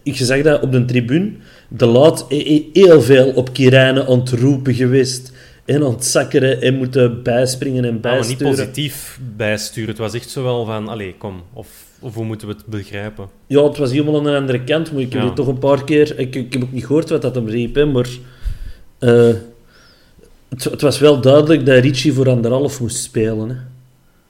ik 0.04 0.15
zeg 0.15 0.43
dat 0.43 0.62
op 0.62 0.71
de 0.71 0.86
tribune, 0.86 1.32
De 1.67 1.86
Laat 1.86 2.26
is 2.28 2.43
is 2.43 2.62
heel 2.74 3.02
veel 3.02 3.32
op 3.34 3.54
Kirijnen 3.54 4.08
aan 4.08 4.19
het 4.19 4.30
roepen 4.30 4.74
geweest. 4.74 5.32
En 5.75 5.84
aan 5.84 5.91
het 5.91 6.05
zakkeren 6.05 6.62
en 6.62 6.75
moeten 6.75 7.23
bijspringen 7.23 7.86
en 7.86 7.93
Ja, 7.93 7.99
maar 8.01 8.12
niet 8.27 8.38
bijsturen. 8.38 8.55
positief 8.55 9.19
bijsturen. 9.36 9.89
Het 9.89 9.97
was 9.97 10.13
echt 10.13 10.29
zo 10.29 10.43
wel 10.43 10.65
van, 10.65 10.88
allee, 10.88 11.15
kom. 11.17 11.43
Of, 11.53 11.67
of 11.99 12.13
hoe 12.13 12.25
moeten 12.25 12.47
we 12.47 12.53
het 12.53 12.65
begrijpen? 12.65 13.29
Ja, 13.47 13.63
het 13.63 13.77
was 13.77 13.91
helemaal 13.91 14.17
aan 14.17 14.23
de 14.23 14.36
andere 14.36 14.63
kant, 14.63 14.91
maar 14.91 15.01
ik 15.01 15.12
heb 15.13 15.21
Ja. 15.21 15.27
het 15.27 15.36
toch 15.36 15.47
een 15.47 15.60
paar 15.60 15.84
keer... 15.84 16.19
Ik, 16.19 16.36
ik 16.36 16.53
heb 16.53 16.63
ook 16.63 16.71
niet 16.71 16.86
gehoord 16.86 17.10
wat 17.10 17.21
dat 17.21 17.36
hem 17.36 17.47
riep, 17.47 17.75
hè, 17.75 17.86
maar... 17.86 18.07
eh, 18.99 19.34
het, 20.49 20.63
het 20.63 20.81
was 20.81 20.99
wel 20.99 21.21
duidelijk 21.21 21.65
dat 21.65 21.84
Richie 21.84 22.13
voor 22.13 22.29
anderhalf 22.29 22.79
moest 22.81 22.97
spelen, 23.03 23.49
hè, 23.49 23.55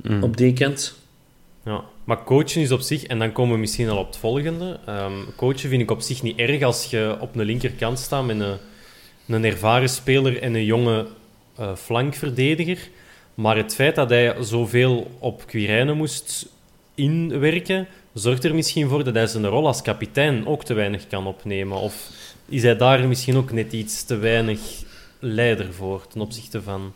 Mm. 0.04 0.24
op 0.24 0.38
die 0.38 0.54
kant. 0.54 0.96
Ja, 1.66 1.82
maar 2.04 2.24
coachen 2.24 2.62
is 2.62 2.72
op 2.72 2.82
zich, 2.82 3.04
en 3.04 3.20
dan 3.20 3.32
komen 3.32 3.54
we 3.54 3.60
misschien 3.60 3.90
al 3.90 3.98
op 3.98 4.08
het 4.08 4.18
volgende. 4.18 4.80
Ehm, 4.86 5.12
coachen 5.36 5.70
vind 5.70 5.82
ik 5.82 5.92
op 5.92 6.02
zich 6.02 6.24
niet 6.24 6.38
erg 6.40 6.62
als 6.64 6.86
je 6.86 7.16
op 7.20 7.36
een 7.36 7.46
linkerkant 7.46 8.00
staat 8.00 8.26
met 8.26 8.40
een, 8.40 8.58
een 9.28 9.46
ervaren 9.46 9.90
speler 9.90 10.42
en 10.42 10.54
een 10.56 10.66
jonge 10.66 11.06
eh, 11.58 11.76
flankverdediger. 11.76 12.78
Maar 13.36 13.58
het 13.58 13.76
feit 13.76 13.96
dat 13.96 14.10
hij 14.10 14.36
zoveel 14.40 15.12
op 15.20 15.44
Quirijnen 15.48 15.98
moest 15.98 16.46
inwerken, 16.96 17.88
zorgt 18.14 18.44
er 18.44 18.56
misschien 18.56 18.88
voor 18.90 19.04
dat 19.04 19.14
hij 19.14 19.28
zijn 19.28 19.46
rol 19.48 19.68
als 19.68 19.82
kapitein 19.82 20.48
ook 20.48 20.64
te 20.66 20.74
weinig 20.74 21.08
kan 21.08 21.28
opnemen. 21.28 21.78
Of 21.78 22.10
is 22.50 22.64
hij 22.64 22.76
daar 22.78 23.08
misschien 23.08 23.36
ook 23.38 23.52
net 23.52 23.74
iets 23.74 24.04
te 24.04 24.16
weinig 24.18 24.60
leider 25.20 25.74
voor 25.74 26.08
ten 26.08 26.22
opzichte 26.22 26.62
van 26.62 26.94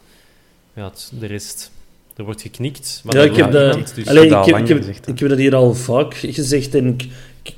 ja, 0.76 0.84
het- 0.84 1.12
de 1.20 1.26
rest? 1.26 1.72
Er 2.15 2.24
wordt 2.24 2.41
geknikt. 2.41 3.02
Maar 3.04 3.15
ja, 3.15 3.22
dat 3.22 3.30
ik 3.30 3.36
heb, 3.44 3.52
dat, 3.52 3.91
dus- 3.96 4.08
Allee, 4.08 4.26
ik, 4.26 4.32
heb, 4.46 4.58
ik, 4.58 4.68
heb, 4.68 4.78
gezegd, 4.78 5.08
ik 5.08 5.20
heb 5.20 5.30
dat 5.30 5.38
hier 5.38 5.56
al 5.56 5.74
vaak 5.74 6.13
gezegd 6.13 6.76
en 6.76 6.88
ik, 6.88 7.02
ik- 7.44 7.54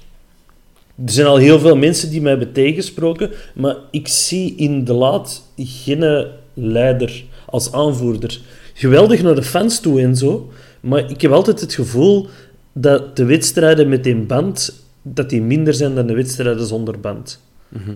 er 1.05 1.11
zijn 1.11 1.27
al 1.27 1.37
heel 1.37 1.59
veel 1.59 1.75
mensen 1.75 2.09
die 2.09 2.21
mij 2.21 2.29
hebben 2.31 2.51
tegensproken, 2.53 3.31
maar 3.55 3.75
ik 3.91 4.07
zie 4.07 4.55
in 4.55 4.83
De 4.83 4.93
Laat 4.93 5.43
geen 5.57 6.27
leider 6.57 7.23
als 7.45 7.71
aanvoerder. 7.71 8.41
Geweldig 8.73 9.21
naar 9.21 9.35
de 9.35 9.43
fans 9.43 9.79
toe 9.79 10.01
en 10.01 10.15
zo, 10.15 10.51
maar 10.79 11.09
ik 11.09 11.21
heb 11.21 11.31
altijd 11.31 11.61
het 11.61 11.73
gevoel 11.73 12.27
dat 12.73 13.15
de 13.15 13.25
wedstrijden 13.25 13.89
met 13.89 14.05
een 14.05 14.25
band 14.25 14.85
dat 15.01 15.29
die 15.29 15.41
minder 15.41 15.73
zijn 15.73 15.95
dan 15.95 16.07
de 16.07 16.13
wedstrijden 16.13 16.65
zonder 16.65 16.99
band. 16.99 17.41
Mhm. 17.67 17.93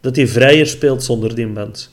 Dat 0.00 0.16
hij 0.16 0.28
vrijer 0.28 0.66
speelt 0.66 1.02
zonder 1.02 1.34
die 1.34 1.46
band. 1.46 1.90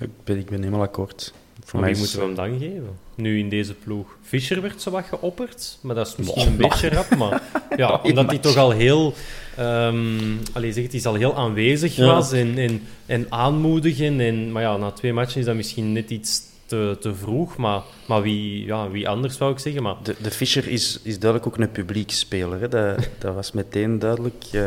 Ik 0.00 0.08
ben, 0.24 0.38
ik 0.38 0.50
ben 0.50 0.58
helemaal 0.58 0.82
akkoord. 0.82 1.32
Voor 1.64 1.80
Maar 1.80 1.88
wie 1.88 1.98
moeten 1.98 2.18
we 2.18 2.24
hem 2.24 2.34
dan 2.34 2.58
geven? 2.58 2.98
Nu 3.14 3.38
in 3.38 3.48
deze 3.48 3.74
ploeg. 3.74 4.16
Fischer 4.22 4.62
werd 4.62 4.82
zo 4.82 4.90
wat 4.90 5.04
geopperd, 5.04 5.78
maar 5.80 5.94
dat 5.94 6.06
is 6.06 6.16
misschien 6.16 6.46
een 6.46 6.56
beetje 6.56 6.88
rap. 6.88 7.16
Maar 7.16 7.42
ja, 7.76 8.00
omdat 8.02 8.26
hij 8.26 8.38
toch 8.38 8.56
al 8.56 8.70
heel, 8.70 9.14
ehm 9.58 10.36
allee, 10.52 10.72
zeg 10.72 10.82
het, 10.82 10.92
hij 10.92 11.00
is 11.00 11.06
al 11.06 11.14
heel 11.14 11.36
aanwezig 11.36 11.96
Ja. 11.96 12.06
was 12.06 12.32
en, 12.32 12.58
en, 12.58 12.82
en 13.06 13.26
aanmoedigen. 13.28 14.20
En, 14.20 14.52
maar 14.52 14.62
ja, 14.62 14.76
na 14.76 14.90
twee 14.90 15.12
matchen 15.12 15.40
is 15.40 15.46
dat 15.46 15.54
misschien 15.54 15.92
net 15.92 16.10
iets 16.10 16.40
te, 16.66 16.96
te 17.00 17.14
vroeg. 17.14 17.56
Maar, 17.56 17.80
maar 18.06 18.22
wie, 18.22 18.64
ja, 18.66 18.90
wie 18.90 19.08
anders 19.08 19.36
zou 19.36 19.52
ik 19.52 19.58
zeggen. 19.58 19.82
Maar 19.82 19.94
de, 20.02 20.14
de 20.22 20.30
Fischer 20.30 20.68
is, 20.68 21.00
is 21.02 21.18
duidelijk 21.18 21.52
ook 21.52 21.58
een 21.62 21.70
publiekspeler. 21.70 22.60
Hè. 22.60 22.68
Dat, 22.68 23.08
dat 23.18 23.34
was 23.34 23.52
meteen 23.52 23.98
duidelijk. 23.98 24.44
eh 24.52 24.62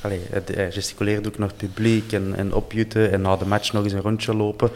allee, 0.00 0.20
hij, 0.30 0.42
hij 0.54 0.72
gesticuleerde 0.72 1.28
ook 1.28 1.38
naar 1.38 1.48
het 1.48 1.56
publiek 1.56 2.12
en, 2.12 2.34
en 2.36 2.54
opjutten 2.54 3.12
en 3.12 3.20
na 3.20 3.36
de 3.36 3.46
match 3.46 3.72
nog 3.72 3.84
eens 3.84 3.92
een 3.92 4.00
rondje 4.00 4.34
lopen. 4.34 4.70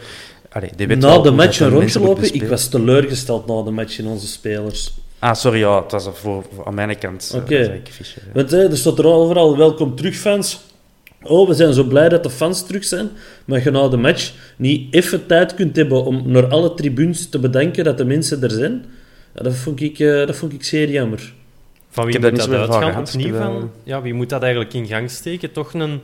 Allee, 0.51 0.95
Na 0.97 1.19
de 1.19 1.31
match 1.31 1.59
een 1.59 1.69
rondje 1.69 1.99
lopen, 1.99 2.33
ik 2.33 2.43
was 2.43 2.69
teleurgesteld 2.69 3.47
na 3.47 3.63
de 3.63 3.71
match 3.71 3.97
in 3.99 4.07
onze 4.07 4.27
spelers. 4.27 4.93
Ah, 5.19 5.33
sorry, 5.35 5.59
ja, 5.59 5.81
het 5.81 5.91
was 5.91 6.05
er 6.05 6.13
voor, 6.15 6.45
voor- 6.53 6.65
aan 6.65 6.73
mijn 6.73 6.97
kant. 6.97 7.31
eh, 7.33 7.41
Oké. 7.41 7.81
Want 8.33 8.51
hè, 8.51 8.69
er 8.69 8.77
staat 8.77 8.99
er 8.99 9.05
overal 9.05 9.57
welkom 9.57 9.95
terug 9.95 10.15
fans. 10.15 10.59
Oh, 11.23 11.47
we 11.47 11.53
zijn 11.53 11.73
zo 11.73 11.83
blij 11.83 12.09
dat 12.09 12.23
de 12.23 12.29
fans 12.29 12.65
terug 12.65 12.83
zijn. 12.83 13.09
Maar 13.45 13.63
je 13.63 13.71
na 13.71 13.87
de 13.87 13.97
match 13.97 14.33
niet 14.55 14.93
even 14.93 15.25
tijd 15.25 15.53
kunt 15.55 15.75
hebben 15.75 16.03
om 16.03 16.31
naar 16.31 16.47
alle 16.47 16.73
tribunes 16.73 17.29
te 17.29 17.39
bedanken 17.39 17.83
dat 17.83 17.97
de 17.97 18.05
mensen 18.05 18.43
er 18.43 18.51
zijn. 18.51 18.85
Ja, 19.35 19.43
dat, 19.43 19.55
vond 19.55 19.81
ik, 19.81 19.99
eh, 19.99 20.25
dat 20.25 20.35
vond 20.35 20.53
ik 20.53 20.63
zeer 20.63 20.89
jammer. 20.89 21.33
van 21.89 22.05
wie 22.05 22.15
Ik 22.15 22.21
heb 22.21 22.31
moet 22.31 22.39
dat 22.41 22.49
uitgaan? 22.59 23.01
Opnieuw 23.01 23.35
van, 23.35 23.71
ja, 23.83 24.01
wie 24.01 24.13
moet 24.13 24.29
dat 24.29 24.41
eigenlijk 24.41 24.73
in 24.73 24.85
gang 24.87 25.11
steken? 25.11 25.51
Toch 25.51 25.73
een, 25.73 26.01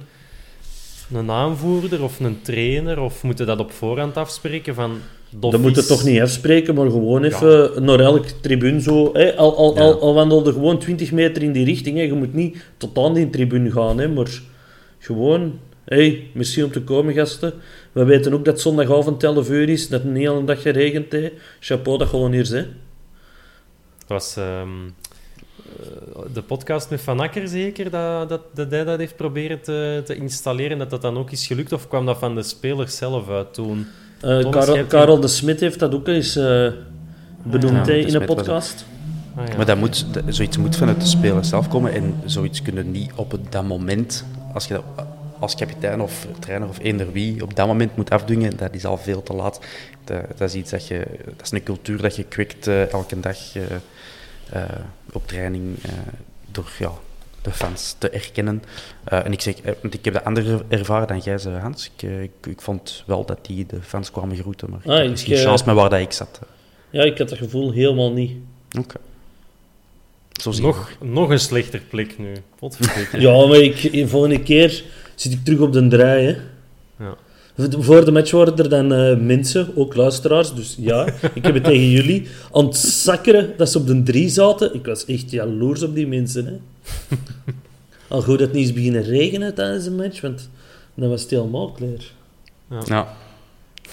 een 1.13 1.31
aanvoerder 1.31 2.03
of 2.03 2.19
een 2.19 2.39
trainer? 2.41 2.99
Of 2.99 3.23
moeten 3.23 3.45
dat 3.45 3.59
op 3.59 3.71
voorhand 3.71 4.17
afspreken? 4.17 4.75
Van, 4.75 4.97
Dat 5.39 5.59
moet 5.59 5.75
je 5.75 5.85
toch 5.85 6.03
niet 6.03 6.21
afspreken, 6.21 6.75
maar 6.75 6.89
gewoon 6.89 7.23
even 7.23 7.83
naar 7.83 7.99
elk 7.99 8.25
tribune 8.25 8.81
zo. 8.81 9.09
Hè, 9.13 9.35
al, 9.35 9.57
al, 9.57 9.77
al, 9.77 10.01
al 10.01 10.13
wandelde 10.13 10.51
gewoon 10.51 10.79
20 10.79 11.11
meter 11.11 11.43
in 11.43 11.51
die 11.51 11.65
richting. 11.65 11.97
Hè. 11.97 12.03
Je 12.03 12.13
moet 12.13 12.33
niet 12.33 12.57
tot 12.77 12.97
aan 12.97 13.13
die 13.13 13.29
tribune 13.29 13.71
gaan, 13.71 13.97
hè, 13.97 14.07
maar 14.07 14.41
gewoon. 14.99 15.59
hey, 15.85 16.27
merci 16.33 16.63
om 16.63 16.71
te 16.71 16.81
komen, 16.81 17.13
gasten. 17.13 17.53
We 17.91 18.03
weten 18.03 18.33
ook 18.33 18.45
dat 18.45 18.53
het 18.53 18.63
zondagavond 18.63 19.23
11 19.23 19.49
uur 19.49 19.69
is, 19.69 19.89
dat 19.89 20.01
het 20.01 20.09
een 20.09 20.15
hele 20.17 20.43
dag 20.43 20.61
geregend 20.61 21.11
heeft. 21.11 21.33
Chapeau 21.59 21.97
dat 21.97 22.07
gewoon 22.07 22.31
hier, 22.31 22.47
hè. 22.47 22.65
Het 23.99 24.07
was 24.07 24.35
ehm, 24.37 24.69
eh, 25.79 26.19
de 26.33 26.41
podcast 26.41 26.89
met 26.89 27.01
Van 27.01 27.19
Akker 27.19 27.47
zeker, 27.47 27.89
dat, 27.89 28.29
dat, 28.29 28.41
dat 28.53 28.71
hij 28.71 28.83
dat 28.83 28.99
heeft 28.99 29.15
proberen 29.15 29.61
te, 29.61 30.01
te 30.05 30.15
installeren, 30.15 30.77
dat 30.77 30.89
dat 30.89 31.01
dan 31.01 31.17
ook 31.17 31.31
is 31.31 31.47
gelukt? 31.47 31.71
Of 31.71 31.87
kwam 31.87 32.05
dat 32.05 32.17
van 32.17 32.35
de 32.35 32.43
spelers 32.43 32.97
zelf 32.97 33.29
uit 33.29 33.53
toen? 33.53 33.87
Eh, 34.23 34.39
Thomas, 34.39 34.87
Karel, 34.87 35.19
de 35.19 35.27
Smit 35.27 35.59
heeft 35.59 35.79
dat 35.79 35.93
ook 35.93 36.07
eens 36.07 36.35
eh, 36.35 36.67
benoemd 37.43 37.87
Ja, 37.87 37.93
in 37.93 38.15
een 38.15 38.25
podcast. 38.25 38.85
Ah, 39.35 39.47
ja. 39.47 39.55
Maar 39.55 39.65
dat 39.65 39.77
moet, 39.77 40.05
dat- 40.13 40.23
zoiets 40.27 40.57
moet 40.57 40.75
vanuit 40.75 41.01
de 41.01 41.07
speler 41.07 41.45
zelf 41.45 41.67
komen 41.67 41.93
en 41.93 42.13
zoiets 42.25 42.61
kunnen 42.61 42.91
niet 42.91 43.11
op 43.15 43.37
dat 43.49 43.63
moment, 43.63 44.25
als 44.53 44.65
je 44.67 44.73
dat 44.73 44.83
als 45.39 45.55
kapitein 45.55 46.01
of 46.01 46.27
trainer 46.39 46.69
of 46.69 46.79
eender 46.79 47.11
wie 47.11 47.41
op 47.43 47.55
dat 47.55 47.67
moment 47.67 47.95
moet 47.95 48.09
afdwingen, 48.09 48.57
dat 48.57 48.73
is 48.75 48.85
al 48.85 48.97
veel 48.97 49.23
te 49.23 49.33
laat. 49.33 49.59
Dat, 50.03 50.21
dat 50.37 50.49
is 50.49 50.55
iets 50.55 50.71
dat 50.71 50.87
je, 50.87 51.05
dat 51.25 51.41
is 51.41 51.51
een 51.51 51.63
cultuur 51.63 52.01
dat 52.01 52.15
je 52.15 52.23
kweekt 52.23 52.67
eh, 52.67 52.91
elke 52.91 53.19
dag 53.19 53.37
eh, 53.55 53.61
eh, 54.49 54.69
op 55.11 55.27
training 55.27 55.77
eh, 55.83 55.91
door 56.51 56.69
ja, 56.79 56.91
de 57.43 57.51
fans 57.51 57.95
te 57.97 58.09
erkennen. 58.09 58.63
Eh, 59.03 59.25
en 59.25 59.31
ik 59.31 59.41
zeg, 59.41 59.61
eh, 59.61 59.73
want 59.81 59.93
ik 59.93 60.05
heb 60.05 60.13
dat 60.13 60.23
andere 60.23 60.63
ervaren 60.67 61.07
dan 61.07 61.19
jij, 61.19 61.39
Hans. 61.61 61.91
Ik, 61.95 62.03
eh, 62.03 62.21
ik, 62.21 62.31
ik 62.49 62.61
vond 62.61 63.03
wel 63.05 63.25
dat 63.25 63.45
die 63.45 63.65
de 63.65 63.81
fans 63.81 64.11
kwamen 64.11 64.37
groeten, 64.37 64.69
maar 64.69 64.79
ik 64.83 64.91
Ah, 64.91 65.03
ik, 65.03 65.09
misschien 65.09 65.37
chance 65.37 65.65
met 65.65 65.75
waar 65.75 65.89
dat 65.89 65.99
ik 65.99 66.11
zat. 66.11 66.39
Ja, 66.89 67.03
ik 67.03 67.17
had 67.17 67.29
dat 67.29 67.37
gevoel 67.37 67.71
helemaal 67.71 68.11
niet. 68.11 68.31
Oké. 68.79 68.95
Zo 70.41 70.51
zie 70.51 70.61
je. 70.61 70.67
nog, 70.67 70.91
nog 71.01 71.29
een 71.29 71.39
slechter 71.39 71.81
plek 71.89 72.17
nu. 72.17 72.33
Ja, 73.17 73.45
maar 73.45 73.57
ik, 73.57 73.91
de 73.91 74.07
volgende 74.07 74.41
keer 74.41 74.83
zit 75.15 75.31
ik 75.31 75.43
terug 75.43 75.59
op 75.59 75.73
de 75.73 75.87
draai. 75.87 76.25
Hè. 76.25 76.35
Ja. 77.05 77.15
Voor 77.79 78.05
de 78.05 78.11
match 78.11 78.31
worden 78.31 78.57
er 78.57 78.69
dan 78.69 78.93
eh, 78.93 79.17
mensen, 79.17 79.75
ook 79.75 79.95
luisteraars, 79.95 80.53
dus 80.53 80.75
ja, 80.79 81.05
ik 81.33 81.45
heb 81.45 81.53
het 81.53 81.63
tegen 81.63 81.89
jullie, 81.89 82.27
aan 82.51 82.65
het 82.65 82.77
zakkeren 82.77 83.53
dat 83.57 83.69
ze 83.69 83.77
op 83.77 83.87
de 83.87 84.03
drie 84.03 84.29
zaten. 84.29 84.73
Ik 84.73 84.85
was 84.85 85.05
echt 85.05 85.31
jaloers 85.31 85.83
op 85.83 85.95
die 85.95 86.07
mensen. 86.07 86.45
Hè. 86.45 86.53
Al 88.07 88.21
goed 88.21 88.39
dat 88.39 88.47
het 88.47 88.57
niet 88.57 88.67
is 88.67 88.73
beginnen 88.73 89.03
regenen 89.03 89.55
tijdens 89.55 89.83
de 89.83 89.91
match, 89.91 90.21
want 90.21 90.49
dan 90.93 91.09
was 91.09 91.21
het 91.21 91.29
helemaal 91.29 91.71
klaar. 91.71 92.11
Ja. 92.85 93.15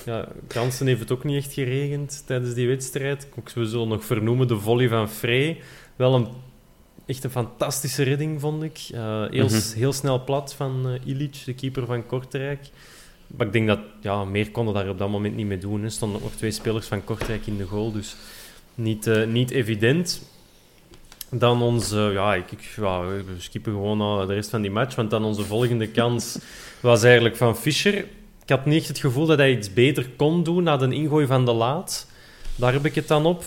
Ja, 0.05 0.29
Kansen 0.47 0.87
heeft 0.87 1.01
het 1.01 1.11
ook 1.11 1.25
niet 1.25 1.45
echt 1.45 1.53
geregend 1.53 2.23
tijdens 2.27 2.55
die 2.55 2.69
wedstrijd. 2.69 3.29
We 3.55 3.67
zullen 3.67 3.89
nog 3.89 4.05
vernoemen 4.05 4.49
de 4.49 4.59
volley 4.59 4.89
van 4.89 5.09
Frey. 5.09 5.61
Wel 5.97 6.15
een, 6.15 6.29
echt 7.07 7.25
een 7.25 7.31
fantastische 7.31 8.03
redding, 8.03 8.41
vond 8.41 8.63
ik. 8.63 8.81
Uh, 8.95 9.31
heel, 9.31 9.49
heel 9.75 9.93
snel 9.93 10.25
plat 10.25 10.55
van 10.55 10.87
uh, 10.87 11.07
Ilic, 11.07 11.43
de 11.45 11.55
keeper 11.55 11.87
van 11.87 12.07
Kortrijk. 12.07 12.71
Maar 13.27 13.47
ik 13.47 13.53
denk 13.53 13.67
dat 13.67 13.81
ja, 14.01 14.25
meer 14.25 14.51
konden 14.51 14.75
daar 14.75 14.89
op 14.89 14.99
dat 14.99 15.09
moment 15.09 15.37
niet 15.37 15.47
mee 15.47 15.59
doen. 15.59 15.83
Er 15.83 15.91
stonden 15.91 16.17
ook 16.17 16.25
nog 16.25 16.35
twee 16.35 16.51
spelers 16.51 16.87
van 16.87 17.05
Kortrijk 17.05 17.47
in 17.47 17.57
de 17.57 17.65
goal, 17.65 17.93
dus 17.93 18.17
niet, 18.75 19.07
uh, 19.07 19.27
niet 19.27 19.51
evident. 19.51 20.23
Dan 21.31 21.63
onze... 21.63 21.99
Ja, 22.13 22.35
ik, 22.35 22.53
ik, 22.53 22.73
ja, 22.77 23.01
we 23.07 23.23
skippen 23.39 23.73
gewoon 23.73 24.27
de 24.27 24.35
rest 24.35 24.51
van 24.51 24.61
die 24.63 24.71
match, 24.71 24.95
want 24.95 25.11
dan 25.11 25.25
onze 25.25 25.45
volgende 25.45 25.89
kans 25.89 26.39
was 26.81 27.03
eigenlijk 27.03 27.37
van 27.37 27.57
Fischer. 27.57 27.95
Ik 28.43 28.57
had 28.57 28.65
niet 28.65 28.79
echt 28.79 28.89
het 28.89 28.99
gevoel 28.99 29.27
dat 29.27 29.39
hij 29.39 29.53
iets 29.53 29.73
beter 29.73 30.09
kon 30.17 30.43
doen 30.43 30.63
na 30.63 30.77
de 30.77 30.95
ingooi 30.95 31.27
van 31.27 31.45
de 31.45 31.53
laat. 31.53 32.07
Daar 32.57 32.73
heb 32.73 32.85
ik 32.85 32.95
het 32.95 33.09
dan 33.09 33.27
op. 33.27 33.45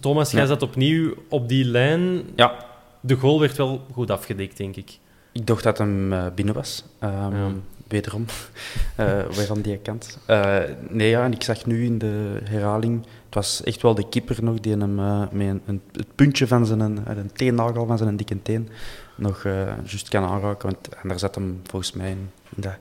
Thomas, 0.00 0.30
jij 0.30 0.40
Ja. 0.40 0.46
zat 0.46 0.62
opnieuw 0.62 1.14
op 1.28 1.48
die 1.48 1.64
lijn. 1.64 2.22
ja, 2.34 2.64
De 3.00 3.14
goal 3.14 3.40
werd 3.40 3.56
wel 3.56 3.86
goed 3.92 4.10
afgedekt, 4.10 4.56
denk 4.56 4.76
ik. 4.76 4.98
ik 5.32 5.46
dacht 5.46 5.62
dat 5.62 5.78
hem 5.78 6.12
eh, 6.12 6.26
binnen 6.34 6.54
was. 6.54 6.84
Ehm, 6.98 7.36
Ja. 7.36 7.50
Wederom, 7.88 8.24
uh, 9.00 9.06
weer 9.36 9.50
aan 9.50 9.60
die 9.60 9.78
kant. 9.78 10.18
Uh, 10.30 10.56
nee, 10.88 11.08
ja, 11.08 11.24
en 11.24 11.32
ik 11.32 11.42
zag 11.42 11.66
nu 11.66 11.84
in 11.84 11.98
de 11.98 12.38
herhaling, 12.44 13.06
was 13.36 13.62
echt 13.62 13.82
wel 13.82 13.94
de 13.94 14.08
keeper 14.08 14.44
nog 14.44 14.60
die 14.60 14.76
hem 14.76 14.98
uh, 14.98 15.20
met 15.30 15.46
een, 15.46 15.62
een, 15.66 15.82
het 15.92 16.14
puntje 16.14 16.46
van 16.46 16.66
zijn 16.66 16.80
een 16.80 17.32
teennagel 17.32 17.86
van 17.86 17.98
zijn 17.98 18.16
dikke 18.16 18.42
teen 18.42 18.68
nog 19.14 19.44
uh, 19.44 19.66
juist 19.66 20.08
kan 20.08 20.24
aanraken. 20.24 20.68
Want, 20.70 20.88
en 21.02 21.08
daar 21.08 21.18
zat 21.18 21.34
hem 21.34 21.60
volgens 21.64 21.92
mij 21.92 22.10
in, 22.10 22.30
in 22.56 22.62
dat 22.62 22.76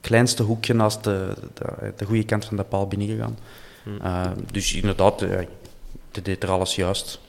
kleinste 0.00 0.42
hoekje 0.42 0.74
naast 0.74 1.04
de, 1.04 1.34
de, 1.54 1.92
de 1.96 2.04
goede 2.04 2.24
kant 2.24 2.44
van 2.44 2.56
de 2.56 2.62
paal 2.62 2.86
binnengegaan. 2.86 3.38
Hmm. 3.82 3.98
Uh, 4.02 4.30
dus 4.52 4.74
inderdaad, 4.74 5.20
hij 5.20 5.48
deed 6.22 6.42
er 6.42 6.50
alles 6.50 6.74
juist. 6.74 7.20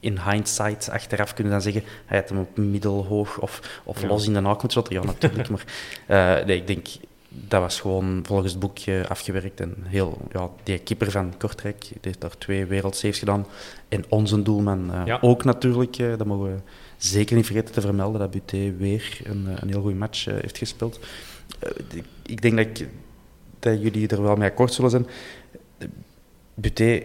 In 0.00 0.18
hindsight, 0.20 0.90
achteraf 0.90 1.34
kunnen 1.34 1.52
we 1.52 1.62
dan 1.62 1.72
zeggen, 1.72 1.90
hij 2.06 2.18
had 2.18 2.28
hem 2.28 2.38
op 2.38 2.56
middelhoog 2.56 3.38
of, 3.38 3.80
of 3.84 4.00
Ja. 4.00 4.06
los 4.06 4.26
in 4.26 4.32
de 4.32 4.40
naak 4.40 4.62
moeten. 4.62 4.84
Ja, 4.88 5.02
natuurlijk. 5.04 5.48
maar 5.48 5.64
nee, 6.46 6.56
ik 6.56 6.66
denk, 6.66 6.86
dat 7.48 7.60
was 7.60 7.80
gewoon 7.80 8.22
volgens 8.26 8.50
het 8.50 8.60
boekje 8.60 9.04
afgewerkt. 9.08 9.60
En 9.60 9.74
heel, 9.82 10.18
ja, 10.32 10.48
die 10.62 10.78
keeper 10.78 11.10
van 11.10 11.34
Kortrijk 11.38 11.80
die 11.80 11.98
heeft 12.00 12.20
daar 12.20 12.38
twee 12.38 12.66
wereldsaves 12.66 13.18
gedaan. 13.18 13.46
En 13.88 14.04
onze 14.08 14.42
doelman 14.42 14.90
uh, 14.94 15.02
Ja. 15.04 15.18
ook 15.20 15.44
natuurlijk. 15.44 15.98
Uh, 15.98 16.16
dat 16.16 16.26
mogen 16.26 16.52
we 16.52 16.60
zeker 16.96 17.36
niet 17.36 17.46
vergeten 17.46 17.74
te 17.74 17.80
vermelden, 17.80 18.20
dat 18.20 18.30
Buté 18.30 18.74
weer 18.76 19.20
een, 19.24 19.46
een 19.60 19.68
heel 19.68 19.80
goede 19.80 19.96
match 19.96 20.24
heeft 20.24 20.58
gespeeld. 20.58 20.98
Ik 22.22 22.42
denk 22.42 22.56
dat, 22.56 22.66
ik, 22.66 22.88
dat 23.58 23.82
jullie 23.82 24.08
er 24.08 24.22
wel 24.22 24.36
mee 24.36 24.48
akkoord 24.48 24.72
zullen 24.72 24.90
zijn. 24.90 25.06
Buté, 26.54 27.02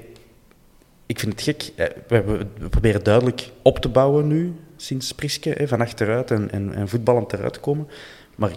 ik 1.05 1.19
vind 1.19 1.31
het 1.31 1.41
gek. 1.41 1.71
Eh, 1.75 1.87
We, 2.07 2.23
we, 2.23 2.47
we, 2.57 2.69
proberen 2.69 3.03
duidelijk 3.03 3.51
op 3.61 3.79
te 3.79 3.89
bouwen 3.89 4.27
nu, 4.27 4.53
sinds 4.75 5.11
Priske, 5.11 5.49
hè, 5.49 5.67
van 5.67 5.81
achteruit 5.81 6.31
en, 6.31 6.51
en, 6.51 6.73
en 6.73 6.89
voetballend 6.89 7.33
eruit 7.33 7.59
komen. 7.59 7.87
Maar 8.35 8.51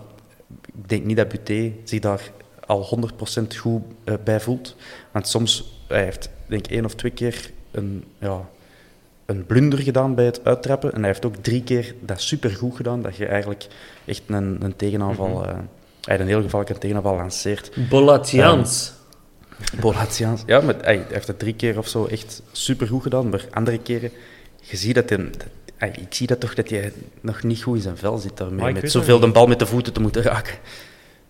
ik 0.82 0.88
denk 0.88 1.04
niet 1.04 1.16
dat 1.16 1.28
Buté 1.28 1.72
zich 1.84 2.00
daar 2.00 2.30
al 2.66 3.10
100% 3.42 3.56
goed 3.56 3.82
uh, 4.04 4.14
bij 4.24 4.40
voelt. 4.40 4.76
Want 5.10 5.28
soms, 5.28 5.82
hij 5.88 6.04
heeft 6.04 6.30
denk 6.46 6.66
ik 6.66 6.72
één 6.72 6.84
of 6.84 6.94
twee 6.94 7.12
keer 7.12 7.50
een, 7.70 8.04
ja, 8.18 8.48
een 9.26 9.46
blunder 9.46 9.78
gedaan 9.78 10.14
bij 10.14 10.24
het 10.24 10.44
uittrappen. 10.44 10.92
En 10.92 10.98
hij 10.98 11.08
heeft 11.08 11.24
ook 11.26 11.36
drie 11.36 11.62
keer 11.62 11.94
dat 12.00 12.20
supergoed 12.20 12.76
gedaan, 12.76 13.02
dat 13.02 13.16
je 13.16 13.26
eigenlijk 13.26 13.66
echt 14.04 14.22
een, 14.26 14.56
een 14.60 14.76
tegenaanval... 14.76 15.28
Mm 15.28 15.42
-hmm. 15.42 15.50
uh, 15.50 15.58
hij 16.00 16.20
een 16.20 16.26
heel 16.26 16.42
gevaarlijke 16.42 16.78
tegenaanval 16.78 17.16
lanceert. 17.16 17.88
Bolatiaans. 17.88 18.92
Um, 19.74 19.80
Bolatiaans. 19.80 20.42
Ja, 20.46 20.60
maar 20.60 20.76
hij 20.80 21.06
heeft 21.08 21.26
het 21.26 21.38
drie 21.38 21.54
keer 21.54 21.78
of 21.78 21.88
zo 21.88 22.04
echt 22.04 22.42
supergoed 22.52 23.02
gedaan. 23.02 23.28
Maar 23.28 23.44
andere 23.50 23.78
keren, 23.78 24.10
je 24.60 24.76
ziet 24.76 24.94
dat 24.94 25.08
hij... 25.08 25.30
Ik 25.78 26.14
zie 26.14 26.26
dat 26.26 26.40
toch 26.40 26.54
dat 26.54 26.70
hij 26.70 26.92
nog 27.20 27.42
niet 27.42 27.62
goed 27.62 27.76
in 27.76 27.82
zijn 27.82 27.96
vel 27.96 28.18
zit 28.18 28.36
daarmee. 28.36 28.72
Met 28.72 28.90
zoveel 28.90 29.20
de 29.20 29.30
bal 29.30 29.46
met 29.46 29.58
de 29.58 29.66
voeten 29.66 29.92
te 29.92 30.00
moeten 30.00 30.22
raken. 30.22 30.54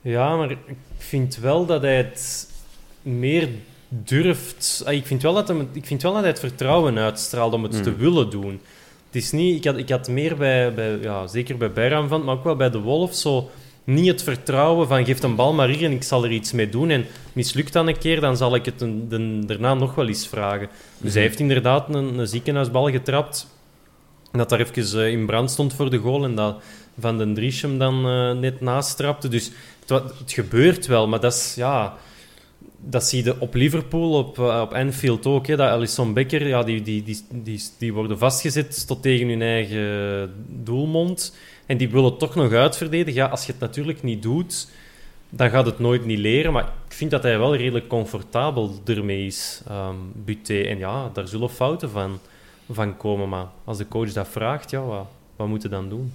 Ja, 0.00 0.36
maar 0.36 0.50
ik 0.50 0.58
vind 0.98 1.36
wel 1.36 1.66
dat 1.66 1.82
hij 1.82 1.96
het 1.96 2.48
meer 3.02 3.48
durft. 3.88 4.84
Ik 4.86 5.06
vind 5.06 5.22
wel 5.22 5.34
dat, 5.34 5.48
hem, 5.48 5.68
ik 5.72 5.86
vind 5.86 6.02
wel 6.02 6.12
dat 6.12 6.20
hij 6.20 6.30
het 6.30 6.40
vertrouwen 6.40 6.98
uitstraalt 6.98 7.52
om 7.52 7.62
het 7.62 7.72
mm. 7.72 7.82
te 7.82 7.96
willen 7.96 8.30
doen. 8.30 8.60
Het 9.06 9.24
is 9.24 9.30
niet, 9.30 9.56
ik, 9.56 9.64
had, 9.64 9.76
ik 9.76 9.88
had 9.88 10.08
meer 10.08 10.36
bij, 10.36 10.74
bij 10.74 10.98
ja, 11.00 11.26
zeker 11.26 11.56
bij 11.56 11.72
Bayram 11.72 12.08
van, 12.08 12.24
maar 12.24 12.34
ook 12.34 12.44
wel 12.44 12.56
bij 12.56 12.70
de 12.70 12.78
Wolf, 12.78 13.14
zo 13.14 13.50
niet 13.84 14.06
het 14.06 14.22
vertrouwen 14.22 14.88
van 14.88 15.04
geef 15.04 15.22
een 15.22 15.34
bal 15.34 15.52
maar 15.52 15.68
hier 15.68 15.84
en 15.84 15.92
ik 15.92 16.02
zal 16.02 16.24
er 16.24 16.30
iets 16.30 16.52
mee 16.52 16.68
doen. 16.68 16.90
En 16.90 17.06
mislukt 17.32 17.72
dan 17.72 17.86
een 17.86 17.98
keer, 17.98 18.20
dan 18.20 18.36
zal 18.36 18.54
ik 18.54 18.64
het 18.64 18.80
een, 18.80 19.08
de, 19.08 19.46
daarna 19.46 19.74
nog 19.74 19.94
wel 19.94 20.06
eens 20.06 20.28
vragen. 20.28 20.68
Dus 20.98 21.14
hij 21.14 21.22
heeft 21.22 21.40
inderdaad 21.40 21.94
een, 21.94 22.18
een 22.18 22.26
ziekenhuisbal 22.26 22.90
getrapt. 22.90 23.55
Dat 24.36 24.48
daar 24.48 24.60
even 24.60 24.98
uh, 24.98 25.10
in 25.10 25.26
brand 25.26 25.50
stond 25.50 25.74
voor 25.74 25.90
de 25.90 25.98
goal 25.98 26.24
en 26.24 26.34
dat 26.34 26.62
Van 26.98 27.18
den 27.18 27.34
Dries 27.34 27.62
hem 27.62 27.78
dan 27.78 28.06
uh, 28.06 28.32
net 28.32 28.60
naast 28.60 28.96
trapte. 28.96 29.28
Dus 29.28 29.50
het, 29.86 30.02
het, 30.18 30.32
gebeurt 30.32 30.86
wel, 30.86 31.08
maar 31.08 31.20
dat 31.20 31.32
is... 31.32 31.54
Ja, 31.56 31.96
dat 32.88 33.04
zie 33.04 33.24
je 33.24 33.40
op 33.40 33.54
Liverpool, 33.54 34.12
op, 34.12 34.38
uh, 34.38 34.60
op 34.62 34.72
Anfield 34.72 35.26
ook. 35.26 35.46
Hè, 35.46 35.56
dat 35.56 35.68
Alisson 35.68 36.12
Becker, 36.12 36.48
ja, 36.48 36.62
die, 36.62 36.82
die, 36.82 37.02
die, 37.02 37.24
die, 37.30 37.62
die 37.78 37.92
worden 37.92 38.18
vastgezet 38.18 38.86
tot 38.86 39.02
tegen 39.02 39.28
hun 39.28 39.42
eigen 39.42 40.32
doelmond. 40.48 41.36
En 41.66 41.76
die 41.76 41.88
willen 41.88 42.18
toch 42.18 42.34
nog 42.34 42.52
uitverdedigen. 42.52 43.20
Ja, 43.20 43.26
als 43.26 43.46
je 43.46 43.52
het 43.52 43.60
natuurlijk 43.60 44.02
niet 44.02 44.22
doet, 44.22 44.68
dan 45.30 45.50
gaat 45.50 45.66
het 45.66 45.78
nooit 45.78 46.04
niet 46.04 46.18
leren. 46.18 46.52
Maar 46.52 46.64
ik 46.64 46.94
vind 46.94 47.10
dat 47.10 47.22
hij 47.22 47.38
wel 47.38 47.56
redelijk 47.56 47.88
comfortabel 47.88 48.80
ermee 48.84 49.26
is, 49.26 49.62
um, 49.70 50.12
Buté. 50.24 50.60
En 50.60 50.78
ja, 50.78 51.10
daar 51.12 51.28
zullen 51.28 51.50
fouten 51.50 51.90
van, 51.90 52.20
van 52.70 52.96
komen. 52.96 53.28
Maar 53.28 53.46
als 53.64 53.78
de 53.78 53.88
coach 53.88 54.12
dat 54.12 54.28
vraagt, 54.28 54.70
ja, 54.70 54.84
wat, 54.84 55.06
wat 55.36 55.48
moet 55.48 55.62
je 55.62 55.68
dan 55.68 55.88
doen? 55.88 56.12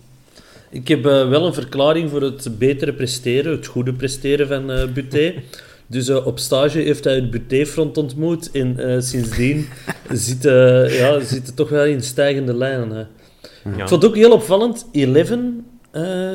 Ik 0.70 0.88
heb 0.88 1.06
uh, 1.06 1.30
wel 1.30 1.46
een 1.46 1.54
verklaring 1.54 2.10
voor 2.10 2.22
het 2.22 2.58
betere 2.58 2.94
presteren, 2.94 3.52
het 3.52 3.66
goede 3.66 3.94
presteren 3.94 4.48
van 4.48 4.72
uh, 4.72 4.86
Buté. 4.86 5.34
Dus 5.88 6.10
uh, 6.10 6.26
op 6.28 6.40
stage 6.40 6.80
heeft 6.80 7.04
hij 7.04 7.16
het 7.16 7.32
Buté-front 7.32 7.98
ontmoet 7.98 8.52
en 8.52 9.04
sindsdien 9.04 9.68
zit, 10.10 10.44
ja, 10.44 11.20
zit 11.20 11.46
het 11.46 11.56
toch 11.56 11.70
wel 11.70 11.86
in 11.86 12.04
stijgende 12.04 12.54
lijnen. 12.54 12.92
Hè. 12.92 13.04
Ja. 13.70 13.82
Ik 13.82 13.88
vond 13.88 14.02
het 14.02 14.06
ook 14.06 14.16
heel 14.16 14.32
opvallend, 14.32 14.88
Eleven 14.92 15.66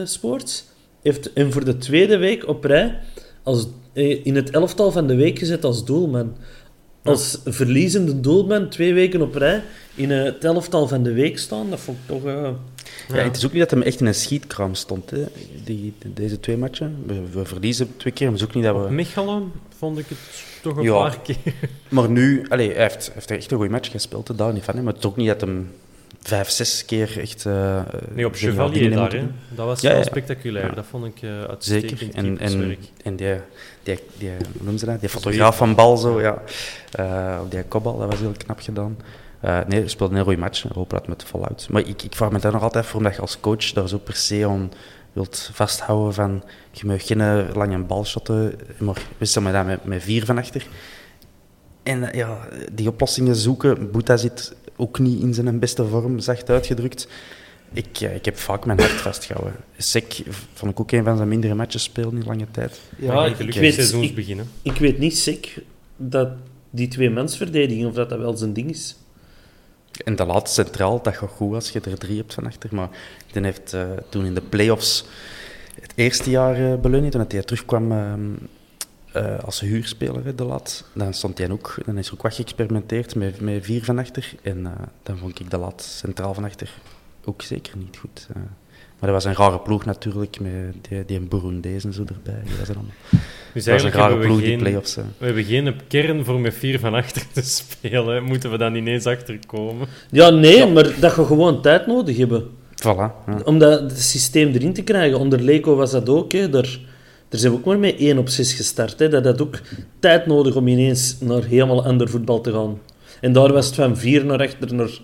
Sports 0.05 0.65
heeft 1.07 1.31
hem 1.35 1.53
voor 1.53 1.65
de 1.65 1.77
tweede 1.77 2.17
week 2.17 2.49
op 2.49 2.65
rij 2.65 2.99
als, 3.43 3.67
in 4.23 4.37
het 4.37 4.51
elftal 4.51 4.91
van 4.91 5.07
de 5.07 5.15
week 5.15 5.39
gezet 5.39 5.65
als 5.65 5.85
doelman. 5.85 6.37
Als 7.07 7.39
verliezende 7.45 8.21
doelman 8.21 8.69
twee 8.69 8.95
weken 8.95 9.23
op 9.23 9.35
rij 9.35 9.63
in 9.95 10.11
het 10.11 10.45
elftal 10.45 10.89
van 10.89 11.03
de 11.03 11.13
week 11.13 11.39
staan, 11.39 11.71
dat 11.71 11.81
vond 11.81 11.99
ik 11.99 12.07
toch... 12.07 12.25
Ja, 12.25 12.55
ja, 13.09 13.23
het 13.23 13.37
is 13.37 13.45
ook 13.45 13.53
niet 13.53 13.61
dat 13.61 13.71
hem 13.71 13.83
echt 13.83 14.01
in 14.01 14.07
een 14.07 14.15
schietkraam 14.15 14.75
stond, 14.75 15.11
hè, 15.11 15.25
die, 15.65 15.95
deze 16.07 16.41
twee 16.41 16.57
matchen. 16.57 16.97
We, 17.07 17.23
we 17.33 17.45
verliezen 17.45 17.97
twee 17.97 18.13
keer, 18.13 18.31
maar 18.31 18.39
het 18.39 18.43
is 18.43 18.49
ook 18.49 18.55
niet 18.55 18.65
dat 18.65 18.77
we... 18.77 18.83
Op 18.83 18.91
Mechelen 18.91 19.53
vond 19.79 19.99
ik 19.99 20.07
het 20.09 20.19
toch 20.63 20.77
een 20.77 20.83
ja, 20.83 20.93
paar 20.93 21.21
keer. 21.21 21.37
Maar 21.89 22.11
nu, 22.11 22.47
allez, 22.49 22.75
hij 22.75 22.83
heeft, 22.83 23.11
heeft 23.15 23.31
echt 23.31 23.51
een 23.51 23.57
goede 23.57 23.73
match 23.73 23.91
gespeeld, 23.91 24.39
daar 24.39 24.53
niet 24.53 24.65
van. 24.65 24.77
Hè, 24.77 24.83
maar 24.83 24.93
het 24.93 25.03
is 25.03 25.09
ook 25.09 25.17
niet 25.17 25.29
dat 25.29 25.41
hem 25.41 25.71
vijf, 26.27 26.51
zes 26.51 26.85
keer 26.85 27.21
echt... 27.21 27.45
Uh, 27.45 27.81
nee, 28.15 28.27
op 28.27 28.35
Chevalier 28.35 28.91
daar, 28.91 29.13
hè. 29.13 29.27
Dat 29.49 29.67
was 29.67 29.81
ja, 29.81 29.89
wel 29.89 29.99
ja. 29.99 30.05
spectaculair. 30.05 30.67
Ja. 30.67 30.75
Dat 30.75 30.85
vond 30.91 31.05
ik 31.05 31.23
uh, 31.23 31.43
uitstekend. 31.43 31.99
Zeker. 31.99 32.15
En, 32.15 32.39
en, 32.39 32.77
en 33.03 33.17
die, 33.17 33.41
die, 33.83 33.99
die, 34.19 34.31
hoe 34.31 34.39
noemen 34.53 34.79
ze 34.79 34.87
dat? 34.87 35.01
Die 35.01 35.09
fotograaf 35.09 35.57
van 35.57 35.75
bal, 35.75 35.97
zo, 35.97 36.21
ja. 36.21 36.43
Uh, 37.01 37.41
op 37.43 37.51
die 37.51 37.63
kopbal, 37.63 37.99
dat 37.99 38.11
was 38.11 38.21
heel 38.21 38.33
knap 38.37 38.61
gedaan. 38.61 38.97
Uh, 39.45 39.59
nee, 39.69 39.81
hij 39.81 39.89
speelde 39.89 40.13
een 40.13 40.19
heel 40.19 40.27
goede 40.27 40.41
match. 40.41 40.63
Hoop 40.75 40.91
dat 40.91 41.09
met 41.09 41.25
voluit. 41.25 41.67
Maar 41.71 41.89
ik, 41.89 42.03
ik 42.03 42.15
vraag 42.15 42.31
me 42.31 42.39
daar 42.39 42.53
nog 42.53 42.63
altijd 42.63 42.87
voor, 42.87 42.99
omdat 42.99 43.15
je 43.15 43.21
als 43.21 43.41
coach 43.41 43.73
daar 43.73 43.89
zo 43.89 43.99
per 43.99 44.15
se 44.15 44.47
aan 44.47 44.73
wilt 45.13 45.51
vasthouden 45.53 46.15
van 46.15 46.43
je 46.71 46.87
mag 46.87 47.07
geen 47.07 47.53
lange 47.53 47.79
balshotten, 47.79 48.59
maar 48.79 48.97
wissel 49.19 49.43
me 49.43 49.53
dat 49.53 49.67
met, 49.67 49.85
met 49.85 50.03
vier 50.03 50.25
van 50.25 50.39
achter. 50.39 50.67
En 51.83 52.09
ja, 52.13 52.39
die 52.73 52.89
oplossingen 52.89 53.37
zoeken, 53.37 53.91
Boeta 53.91 54.17
zit 54.17 54.55
ook 54.77 54.99
niet 54.99 55.23
in 55.23 55.35
zijn 55.35 55.59
beste 55.59 55.87
vorm, 55.87 56.19
zacht 56.19 56.51
uitgedrukt. 56.51 57.09
Ik, 57.73 58.01
uh, 58.01 58.15
ik 58.15 58.25
heb 58.25 58.37
vaak 58.37 58.65
mijn 58.65 58.81
hart 58.81 58.91
vastgehouden. 58.91 59.55
Sek 59.77 60.23
vond 60.55 60.73
ik 60.73 60.81
ook 60.81 60.93
een 60.93 61.05
van 61.05 61.17
zijn 61.17 61.29
mindere 61.29 61.55
matches 61.55 61.83
spelen 61.83 62.17
in 62.17 62.25
lange 62.25 62.47
tijd. 62.51 62.81
Ja, 62.99 63.27
ik, 63.27 63.39
ik, 63.39 63.55
weet, 63.55 63.93
ik, 63.93 64.15
beginnen. 64.15 64.49
ik 64.63 64.77
weet 64.77 64.99
niet, 64.99 65.19
Sek, 65.19 65.63
dat 65.97 66.29
die 66.71 66.89
twee 66.89 67.11
mensverdediging, 67.11 67.87
of 67.87 67.95
dat 67.95 68.09
dat 68.09 68.19
wel 68.19 68.37
zijn 68.37 68.53
ding 68.53 68.71
is. 68.71 68.97
En 70.05 70.17
de 70.17 70.25
laatste 70.25 70.63
centraal, 70.63 71.03
dat 71.03 71.17
gaat 71.17 71.31
goed 71.31 71.55
als 71.55 71.71
je 71.71 71.81
er 71.81 71.99
drie 71.99 72.17
hebt 72.17 72.35
van 72.35 72.47
achter. 72.47 72.75
Maar 72.75 72.89
die 73.33 73.43
heeft 73.43 73.75
uh, 73.75 73.83
toen 74.09 74.25
in 74.25 74.35
de 74.35 74.43
play-offs 74.43 75.05
het 75.81 75.93
eerste 75.95 76.31
jaar 76.31 76.61
uh, 76.61 76.75
beleuning, 76.75 77.13
toen 77.13 77.25
hij 77.29 77.43
terugkwam 77.43 77.93
uh, 77.93 78.13
uh, 79.17 79.39
als 79.45 79.61
huurspeler, 79.61 80.37
de 80.37 80.45
laat, 80.45 80.85
dan 80.93 81.15
stond 81.15 81.39
hij 81.39 81.51
ook, 81.51 81.79
dan 81.87 81.99
is 81.99 82.07
er 82.07 82.15
ook 82.15 82.23
wat 82.23 82.35
geëxperimenteerd 82.35 83.15
met, 83.15 83.41
met 83.41 83.65
vier 83.65 83.85
van 83.85 83.99
achter. 83.99 84.33
En 84.43 84.67
dan 85.03 85.19
vond 85.19 85.41
ik 85.41 85.51
de 85.51 85.59
laat 85.59 85.83
centraal 85.83 86.35
van 86.35 86.45
achter 86.45 86.71
ook 87.27 87.43
zeker 87.43 87.77
niet 87.77 87.97
goed. 87.97 88.27
Uh, 88.31 88.43
maar 88.99 89.11
dat 89.11 89.23
was 89.23 89.25
een 89.25 89.45
rare 89.45 89.59
ploeg 89.59 89.85
natuurlijk, 89.85 90.41
met 90.41 90.75
die, 90.89 91.05
die 91.05 91.21
Burundees 91.21 91.85
en 91.85 91.93
zo 91.93 92.01
erbij. 92.01 92.43
Dat 92.45 92.59
was 92.59 92.69
allemaal... 92.69 92.95
Dus 93.55 93.65
dat 93.65 93.75
was 93.75 93.83
een 93.83 93.99
rare 93.99 94.19
ploeg, 94.19 94.39
geen, 94.39 94.49
die 94.49 94.59
play-offs. 94.59 94.95
We 94.95 95.25
hebben 95.27 95.45
geen 95.45 95.75
kern 95.89 96.25
voor 96.25 96.41
met 96.41 96.55
vier 96.55 96.79
van 96.79 96.95
achter 96.95 97.23
te 97.33 97.43
spelen. 97.43 98.23
Moeten 98.23 98.51
we 98.51 98.59
dan 98.59 98.75
ineens 98.75 99.07
achterkomen? 99.07 99.89
Ja, 100.11 100.31
nee, 100.31 100.57
ja. 100.57 100.67
maar 100.67 101.01
dat 101.01 101.17
je 101.17 101.25
gewoon 101.25 101.63
tijd 101.63 101.87
nodig 101.87 102.17
hebben. 102.17 102.51
Voilà. 102.75 102.85
Ja. 103.27 103.41
Om 103.45 103.59
dat 103.59 103.81
het 103.81 104.01
systeem 104.01 104.53
erin 104.53 104.73
te 104.73 104.83
krijgen. 104.83 105.19
Onder 105.19 105.41
Leco 105.41 105.75
was 105.75 105.91
dat 105.91 106.09
ook. 106.09 106.33
Hè. 106.33 106.51
Daar, 106.51 106.79
daar 107.29 107.41
zijn 107.41 107.53
we 107.53 107.59
ook 107.59 107.65
maar 107.65 107.79
met 107.79 107.97
1 107.99 108.19
op 108.19 108.29
6 108.29 108.53
gestart. 108.53 108.99
Hè. 108.99 109.09
Dat 109.09 109.25
had 109.25 109.41
ook 109.41 109.61
tijd 109.99 110.27
nodig 110.27 110.57
om 110.57 110.69
ineens 110.69 111.17
naar 111.21 111.45
helemaal 111.45 111.85
ander 111.85 112.09
voetbal 112.09 112.41
te 112.41 112.53
gaan. 112.53 112.79
En 113.21 113.33
daar 113.33 113.53
was 113.53 113.67
het 113.67 113.75
van 113.75 113.97
4 113.97 114.25
naar 114.25 114.41
achter 114.41 114.75
naar 114.75 114.99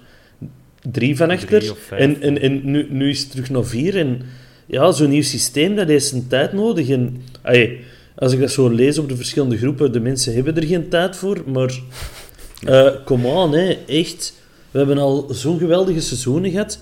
3 0.91 1.16
van 1.16 1.31
achter. 1.31 1.75
En, 1.91 2.20
en, 2.23 2.41
en 2.41 2.61
nu, 2.64 2.87
nu 2.91 3.09
is 3.09 3.20
het 3.20 3.31
terug 3.31 3.51
naar 3.51 3.64
4. 3.64 3.97
En 3.97 4.23
ja, 4.66 4.93
zo'n 4.93 5.11
nieuw 5.11 5.23
systeem, 5.23 5.77
dat 5.77 5.89
heeft 5.89 6.07
zijn 6.07 6.27
tijd 6.29 6.53
nodig. 6.53 6.89
En 6.89 7.23
als 8.14 8.33
ik 8.33 8.41
dat 8.41 8.51
zo 8.51 8.68
lees 8.68 8.99
op 8.99 9.09
de 9.09 9.16
verschillende 9.16 9.57
groepen, 9.57 9.93
de 9.93 10.01
mensen 10.01 10.35
hebben 10.35 10.57
er 10.57 10.66
geen 10.66 10.89
tijd 10.89 11.16
voor. 11.16 11.43
Maar 11.47 11.81
uh, 12.68 12.89
come 13.05 13.29
on, 13.29 13.53
hè, 13.53 13.79
echt. 13.87 14.41
We 14.70 14.79
hebben 14.79 14.99
al 14.99 15.27
zo'n 15.31 15.59
geweldige 15.59 16.01
seizoenen 16.01 16.51
gehad. 16.51 16.81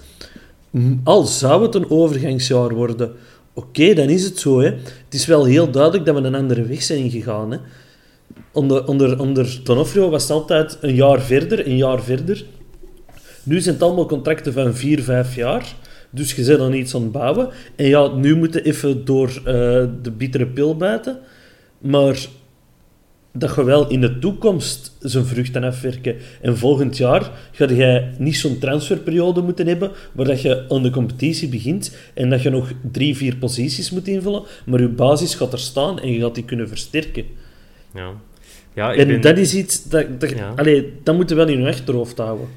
Al 1.05 1.24
zou 1.24 1.62
het 1.62 1.74
een 1.74 1.91
overgangsjaar 1.91 2.74
worden, 2.74 3.12
oké, 3.55 3.94
dan 3.94 4.09
is 4.09 4.24
het 4.24 4.38
zo. 4.38 4.61
Hè. 4.61 4.66
Het 5.05 5.14
is 5.14 5.26
wel 5.26 5.44
heel 5.44 5.70
duidelijk 5.70 6.05
dat 6.05 6.14
we 6.14 6.22
een 6.22 6.34
andere 6.34 6.62
weg 6.62 6.82
zijn 6.82 6.98
ingegaan. 6.98 7.51
Hè. 7.51 7.59
Onder, 8.53 8.86
onder, 8.86 9.20
onder 9.20 9.61
Donofrio 9.64 10.11
was 10.11 10.22
het 10.22 10.30
altijd 10.30 10.78
een 10.80 10.94
jaar 10.94 11.20
verder, 11.20 11.66
een 11.66 11.76
jaar 11.76 12.03
verder. 12.03 12.44
Nu 13.42 13.61
zijn 13.61 13.74
het 13.74 13.84
allemaal 13.84 14.07
contracten 14.07 14.53
van 14.53 14.74
vier, 14.74 15.03
vijf 15.03 15.34
jaar. 15.34 15.74
Dus 16.11 16.34
je 16.34 16.44
bent 16.44 16.59
dan 16.59 16.72
iets 16.72 16.94
aan 16.94 17.03
het 17.03 17.12
bouwen. 17.12 17.48
En 17.76 17.86
ja, 17.86 18.14
nu 18.14 18.36
moeten 18.36 18.64
even 18.64 19.05
door 19.05 19.28
uh, 19.28 19.44
de 20.03 20.11
bittere 20.16 20.46
pil 20.46 20.76
bijten. 20.76 21.18
Maar 21.78 22.26
dat 23.32 23.54
je 23.54 23.64
wel 23.64 23.88
in 23.88 24.00
de 24.00 24.18
toekomst 24.18 24.96
zijn 24.98 25.24
vruchten 25.24 25.64
afwerken. 25.64 26.16
En 26.40 26.58
volgend 26.58 26.96
jaar 26.96 27.30
ga 27.52 27.70
je 27.70 28.10
niet 28.18 28.36
zo'n 28.36 28.58
transferperiode 28.58 29.42
moeten 29.42 29.66
hebben 29.66 29.90
waar 30.12 30.26
dat 30.26 30.42
je 30.42 30.64
aan 30.68 30.82
de 30.82 30.90
competitie 30.90 31.48
begint 31.48 31.96
en 32.14 32.30
dat 32.30 32.42
je 32.42 32.50
nog 32.50 32.72
drie, 32.92 33.16
vier 33.16 33.36
posities 33.36 33.90
moet 33.90 34.08
invullen, 34.08 34.42
maar 34.66 34.80
je 34.80 34.88
basis 34.88 35.34
gaat 35.34 35.52
er 35.52 35.58
staan 35.58 36.00
en 36.00 36.12
je 36.12 36.20
gaat 36.20 36.34
die 36.34 36.44
kunnen 36.44 36.68
versterken. 36.68 37.24
Ja. 37.94 38.12
Ja, 38.74 38.92
ik 38.92 38.98
en 38.98 39.06
ben... 39.06 39.20
dat 39.20 39.38
is 39.38 39.54
iets 39.54 39.88
dat, 39.88 40.20
dat, 40.20 40.30
ja. 40.30 40.52
allee, 40.56 40.92
dat 41.02 41.16
moet 41.16 41.28
je 41.28 41.34
wel 41.34 41.48
in 41.48 41.60
je 41.60 41.68
achterhoofd 41.68 42.18
houden. 42.18 42.48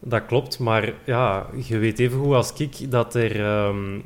Dat 0.00 0.26
klopt, 0.26 0.58
maar 0.58 0.92
ja, 1.04 1.46
je 1.66 1.78
weet 1.78 1.98
even 1.98 2.18
goed 2.18 2.34
als 2.34 2.52
ik 2.56 2.90
dat 2.90 3.14
er 3.14 3.64
um, 3.66 4.02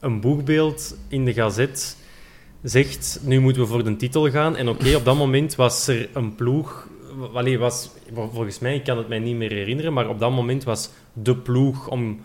een 0.00 0.20
boegbeeld 0.20 0.96
in 1.08 1.24
de 1.24 1.32
gazet 1.32 1.96
zegt, 2.68 3.18
nu 3.22 3.40
moeten 3.40 3.62
we 3.62 3.68
voor 3.68 3.84
de 3.84 3.96
titel 3.96 4.30
gaan. 4.30 4.56
En 4.56 4.68
oké, 4.68 4.94
op 4.94 5.04
dat 5.04 5.16
moment 5.16 5.54
was 5.54 5.86
er 5.86 6.08
een 6.12 6.34
ploeg... 6.34 6.88
Allee, 7.32 7.58
was, 7.58 7.90
volgens 8.14 8.58
mij, 8.58 8.74
ik 8.74 8.84
kan 8.84 8.98
het 8.98 9.08
mij 9.08 9.18
niet 9.18 9.36
meer 9.36 9.50
herinneren, 9.50 9.92
maar 9.92 10.08
op 10.08 10.18
dat 10.18 10.30
moment 10.30 10.64
was 10.64 10.90
de 11.12 11.36
ploeg 11.36 11.88
om 11.88 12.20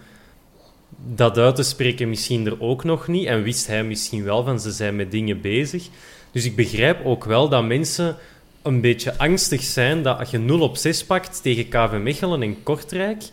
dat 1.05 1.37
uit 1.37 1.55
te 1.55 1.63
spreken 1.63 2.09
misschien 2.09 2.45
er 2.45 2.61
ook 2.61 2.83
nog 2.83 3.07
niet. 3.07 3.25
En 3.25 3.43
wist 3.43 3.67
hij 3.67 3.83
misschien 3.83 4.23
wel 4.23 4.43
van, 4.43 4.59
ze 4.59 4.71
zijn 4.71 4.95
met 4.95 5.11
dingen 5.11 5.41
bezig. 5.41 5.87
Dus 6.31 6.45
ik 6.45 6.55
begrijp 6.55 7.05
ook 7.05 7.23
wel 7.25 7.49
dat 7.49 7.65
mensen 7.65 8.15
een 8.61 8.81
beetje 8.81 9.17
angstig 9.17 9.61
zijn 9.61 10.03
dat 10.03 10.19
als 10.19 10.29
je 10.29 10.37
0 10.37 10.59
op 10.59 10.77
6 10.77 11.05
pakt 11.05 11.41
tegen 11.41 11.67
KV 11.67 11.97
Mechelen 12.01 12.41
en 12.41 12.63
Kortrijk, 12.63 13.23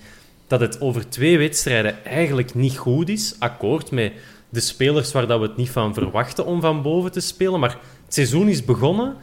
dat 0.46 0.60
het 0.60 0.80
over 0.80 1.08
twee 1.08 1.38
wedstrijden 1.38 2.04
eigenlijk 2.04 2.54
niet 2.54 2.76
goed 2.76 3.08
is. 3.08 3.36
Akkoord 3.38 3.90
met 3.90 4.12
de 4.48 4.60
spelers 4.60 5.12
waar 5.12 5.26
dat 5.26 5.40
we 5.40 5.46
het 5.46 5.56
niet 5.56 5.70
van 5.70 5.94
verwachten 5.94 6.46
om 6.46 6.60
van 6.60 6.82
boven 6.82 7.12
te 7.12 7.20
spelen. 7.20 7.60
Maar 7.60 7.78
het 8.04 8.14
seizoen 8.14 8.48
is 8.48 8.64
begonnen. 8.64 9.14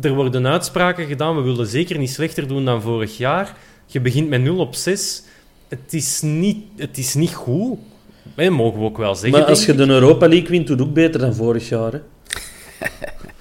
Er 0.00 0.14
worden 0.14 0.46
uitspraken 0.46 1.06
gedaan. 1.06 1.36
We 1.36 1.42
willen 1.42 1.66
zeker 1.66 1.98
niet 1.98 2.10
slechter 2.10 2.48
doen 2.48 2.64
dan 2.64 2.82
vorig 2.82 3.16
jaar. 3.16 3.56
Je 3.86 4.00
begint 4.00 4.28
met 4.28 4.42
0 4.42 4.58
op 4.58 4.74
6. 4.74 5.22
Het 5.68 5.92
is 5.94 6.20
niet, 6.20 6.56
het 6.76 6.98
is 6.98 7.14
niet 7.14 7.34
goed. 7.34 7.78
Dat 8.34 8.50
mogen 8.50 8.78
we 8.78 8.84
ook 8.84 8.98
wel 8.98 9.14
zeggen. 9.14 9.40
Maar 9.40 9.48
als 9.48 9.64
je 9.66 9.74
de 9.74 9.86
Europa 9.86 10.28
League 10.28 10.48
wint, 10.48 10.66
doet 10.66 10.78
het 10.78 10.88
ook 10.88 10.94
beter 10.94 11.20
dan 11.20 11.34
vorig 11.34 11.68
jaar. 11.68 11.92
Hè? 11.92 12.00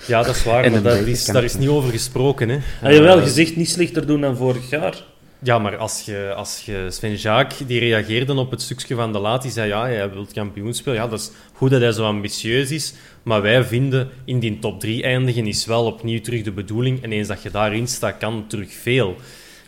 Ja, 0.07 0.23
dat 0.23 0.35
is 0.35 0.43
waar, 0.43 0.71
maar 0.71 0.81
daar 0.81 1.07
is, 1.07 1.25
daar 1.25 1.43
is 1.43 1.57
niet 1.57 1.69
over 1.69 1.91
gesproken. 1.91 2.49
Hè. 2.49 2.57
Heb 2.61 2.91
je 2.93 3.01
wel 3.01 3.21
gezegd 3.21 3.55
niet 3.55 3.69
slechter 3.69 4.07
doen 4.07 4.21
dan 4.21 4.37
vorig 4.37 4.69
jaar? 4.69 5.03
Ja, 5.39 5.59
maar 5.59 5.77
als 5.77 6.01
je, 6.01 6.33
als 6.35 6.65
je 6.65 6.87
Sven 6.89 7.15
Jacques, 7.15 7.67
die 7.67 7.79
reageerde 7.79 8.33
op 8.33 8.51
het 8.51 8.61
stukje 8.61 8.95
van 8.95 9.13
de 9.13 9.19
laat, 9.19 9.41
die 9.41 9.51
zei, 9.51 9.67
ja, 9.67 9.85
hij 9.85 10.11
wil 10.11 10.27
kampioen 10.33 10.73
spelen. 10.73 10.99
Ja, 10.99 11.07
dat 11.07 11.19
is 11.19 11.31
goed 11.53 11.69
dat 11.69 11.81
hij 11.81 11.91
zo 11.91 12.05
ambitieus 12.05 12.71
is, 12.71 12.93
maar 13.23 13.41
wij 13.41 13.63
vinden 13.63 14.09
in 14.25 14.39
die 14.39 14.59
top 14.59 14.79
3 14.79 15.03
eindigen 15.03 15.47
is 15.47 15.65
wel 15.65 15.85
opnieuw 15.85 16.21
terug 16.21 16.41
de 16.41 16.51
bedoeling. 16.51 17.03
En 17.03 17.11
eens 17.11 17.27
dat 17.27 17.41
je 17.41 17.51
daarin 17.51 17.87
staat, 17.87 18.17
kan 18.17 18.47
terug 18.47 18.73
veel. 18.73 19.15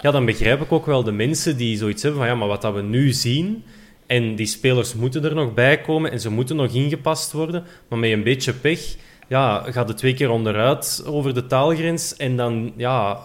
Ja, 0.01 0.11
dan 0.11 0.25
begrijp 0.25 0.61
ik 0.61 0.71
ook 0.71 0.85
wel 0.85 1.03
de 1.03 1.11
mensen 1.11 1.57
die 1.57 1.77
zoiets 1.77 2.03
hebben 2.03 2.19
van, 2.19 2.29
ja, 2.29 2.35
maar 2.35 2.47
wat 2.47 2.61
dat 2.61 2.73
we 2.73 2.81
nu 2.81 3.11
zien... 3.11 3.63
En 4.09 4.35
die 4.35 4.45
spelers 4.45 4.93
moeten 4.93 5.23
er 5.23 5.35
nog 5.35 5.53
bij 5.53 5.81
komen 5.81 6.11
en 6.11 6.19
ze 6.19 6.29
moeten 6.29 6.55
nog 6.55 6.73
ingepast 6.73 7.31
worden. 7.31 7.63
Maar 7.87 7.99
met 7.99 8.11
een 8.11 8.23
beetje 8.23 8.53
pech 8.53 8.95
ja, 9.27 9.65
gaat 9.71 9.87
het 9.87 9.97
twee 9.97 10.13
keer 10.13 10.29
onderuit 10.29 11.03
over 11.05 11.33
de 11.33 11.45
taalgrens. 11.45 12.15
En 12.15 12.37
dan, 12.37 12.73
ja, 12.75 13.19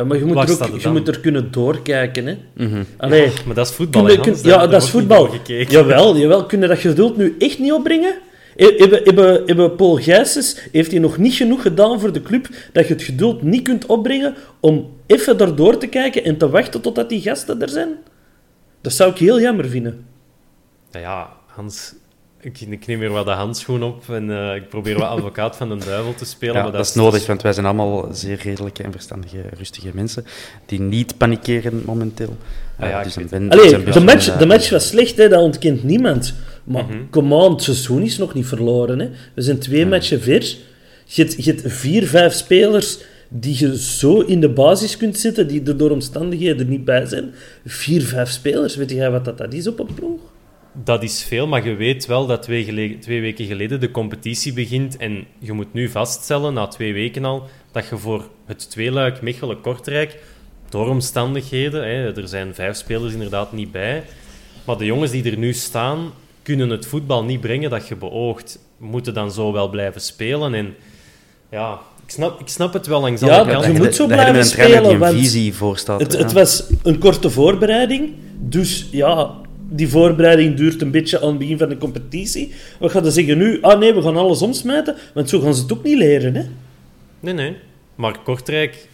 ja, 0.00 0.06
maar 0.06 0.18
je 0.18 0.24
moet, 0.24 0.48
er, 0.48 0.72
ook, 0.72 0.80
je 0.80 0.88
moet 0.88 1.08
er 1.08 1.20
kunnen 1.20 1.50
doorkijken. 1.50 2.26
Hè. 2.26 2.36
Mm 2.56 2.72
-hmm. 2.72 2.86
Allee, 2.96 3.22
ja, 3.22 3.30
maar 3.46 3.54
dat 3.54 3.68
is 3.68 3.74
voetbal. 3.74 4.04
Kun, 4.04 4.20
kun, 4.20 4.36
ja, 4.42 4.66
dat 4.66 4.82
is 4.82 4.90
voetbal. 4.90 5.28
Jawel, 5.46 6.16
jawel, 6.16 6.46
kunnen 6.46 6.68
dat 6.68 6.78
geduld 6.78 7.16
nu 7.16 7.36
echt 7.38 7.58
niet 7.58 7.72
opbrengen? 7.72 8.14
Hebben, 8.56 9.00
hebben, 9.04 9.42
hebben 9.46 9.76
Paul 9.76 9.96
Gijsens, 9.96 10.56
heeft 10.72 10.90
hij 10.90 11.00
nog 11.00 11.18
niet 11.18 11.34
genoeg 11.34 11.62
gedaan 11.62 12.00
voor 12.00 12.12
de 12.12 12.22
club 12.22 12.48
dat 12.72 12.88
je 12.88 12.92
het 12.92 13.02
geduld 13.02 13.42
niet 13.42 13.62
kunt 13.62 13.86
opbrengen 13.86 14.34
om 14.60 14.90
even 15.06 15.36
daardoor 15.36 15.78
te 15.78 15.86
kijken 15.86 16.24
en 16.24 16.36
te 16.36 16.50
wachten 16.50 16.80
totdat 16.80 17.08
die 17.08 17.20
gasten 17.20 17.62
er 17.62 17.68
zijn? 17.68 17.88
Dat 18.80 18.92
zou 18.92 19.10
ik 19.10 19.18
heel 19.18 19.40
jammer 19.40 19.68
vinden. 19.68 20.04
Nou 20.92 21.04
ja, 21.04 21.32
Hans, 21.46 21.94
ik, 22.40 22.60
ik, 22.60 22.86
neem 22.86 22.98
weer 22.98 23.10
wat 23.10 23.26
de 23.26 23.30
handschoen 23.30 23.82
op 23.82 24.08
en 24.08 24.28
uh, 24.28 24.54
ik 24.54 24.68
probeer 24.68 24.98
wat 24.98 25.08
advocaat 25.08 25.56
van 25.56 25.68
de 25.68 25.84
duivel 25.84 26.14
te 26.14 26.24
spelen. 26.24 26.54
Ja, 26.54 26.62
maar 26.62 26.72
dat, 26.72 26.86
is 26.86 26.94
nodig, 26.94 27.26
want 27.26 27.42
wij 27.42 27.52
zijn 27.52 27.66
allemaal 27.66 28.08
zeer 28.12 28.40
redelijke 28.42 28.82
en 28.82 28.92
verstandige, 28.92 29.42
rustige 29.56 29.90
mensen 29.92 30.24
die 30.66 30.80
niet 30.80 31.16
panikeren 31.16 31.82
momenteel. 31.84 32.36
Ah, 32.78 32.88
ja, 32.88 32.98
uh, 32.98 33.04
dus 33.04 33.28
ben, 33.28 33.50
Allee, 33.50 33.84
de, 33.84 34.00
match, 34.00 34.36
de 34.36 34.46
match 34.46 34.70
was 34.70 34.88
slecht, 34.88 35.16
hè, 35.16 35.28
dat 35.28 35.42
ontkent 35.42 35.84
niemand. 35.84 36.34
Maar 36.64 36.84
mm 36.84 36.90
-hmm. 36.90 37.10
come 37.10 37.34
on, 37.34 37.52
het 37.52 37.62
seizoen 37.62 38.02
is 38.02 38.18
nog 38.18 38.34
niet 38.34 38.46
verloren. 38.46 38.98
Hè. 38.98 39.08
We 39.34 39.42
zijn 39.42 39.58
twee 39.58 39.84
mm. 39.84 39.90
matchen 39.90 40.20
ver. 40.20 40.56
Je 41.04 41.22
hebt, 41.22 41.44
je 41.44 41.50
hebt 41.52 41.72
vier, 41.72 42.06
vijf 42.06 42.32
spelers 42.32 42.98
die 43.28 43.56
je 43.58 43.78
zo 43.78 44.20
in 44.20 44.40
de 44.40 44.48
basis 44.48 44.96
kunt 44.96 45.18
zetten, 45.18 45.48
die 45.48 45.62
er 45.64 45.76
door 45.76 45.90
omstandigheden 45.90 46.58
er 46.58 46.70
niet 46.70 46.84
bij 46.84 47.06
zijn. 47.06 47.34
Vier, 47.66 48.02
vijf 48.02 48.30
spelers, 48.30 48.76
weet 48.76 48.90
jij 48.90 49.10
wat 49.10 49.24
dat, 49.24 49.38
dat 49.38 49.52
is 49.52 49.66
op 49.66 49.78
een 49.78 49.94
ploeg? 49.94 50.20
Dat 50.72 51.02
is 51.02 51.22
veel, 51.22 51.46
maar 51.46 51.66
je 51.66 51.74
weet 51.74 52.06
wel 52.06 52.26
dat 52.26 52.42
twee, 52.42 52.98
twee, 52.98 53.20
weken 53.20 53.46
geleden 53.46 53.80
de 53.80 53.90
competitie 53.90 54.52
begint. 54.52 54.96
En 54.96 55.26
je 55.38 55.52
moet 55.52 55.72
nu 55.72 55.88
vaststellen, 55.88 56.54
na 56.54 56.66
twee 56.66 56.92
weken 56.92 57.24
al, 57.24 57.48
dat 57.72 57.88
je 57.88 57.96
voor 57.96 58.28
het 58.46 58.70
tweeluik 58.70 59.22
Mechelen-Kortrijk, 59.22 60.18
door 60.68 60.88
omstandigheden, 60.88 61.82
hè, 61.82 62.16
er 62.16 62.28
zijn 62.28 62.54
vijf 62.54 62.76
spelers 62.76 63.12
inderdaad 63.12 63.52
niet 63.52 63.72
bij, 63.72 64.02
maar 64.64 64.76
de 64.76 64.84
jongens 64.84 65.10
die 65.10 65.30
er 65.30 65.38
nu 65.38 65.52
staan, 65.52 66.12
kunnen 66.42 66.70
het 66.70 66.86
voetbal 66.86 67.24
niet 67.24 67.40
brengen 67.40 67.70
dat 67.70 67.88
je 67.88 67.96
beoogt. 67.96 68.58
Moeten 68.76 69.14
dan 69.14 69.32
zo 69.32 69.52
wel 69.52 69.68
blijven 69.68 70.00
spelen. 70.00 70.54
En 70.54 70.74
ja, 71.50 71.80
ik 72.04 72.10
snap, 72.10 72.40
ik 72.40 72.48
snap 72.48 72.72
het 72.72 72.86
wel 72.86 73.00
langs 73.00 73.20
ja, 73.20 73.38
alle 73.38 73.72
Je 73.72 73.78
moet 73.78 73.94
zo 73.94 74.06
blijven 74.06 74.44
spelen, 74.44 74.98
want 74.98 75.16
visie 75.16 75.54
voor 75.54 75.78
staat, 75.78 76.00
het, 76.00 76.12
het 76.12 76.32
was 76.32 76.64
een 76.82 76.98
korte 76.98 77.30
voorbereiding. 77.30 78.14
Dus 78.38 78.88
ja, 78.90 79.30
die 79.72 79.88
voorbereiding 79.88 80.56
duurt 80.56 80.82
een 80.82 80.90
beetje 80.90 81.20
aan 81.20 81.28
het 81.28 81.38
begin 81.38 81.58
van 81.58 81.68
de 81.68 81.78
competitie. 81.78 82.52
We 82.80 82.88
gaan 82.88 83.02
dan 83.02 83.12
zeggen 83.12 83.38
nu, 83.38 83.62
ah 83.62 83.78
nee, 83.78 83.94
we 83.94 84.02
gaan 84.02 84.16
alles 84.16 84.42
omsmijten, 84.42 84.96
want 85.14 85.28
zo 85.28 85.40
gaan 85.40 85.54
ze 85.54 85.62
het 85.62 85.72
ook 85.72 85.82
niet 85.82 85.98
leren, 85.98 86.34
hè? 86.34 86.42
Nee, 87.20 87.34
nee. 87.34 87.56
Maar 87.94 88.18
Kortrijk 88.22 88.88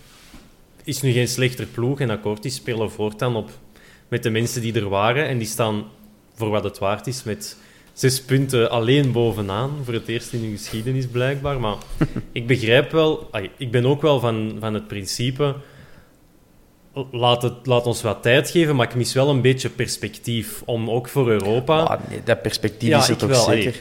is 0.85 1.03
nu 1.03 1.13
geen 1.13 1.29
slechter 1.29 1.67
ploeg 1.67 2.01
en 2.01 2.11
akkoord, 2.11 2.43
die 2.43 2.51
spelen 2.51 2.91
voortaan 2.91 3.37
op 3.37 3.51
met 4.09 4.23
de 4.23 4.31
mensen 4.31 4.61
die 4.61 4.75
er 4.75 4.89
waren 4.89 5.29
en 5.29 5.39
die 5.39 5.47
staan 5.47 5.85
voor 6.35 6.49
wat 6.49 6.65
het 6.65 6.79
waard 6.79 7.07
is 7.07 7.23
met 7.23 7.57
zes 7.93 8.23
punten 8.23 8.71
alleen 8.71 9.13
bovenaan. 9.13 9.71
Voor 9.85 9.95
het 9.95 10.09
eerst 10.09 10.33
in 10.33 10.41
hun 10.41 10.51
geschiedenis 10.51 11.07
blijkbaar. 11.07 11.61
Maar 11.61 11.77
ik 12.33 12.47
begrijp 12.47 12.91
wel, 12.91 13.31
ik 13.57 13.71
ben 13.71 13.87
ook 13.87 14.03
wel 14.03 14.21
van, 14.21 14.57
van 14.61 14.75
het 14.75 14.87
principe 14.87 15.55
laat, 17.11 17.43
het, 17.43 17.53
laat 17.63 17.87
ons 17.87 18.03
wat 18.03 18.23
tijd 18.23 18.51
geven, 18.51 18.77
maar 18.77 18.87
ik 18.89 18.95
mis 18.95 19.13
wel 19.13 19.29
een 19.29 19.41
beetje 19.41 19.69
perspectief 19.69 20.63
om 20.65 20.91
ook 20.91 21.09
voor 21.09 21.31
Europa. 21.31 21.79
Ah, 21.81 22.01
nee, 22.09 22.21
dat 22.25 22.43
perspectief 22.43 22.97
is 22.97 23.09
het 23.09 23.19
toch 23.19 23.29
wel, 23.29 23.45
zeker. 23.45 23.81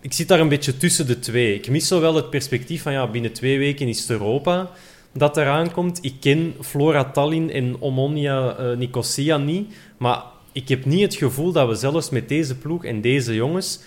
ik 0.00 0.12
zit 0.12 0.28
daar 0.28 0.40
een 0.40 0.48
beetje 0.48 0.76
tussen 0.76 1.06
de 1.06 1.18
twee. 1.18 1.54
Ik 1.54 1.68
mis 1.68 1.88
zo 1.88 2.00
wel 2.00 2.14
het 2.14 2.30
perspectief 2.30 2.82
van 2.82 2.92
ja, 2.92 3.06
binnen 3.06 3.32
twee 3.32 3.58
weken 3.58 3.88
is 3.88 4.00
het 4.00 4.10
Europa 4.10 4.70
dat 5.12 5.36
eraan 5.36 5.72
komt. 5.72 5.98
Ik 6.02 6.14
ken 6.20 6.54
Flora 6.60 7.04
Tallinn 7.04 7.50
en 7.50 7.76
Omonia 7.80 8.56
uh, 8.60 8.76
Nicosia 8.76 9.36
niet, 9.36 9.74
maar 9.96 10.22
ik 10.52 10.68
heb 10.68 10.84
niet 10.84 11.02
het 11.02 11.14
gevoel 11.14 11.52
dat 11.52 11.68
we 11.68 11.74
zelfs 11.74 12.10
met 12.10 12.28
deze 12.28 12.56
ploeg 12.56 12.84
en 12.84 13.00
deze 13.00 13.34
jongens 13.34 13.80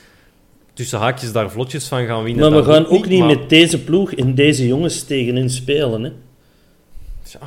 tussen 0.73 0.99
haakjes 0.99 1.31
daar 1.31 1.51
vlotjes 1.51 1.87
van 1.87 2.05
gaan 2.05 2.23
winnen. 2.23 2.51
Maar 2.51 2.63
we 2.63 2.71
gaan 2.71 2.87
ook 2.87 3.07
niet 3.07 3.19
maar- 3.19 3.27
met 3.27 3.49
deze 3.49 3.83
ploeg 3.83 4.13
en 4.13 4.35
deze 4.35 4.67
jongens 4.67 5.03
tegenin 5.03 5.49
spelen. 5.49 6.03
Hè? 6.03 6.11
Ja. 7.23 7.39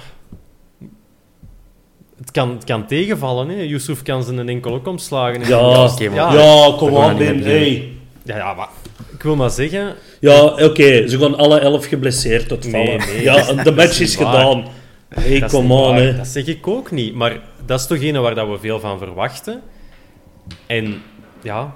Het 2.21 2.31
kan, 2.31 2.51
het 2.51 2.65
kan 2.65 2.87
tegenvallen, 2.87 3.49
hè. 3.49 3.63
Yusuf 3.63 4.03
kan 4.03 4.23
ze 4.25 4.33
een 4.33 4.49
enkel 4.49 4.75
ook 4.75 4.87
omslagen. 4.87 5.47
Ja, 5.47 5.85
oké, 5.85 6.09
maar- 6.09 6.15
ja, 6.15 6.33
Ja, 6.33 6.75
kom 6.77 6.97
er 6.97 7.17
Ben. 7.17 7.43
Hey. 7.43 7.89
ja, 8.23 8.37
ja, 8.37 8.55
maar 8.55 8.69
ik 9.13 9.23
wil 9.23 9.37
maar 9.37 9.51
zeggen... 9.51 9.95
Ja, 10.21 10.43
oké, 10.45 11.09
ze 11.09 11.19
gaan 11.19 11.37
alle 11.39 11.59
elf 11.59 11.87
geblesseerd 11.87 12.49
tot 12.49 12.67
vallen. 12.67 12.99
nee, 12.99 13.23
ja, 13.23 13.53
de 13.53 13.73
match 13.73 13.89
is 13.91 14.01
is 14.01 14.17
niet 14.19 14.27
waar. 14.27 14.35
gedaan. 14.37 14.65
Hey, 15.09 15.39
dat 15.41 15.51
hè. 15.95 16.17
Dat 16.17 16.27
zeg 16.27 16.47
ik 16.47 16.67
ook 16.69 16.91
niet. 16.91 17.15
Maar 17.15 17.41
dat 17.67 17.81
is 17.81 17.87
toch 17.87 17.99
ene 18.03 18.19
waar 18.19 18.35
dat 18.35 18.49
we 18.49 18.59
veel 18.59 18.81
van 18.81 18.99
verwachten. 18.99 19.63
En 20.67 21.03
ja... 21.43 21.75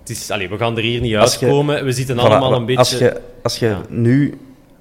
Het 0.00 0.16
is, 0.16 0.30
allee, 0.30 0.48
we 0.48 0.56
gaan 0.58 0.76
er 0.76 0.82
hier 0.82 1.00
niet 1.00 1.16
Als 1.16 1.34
je- 1.34 1.46
uitkomen. 1.46 1.84
We 1.84 1.92
zitten 1.92 2.16
Voilà, 2.16 2.18
allemaal 2.20 2.54
een 2.54 2.64
beetje... 2.66 2.78
Als 2.80 2.98
je, 2.98 3.20
als 3.42 3.58
je 3.58 3.66
Ja. 3.66 3.80
nu 3.88 4.38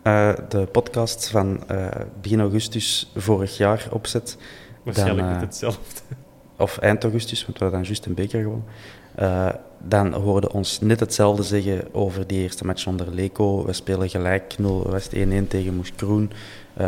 eh, 0.08 0.30
de 0.50 0.66
podcast 0.66 1.30
van 1.30 1.64
eh, 1.68 1.88
begin 2.22 2.40
augustus 2.40 3.12
vorig 3.16 3.58
jaar 3.58 3.88
opzet, 3.92 4.38
waarschijnlijk 4.84 5.28
eh, 5.28 5.40
hetzelfde. 5.40 6.02
of 6.58 6.78
eind 6.78 7.04
augustus, 7.04 7.46
want 7.46 7.58
we 7.58 7.64
hadden 7.64 7.80
dan 7.80 7.90
juist 7.90 8.06
een 8.06 8.14
beker 8.14 8.42
gewonnen, 8.42 9.60
dan 9.80 10.14
hoorde 10.14 10.54
ons 10.54 10.80
net 10.80 11.00
hetzelfde 11.00 11.44
zeggen 11.44 11.94
over 11.94 12.28
die 12.28 12.42
eerste 12.42 12.66
match 12.66 12.88
onder 12.88 13.14
Leco. 13.14 13.66
We 13.66 13.74
spelen 13.74 14.10
gelijk 14.10 14.56
0, 14.58 14.90
was 14.90 15.04
het 15.10 15.44
1-1 15.44 15.48
tegen 15.48 15.76
Moes 15.76 15.96
Kroen. 15.96 16.32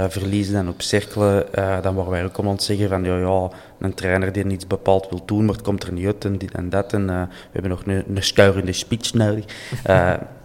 Verliezen 0.08 0.54
dan 0.54 0.70
op 0.70 0.82
cirkelen. 0.82 1.46
Dan 1.82 1.96
waren 1.96 2.12
wij 2.12 2.26
ook 2.26 2.38
om 2.38 2.48
het 2.48 2.64
zeggen 2.64 2.90
van 2.90 3.04
ja, 3.04 3.18
ja, 3.18 3.50
een 3.80 3.94
trainer 3.94 4.32
die 4.32 4.48
iets 4.48 4.68
bepaald 4.68 5.10
wil 5.10 5.26
doen, 5.26 5.46
maar 5.46 5.56
het 5.56 5.64
komt 5.64 5.84
er 5.84 5.94
niet 5.94 6.06
uit 6.06 6.26
en 6.26 6.38
dit 6.38 6.52
en 6.52 6.70
dat. 6.70 6.94
En 6.94 7.06
we 7.06 7.28
hebben 7.52 7.72
nog 7.72 7.86
een, 7.86 8.04
een 8.16 8.24
schuirende 8.24 8.74
speech 8.74 9.14
nodig. 9.14 9.46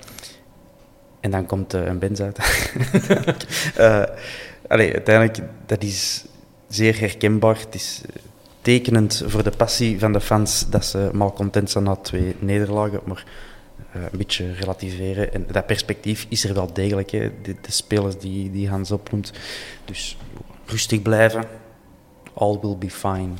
En 1.25 1.31
dan 1.31 1.47
komt 1.47 1.75
eh, 1.75 1.87
een 1.87 1.99
Benz 1.99 2.21
uit. 2.21 2.39
Eh, 3.75 4.03
allee, 4.69 4.93
uiteindelijk, 4.93 5.39
dat 5.67 5.83
is 5.83 6.25
zeer 6.69 7.01
herkenbaar. 7.01 7.59
Het 7.59 7.75
is 7.75 8.03
eh, 8.07 8.23
tekenend 8.61 9.23
voor 9.27 9.43
de 9.43 9.51
passie 9.51 9.99
van 9.99 10.13
de 10.13 10.21
fans 10.21 10.69
dat 10.69 10.85
ze 10.85 11.11
malcontent 11.13 11.71
zijn 11.71 11.85
na 11.85 11.97
twee 11.97 12.37
nederlagen. 12.39 13.01
Maar 13.05 13.25
een 13.93 14.19
beetje 14.19 14.53
relativeren. 14.53 15.33
En 15.33 15.47
dat 15.51 15.67
perspectief 15.67 16.27
is 16.29 16.45
er 16.45 16.55
wel 16.55 16.73
degelijk. 16.73 17.11
De, 17.11 17.57
spelers 17.69 18.19
die, 18.19 18.51
die 18.51 18.69
Hans 18.69 18.91
opnoemt. 18.91 19.33
Dus 19.85 20.17
rustig 20.67 21.03
blijven. 21.03 21.45
All 22.35 22.59
will 22.61 22.77
be 22.79 22.91
fine. 22.91 23.33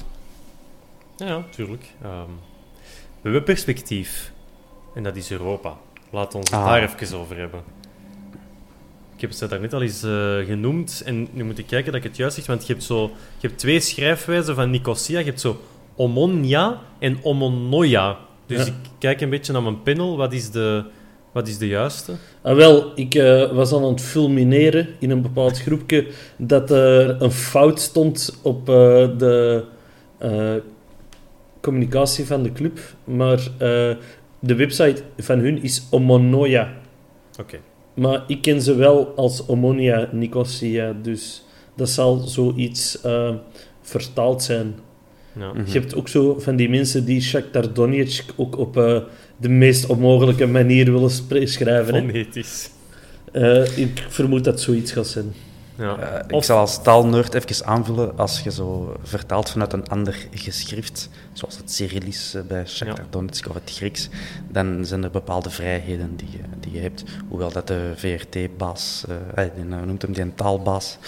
Ja, 1.17 1.27
ja, 1.27 1.45
tuurlijk. 1.51 1.85
Ehm, 2.03 2.31
we 3.21 3.23
hebben 3.23 3.45
perspectief. 3.45 4.33
En 4.95 5.03
dat 5.03 5.17
is 5.17 5.31
Europa. 5.31 5.77
Laat 6.15 6.35
ons 6.35 6.51
het 6.51 6.59
Ah. 6.59 6.67
daar 6.67 6.83
even 6.83 7.19
over 7.19 7.37
hebben. 7.37 7.61
Ik 9.15 9.21
heb 9.21 9.31
het 9.31 9.51
daarnet 9.51 9.73
al 9.73 9.83
eens 9.83 10.03
eh, 10.03 10.37
genoemd. 10.47 11.03
En 11.05 11.29
nu 11.33 11.45
moet 11.45 11.59
ik 11.59 11.67
kijken 11.67 11.93
dat 11.93 12.01
ik 12.05 12.09
het 12.09 12.17
juist 12.17 12.35
zeg. 12.37 12.47
Want 12.47 12.67
je 12.67 12.73
hebt, 12.73 12.85
zo, 12.85 13.03
je 13.39 13.47
hebt 13.47 13.59
twee 13.59 13.81
schrijfwijzen 13.81 14.55
van 14.55 14.71
Nicosia. 14.71 15.19
Je 15.19 15.25
hebt 15.25 15.41
zo 15.41 15.61
Omonia 15.97 16.81
en 16.99 17.19
Omonoia. 17.23 18.17
Dus 18.47 18.59
Ja. 18.59 18.65
ik 18.67 18.75
kijk 18.99 19.21
een 19.21 19.31
beetje 19.31 19.53
naar 19.53 19.63
mijn 19.63 19.83
panel. 19.83 20.17
Wat 20.17 20.33
is 20.33 20.51
de, 20.51 20.85
wat 21.33 21.49
is 21.49 21.59
de 21.59 21.67
juiste? 21.67 22.13
Ah, 22.43 22.57
wel, 22.57 22.93
ik 22.95 23.15
eh, 23.15 23.53
was 23.53 23.73
aan 23.73 23.85
het 23.85 24.01
fulmineren 24.01 24.89
in 24.99 25.11
een 25.11 25.23
bepaald 25.23 25.61
groepje 25.61 26.07
dat 26.37 26.71
er 26.71 27.23
een 27.23 27.31
fout 27.33 27.81
stond 27.81 28.39
op 28.43 28.69
eh, 28.69 28.75
de 29.19 29.65
communicatie 31.61 32.27
van 32.27 32.43
de 32.43 32.53
club. 32.53 32.79
Maar 33.05 33.39
de 34.45 34.55
website 34.55 35.03
van 35.19 35.39
hun 35.39 35.63
is 35.63 35.87
Omonoia. 35.91 36.73
Oké. 37.41 37.59
Maar 37.95 38.25
ik 38.27 38.43
ken 38.43 38.63
ze 38.63 38.75
wel 38.75 39.13
als 39.17 39.47
Omonia 39.47 40.09
Nicosia, 40.13 40.93
dus 41.03 41.45
dat 41.77 41.89
zal 41.89 42.17
zoiets 42.17 43.01
eh, 43.01 43.35
vertaald 43.83 44.43
zijn. 44.43 44.75
Ja. 45.39 45.53
Mhm. 45.53 45.67
Je 45.67 45.79
hebt 45.79 45.95
ook 45.95 46.09
zo 46.09 46.39
van 46.39 46.57
die 46.57 46.69
mensen 46.69 47.05
die 47.05 47.21
Shakhtar 47.21 47.73
Donetsk 47.73 48.33
ook 48.37 48.59
op 48.59 48.77
eh, 48.77 49.01
de 49.37 49.49
meest 49.49 49.87
onmogelijke 49.87 50.47
manier 50.47 50.93
willen 50.93 51.11
schrijven. 51.49 51.95
Fonetisch. 51.95 52.71
Eh, 53.33 53.79
ik 53.79 54.05
vermoed 54.09 54.45
dat 54.45 54.61
zoiets 54.61 54.93
gaat 54.93 55.07
zijn. 55.07 55.33
Ja. 55.77 55.99
Eh, 55.99 56.25
ik 56.29 56.33
Of- 56.33 56.45
zal 56.45 56.59
als 56.59 56.83
taalnerd 56.83 57.35
even 57.35 57.67
aanvullen, 57.67 58.19
als 58.19 58.41
je 58.41 58.51
zo 58.51 58.97
vertaalt 59.03 59.51
vanuit 59.51 59.73
een 59.73 59.89
ander 59.89 60.27
geschrift, 60.33 61.09
zoals 61.33 61.57
het 61.57 61.73
Cyrillisch 61.73 62.35
eh, 62.35 62.43
bij 62.43 62.67
Shakhtar 62.67 63.05
Ja. 63.05 63.11
Donetsk 63.11 63.49
of 63.49 63.55
het 63.55 63.71
Grieks, 63.75 64.09
dan 64.49 64.85
zijn 64.85 65.05
er 65.05 65.11
bepaalde 65.11 65.51
vrijheden 65.51 66.17
die 66.17 66.29
je, 66.31 66.39
die 66.61 66.73
je 66.73 66.79
hebt. 66.81 67.05
Hoewel 67.29 67.53
dat 67.53 67.67
de 67.67 67.93
VRT-baas, 67.97 69.05
eh, 69.35 69.45
eh, 69.45 69.51
hoe 69.55 69.87
noemt 69.87 70.03
hem 70.03 70.13
die 70.13 70.23
een 70.23 70.35
taalbaas, 70.35 70.99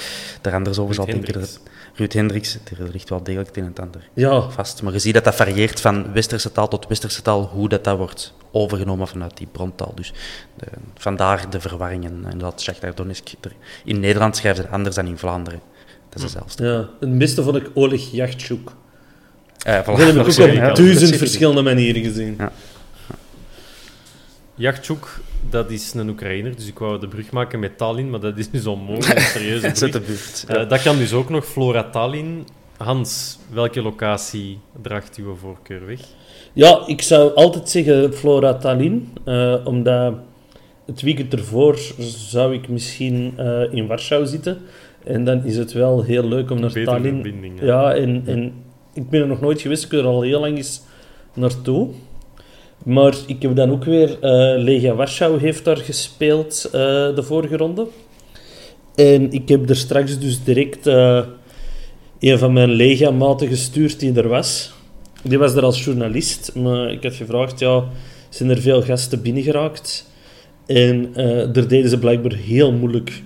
daar 0.40 0.54
anders 0.54 0.78
over 0.78 0.94
zal 0.94 1.04
denken. 1.06 1.32
Dat, 1.32 1.60
Ruud 1.96 2.12
Hendricks, 2.12 2.54
er 2.78 2.88
ligt 2.92 3.08
wel 3.08 3.22
degelijk 3.22 3.48
het 3.48 3.56
een 3.56 3.62
en 3.62 3.68
het 3.68 3.80
ander 3.80 4.08
Ja, 4.14 4.40
vast. 4.50 4.82
Maar 4.82 4.92
je 4.92 4.98
ziet 4.98 5.14
dat 5.14 5.24
dat 5.24 5.34
varieert 5.34 5.80
van 5.80 6.12
westerse 6.12 6.52
taal 6.52 6.68
tot 6.68 6.86
westerse 6.86 7.22
taal, 7.22 7.42
hoe 7.44 7.68
dat, 7.68 7.84
dat 7.84 7.96
wordt 7.96 8.32
overgenomen 8.50 9.08
vanuit 9.08 9.36
die 9.36 9.48
brontaal. 9.52 9.92
Dus 9.94 10.12
de, 10.56 10.66
vandaar 10.94 11.50
de 11.50 11.60
verwarringen. 11.60 12.24
En 12.30 12.38
dat 12.38 12.60
Shakhtar 12.62 12.94
Donetsk, 12.94 13.28
er- 13.40 13.52
in 13.84 14.00
Nederland 14.00 14.36
schrijven 14.36 14.60
ze 14.60 14.66
het 14.66 14.76
anders 14.76 14.94
dan 14.94 15.06
in 15.06 15.18
Vlaanderen. 15.18 15.60
Dat 16.08 16.18
is 16.18 16.32
dezelfde. 16.32 16.66
ja, 16.66 16.88
het 17.00 17.18
beste 17.18 17.42
vond 17.42 17.56
ik 17.56 17.70
Oleg 17.74 18.10
Yachtjouk. 18.10 18.72
Eh, 19.62 19.80
voilà. 19.82 19.84
Dat 19.84 19.98
heb 19.98 20.08
ik 20.08 20.16
ook 20.20 20.26
op 20.70 20.76
duizend 20.76 21.16
verschillende 21.16 21.62
manieren 21.62 22.02
gezien. 22.02 22.34
Ja. 22.38 22.52
Dat 25.50 25.70
is 25.70 25.94
een 25.94 26.08
Oekraïner. 26.08 26.56
Dus 26.56 26.66
ik 26.66 26.78
wou 26.78 27.00
de 27.00 27.08
brug 27.08 27.30
maken 27.30 27.58
met 27.58 27.78
Tallinn, 27.78 28.10
maar 28.10 28.20
dat 28.20 28.38
is 28.38 28.50
dus 28.50 28.66
onmogelijk. 28.66 29.18
Een 29.18 29.20
serieuze 29.20 29.70
Zet 29.74 29.92
de 29.92 30.00
buurt. 30.00 30.44
Eh, 30.48 30.68
dat 30.68 30.82
kan 30.82 30.98
dus 30.98 31.12
ook 31.12 31.28
nog 31.28 31.46
Flora 31.46 31.90
Tallinn. 31.90 32.46
Hans, 32.76 33.38
welke 33.52 33.82
locatie 33.82 34.58
draagt 34.82 35.16
uw 35.16 35.34
voorkeur 35.34 35.86
weg? 35.86 36.00
Ja, 36.52 36.82
ik 36.86 37.02
zou 37.02 37.34
altijd 37.34 37.68
zeggen 37.68 38.14
Flora 38.14 38.54
Tallinn, 38.54 39.12
eh, 39.24 39.54
omdat 39.64 40.14
het 40.86 41.02
weekend 41.02 41.32
ervoor 41.32 41.78
zou 41.98 42.54
ik 42.54 42.68
misschien 42.68 43.32
eh, 43.36 43.72
in 43.72 43.86
Warschau 43.86 44.26
zitten. 44.26 44.58
En 45.04 45.24
dan 45.24 45.44
is 45.44 45.56
het 45.56 45.72
wel 45.72 46.02
heel 46.02 46.28
leuk 46.28 46.50
om 46.50 46.60
naar 46.60 46.72
Betere 46.72 46.84
Tallinn... 46.84 47.52
ja. 47.60 47.64
Ja, 47.64 47.94
en, 47.94 48.22
en 48.26 48.52
ik 48.92 49.10
ben 49.10 49.20
er 49.20 49.26
nog 49.26 49.40
nooit 49.40 49.60
geweest, 49.60 49.84
ik 49.84 49.90
wil 49.90 50.00
er 50.00 50.06
al 50.06 50.22
heel 50.22 50.40
lang 50.40 50.56
eens 50.56 50.82
naartoe. 51.34 51.88
Maar 52.84 53.14
ik 53.26 53.42
heb 53.42 53.56
dan 53.56 53.70
ook 53.70 53.84
weer... 53.84 54.18
eh 54.20 54.62
Legia 54.62 54.94
Warschau 54.94 55.40
heeft 55.40 55.64
daar 55.64 55.76
gespeeld, 55.76 56.64
eh, 56.64 56.70
de 57.14 57.22
vorige 57.22 57.56
ronde. 57.56 57.86
En 58.94 59.32
ik 59.32 59.48
heb 59.48 59.68
er 59.68 59.76
straks 59.76 60.18
dus 60.18 60.44
direct 60.44 60.86
eh, 60.86 61.24
een 62.20 62.38
van 62.38 62.52
mijn 62.52 62.70
Legia-maten 62.70 63.48
gestuurd 63.48 64.00
die 64.00 64.12
er 64.14 64.28
was. 64.28 64.72
Die 65.22 65.38
was 65.38 65.54
er 65.54 65.64
als 65.64 65.84
journalist, 65.84 66.54
maar 66.54 66.90
ik 66.90 67.02
had 67.02 67.14
gevraagd, 67.14 67.58
ja, 67.58 67.84
zijn 68.28 68.50
er 68.50 68.60
veel 68.60 68.82
gasten 68.82 69.22
binnengeraakt? 69.22 70.10
En 70.66 71.12
daar 71.52 71.68
deden 71.68 71.90
ze 71.90 71.98
blijkbaar 71.98 72.32
heel 72.32 72.72
moeilijk. 72.72 73.22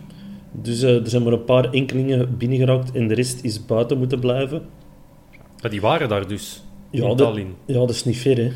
Dus 0.53 0.83
er 0.83 1.01
zijn 1.05 1.23
maar 1.23 1.33
een 1.33 1.45
paar 1.45 1.71
enkelingen 1.71 2.37
binnengeraakt 2.39 2.93
en 2.93 3.09
de 3.09 3.15
rest 3.15 3.45
is 3.45 3.67
buiten 3.67 3.99
moeten 3.99 4.21
blijven. 4.21 4.63
Maar 5.63 5.71
die 5.71 5.81
waren 5.81 6.09
daar 6.09 6.29
dus, 6.29 6.63
Ja, 6.91 7.09
in 7.09 7.17
dat-. 7.17 7.39
Ja, 7.67 7.79
dat 7.79 7.91
is 7.91 8.05
niet 8.05 8.17
ver, 8.17 8.37
hè. 8.37 8.51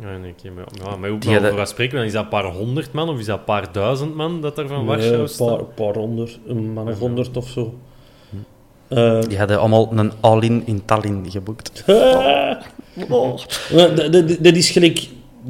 Ja, 0.00 0.16
nee, 0.18 0.32
oké, 0.38 0.50
maar, 0.50 0.64
ja, 0.84 0.96
maar 0.96 1.10
hadden- 1.10 1.36
over 1.44 1.54
wat 1.54 1.68
spreken 1.68 1.92
we 1.92 1.98
dan? 1.98 2.06
Is 2.06 2.12
dat 2.12 2.22
een 2.22 2.28
paar 2.28 2.44
honderd 2.44 2.92
man 2.92 3.08
of 3.08 3.18
is 3.18 3.26
dat 3.26 3.38
een 3.38 3.44
paar 3.44 3.72
duizend 3.72 4.14
man 4.14 4.40
dat 4.40 4.58
er 4.58 4.68
van 4.68 4.76
Nee, 4.76 4.86
Warschau 4.86 5.28
paar, 5.48 5.58
een 5.58 5.74
paar 5.74 5.94
honderd, 5.94 6.38
een 6.46 6.72
man 6.72 6.88
of 6.88 6.98
honderd 6.98 7.36
of 7.36 7.48
zo. 7.48 7.74
Eh, 8.88 9.20
Die 9.20 9.38
hadden 9.38 9.58
allemaal 9.58 9.88
een 9.92 10.12
all-in 10.20 10.62
in 10.66 10.84
Tallinn 10.84 11.30
geboekt. 11.30 11.84
maar 13.74 13.94
dat, 14.40 14.54
is 14.56 14.70
gelijk 14.70 15.08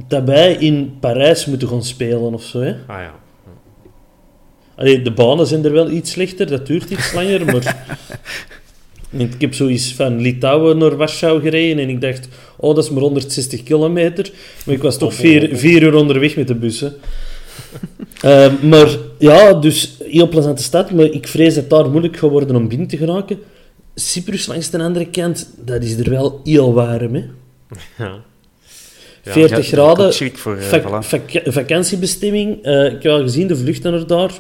dat 0.09 0.25
wij 0.25 0.53
in 0.55 0.97
Parijs 1.01 1.47
moeten 1.47 1.69
gaan 1.69 1.83
spelen 1.83 2.35
of 2.35 2.43
zo, 2.43 2.61
hè. 2.61 2.71
Ah 2.71 2.99
ja. 3.01 3.15
Allee, 4.75 5.03
de 5.03 5.13
banen 5.13 5.47
zijn 5.47 5.65
er 5.65 5.73
wel 5.73 5.91
iets 5.91 6.11
slechter, 6.11 6.47
dat 6.47 6.67
duurt 6.67 6.91
iets 6.91 7.13
langer, 7.13 7.45
maar... 7.45 7.77
ik 9.21 9.41
heb 9.41 9.55
zoiets 9.55 9.93
van 9.93 10.21
Litouwen 10.21 10.79
naar 10.79 10.97
Warschau 10.97 11.41
gereden 11.41 11.79
en 11.79 11.89
ik 11.89 12.01
dacht, 12.01 12.29
oh, 12.57 12.75
dat 12.75 12.85
is 12.85 12.91
maar 12.91 13.03
160 13.03 13.63
kilometer. 13.63 14.31
Maar 14.67 14.75
ik 14.75 14.83
was 14.83 14.99
toch 14.99 15.15
vier, 15.15 15.57
vier 15.57 15.83
uur 15.83 15.95
onderweg 15.95 16.37
met 16.37 16.49
de 16.49 16.55
bussen. 16.55 16.95
Eh, 18.21 18.53
maar 18.63 18.89
ja, 19.19 19.53
dus 19.53 19.97
heel 20.05 20.29
plezante 20.29 20.63
stad, 20.63 20.91
maar 20.91 21.05
ik 21.05 21.29
vrees 21.29 21.55
dat 21.55 21.63
het 21.63 21.71
daar 21.71 21.91
moeilijk 21.91 22.17
gaat 22.17 22.31
worden 22.31 22.57
om 22.57 22.69
binnen 22.69 22.87
te 22.87 22.97
geraken. 22.97 23.39
Cyprus 23.95 24.47
langs 24.47 24.71
de 24.71 24.79
andere 24.79 25.11
kant, 25.11 25.51
dat 25.65 25.83
is 25.83 25.99
er 25.99 26.11
wel 26.11 26.41
heel 26.45 26.73
warm, 26.75 27.15
hè. 27.15 27.25
ja. 27.99 28.23
Ja, 29.23 29.33
40 29.33 29.57
Ja, 29.57 29.63
graden, 29.63 30.15
voor, 30.35 30.57
eh, 30.57 30.81
voilà. 30.81 31.43
vakantiebestemming. 31.45 32.63
Eh, 32.63 32.85
ik 32.85 33.03
heb 33.03 33.13
al 33.13 33.23
gezien, 33.23 33.47
de 33.47 33.57
vluchten 33.57 33.93
naar 33.93 34.07
daar. 34.07 34.33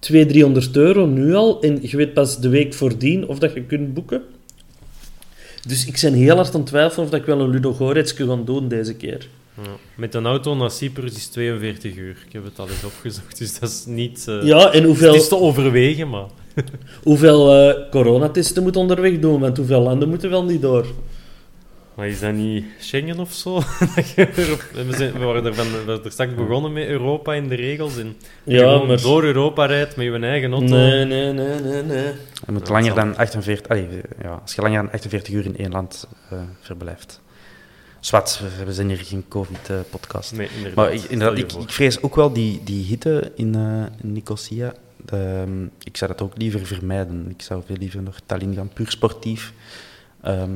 200, 0.00 0.28
300 0.32 0.76
euro 0.76 1.06
nu 1.06 1.34
al. 1.34 1.60
En 1.62 1.78
je 1.82 1.96
weet 1.96 2.12
pas 2.14 2.38
de 2.40 2.48
week 2.48 2.74
voordien 2.74 3.26
of 3.28 3.38
dat 3.38 3.52
je 3.54 3.62
kunt 3.62 3.94
boeken. 3.94 4.22
Dus 5.66 5.86
ik 5.86 5.98
ben 6.02 6.12
heel 6.14 6.36
hard 6.36 6.54
aan 6.54 6.60
het 6.60 6.68
twijfelen 6.68 7.04
of 7.04 7.10
dat 7.10 7.20
ik 7.20 7.26
wel 7.26 7.40
een 7.40 7.50
Ludo 7.50 7.72
Goretske 7.72 8.26
ga 8.26 8.36
doen 8.36 8.68
deze 8.68 8.94
keer. 8.94 9.28
Ja. 9.62 9.70
Met 9.94 10.14
een 10.14 10.26
auto 10.26 10.54
naar 10.54 10.70
Cyprus 10.70 11.14
is 11.16 11.26
42 11.26 11.96
uur. 11.96 12.16
Ik 12.26 12.32
heb 12.32 12.44
het 12.44 12.58
al 12.58 12.68
eens 12.68 12.84
opgezocht, 12.84 13.38
dus 13.38 13.58
dat 13.58 13.68
is 13.70 13.84
niet... 13.86 14.24
eh, 14.28 14.42
Ja, 14.42 14.72
en 14.72 14.84
hoeveel, 14.84 15.12
Het 15.12 15.22
is 15.22 15.28
te 15.28 15.36
overwegen, 15.36 16.08
maar... 16.08 16.26
hoeveel 17.02 17.54
eh, 17.54 17.90
coronatesten 17.90 18.62
moet 18.62 18.76
onderweg 18.76 19.18
doen? 19.18 19.40
Want 19.40 19.56
hoeveel 19.56 19.80
landen 19.80 20.08
moeten 20.08 20.30
wel 20.30 20.44
niet 20.44 20.62
door? 20.62 20.86
Maar 22.00 22.08
is 22.08 22.20
dat 22.20 22.32
niet 22.32 22.64
Schengen 22.78 23.18
of 23.18 23.32
zo? 23.32 23.54
We, 24.16 24.94
zijn, 24.96 25.12
we 25.12 25.18
waren 25.24 25.44
er, 25.46 25.54
van, 25.54 25.70
we 25.72 25.84
waren 25.84 26.04
er 26.04 26.12
straks 26.12 26.34
begonnen 26.34 26.72
met 26.72 26.86
Europa 26.88 27.34
in 27.34 27.48
de 27.48 27.54
regels. 27.54 27.98
En 27.98 28.16
je 28.44 28.54
Ja, 28.58 28.78
maar... 28.82 29.00
door 29.00 29.22
Europa 29.24 29.66
rijdt 29.66 29.96
met 29.96 30.06
je 30.06 30.18
eigen 30.18 30.52
auto. 30.52 30.66
Nee, 30.66 31.04
nee, 31.04 31.32
nee, 31.32 31.60
nee, 31.60 31.82
nee. 31.82 32.04
Je 32.46 32.52
moet 32.52 32.66
Ja, 32.66 32.72
langer 32.72 32.94
dan 32.94 33.16
48... 33.16 33.68
Allee, 33.68 33.88
ja, 34.22 34.30
als 34.42 34.54
je 34.54 34.62
langer 34.62 34.82
dan 34.82 34.92
48 34.92 35.34
uur 35.34 35.44
in 35.44 35.56
één 35.56 35.70
land 35.70 36.06
eh, 36.30 36.38
verblijft. 36.60 37.20
Zwat, 38.00 38.42
we- 38.64 38.72
zijn 38.72 38.88
hier 38.88 38.96
geen 38.98 39.24
COVID-podcast. 39.28 40.32
Nee, 40.32 40.48
inderdaad. 40.56 40.74
Maar 40.74 40.92
ik, 40.94 41.02
inderdaad, 41.02 41.38
ik, 41.38 41.52
ik 41.52 41.70
vrees 41.70 42.02
ook 42.02 42.14
wel 42.14 42.32
die, 42.32 42.60
die 42.64 42.84
hitte 42.84 43.32
in, 43.34 43.54
eh, 43.54 44.02
in 44.02 44.12
Nicosia. 44.12 44.72
Ehm, 45.06 45.64
ik 45.64 45.96
zou 45.96 46.10
dat 46.10 46.22
ook 46.22 46.32
liever 46.36 46.66
vermijden. 46.66 47.26
Ik 47.30 47.42
zou 47.42 47.62
veel 47.66 47.76
liever 47.78 48.02
naar 48.02 48.14
Tallinn 48.26 48.54
gaan, 48.54 48.70
puur 48.74 48.90
sportief. 48.90 49.52
Ehm, 50.22 50.50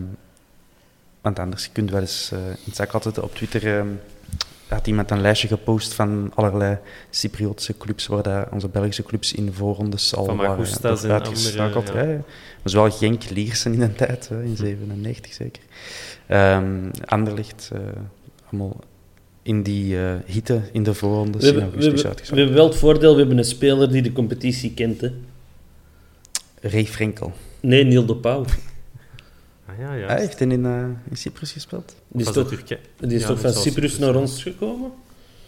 want 1.25 1.39
anders 1.39 1.72
kun 1.72 1.85
je 1.87 1.91
wel 1.93 2.01
eens 2.01 2.31
eh, 2.33 2.39
in 2.39 2.64
het 2.64 2.77
zak 2.77 2.93
altijd 2.93 3.20
op 3.20 3.35
Twitter... 3.35 3.77
ehm, 3.77 3.89
had 4.68 4.87
iemand 4.87 5.11
een 5.11 5.20
lijstje 5.20 5.49
gepost 5.49 5.95
van 5.95 6.33
allerlei 6.35 6.79
Cypriotische 7.11 7.77
clubs, 7.77 8.07
waar 8.07 8.49
onze 8.53 8.68
Belgische 8.68 9.03
clubs 9.03 9.33
in 9.33 9.47
de 9.47 9.53
voorrondes 9.53 10.14
al 10.14 10.25
Van 10.25 10.37
waren 10.37 10.66
uitgeschakeld. 11.11 11.89
ja. 11.95 12.03
Ja, 12.03 12.20
zowel 12.64 12.91
Genk, 12.91 13.31
Liersen 13.31 13.72
in 13.72 13.81
een 13.81 13.95
tijd, 13.95 14.29
hè, 14.29 14.43
in 14.43 14.57
97 14.57 15.33
zeker. 15.33 15.62
Ehm 16.27 16.91
Anderlicht, 17.05 17.70
eh, 17.72 17.81
allemaal 18.51 18.77
in 19.43 19.62
die 19.62 19.99
eh 19.99 20.12
hitte 20.27 20.61
in 20.72 20.83
de 20.83 20.95
voorrondes 20.95 21.43
We 21.43 21.49
in 21.49 21.55
hebben, 21.55 21.79
we, 21.79 21.85
augustus 21.85 22.03
hebben, 22.03 22.35
we 22.35 22.37
hebben 22.37 22.55
wel 22.55 22.66
het 22.68 22.77
voordeel, 22.77 23.12
we 23.12 23.18
hebben 23.18 23.39
een 23.39 23.45
speler 23.45 23.91
die 23.91 24.03
de 24.03 24.12
competitie 24.12 24.75
kent. 24.75 25.01
Hè. 25.01 25.11
Ray 26.61 26.87
Frenkel. 26.87 27.33
Nee, 27.61 27.85
Niel 27.85 28.07
de 28.07 28.16
Pauw. 28.16 28.45
Ah, 29.67 29.75
ja, 29.79 29.95
ja. 29.95 30.07
Hij 30.07 30.21
heeft 30.21 30.41
in, 30.41 30.51
in 30.51 30.97
Cyprus 31.12 31.53
gespeeld. 31.53 31.95
Die 32.09 32.27
is 32.27 32.33
toch, 32.33 32.49
die 32.49 33.15
is 33.15 33.21
Ja, 33.23 33.27
toch 33.29 33.41
van 33.41 33.51
Cyprus 33.53 33.62
Cyprus 33.62 33.99
naar 33.99 34.15
ons 34.15 34.43
gekomen? 34.43 34.91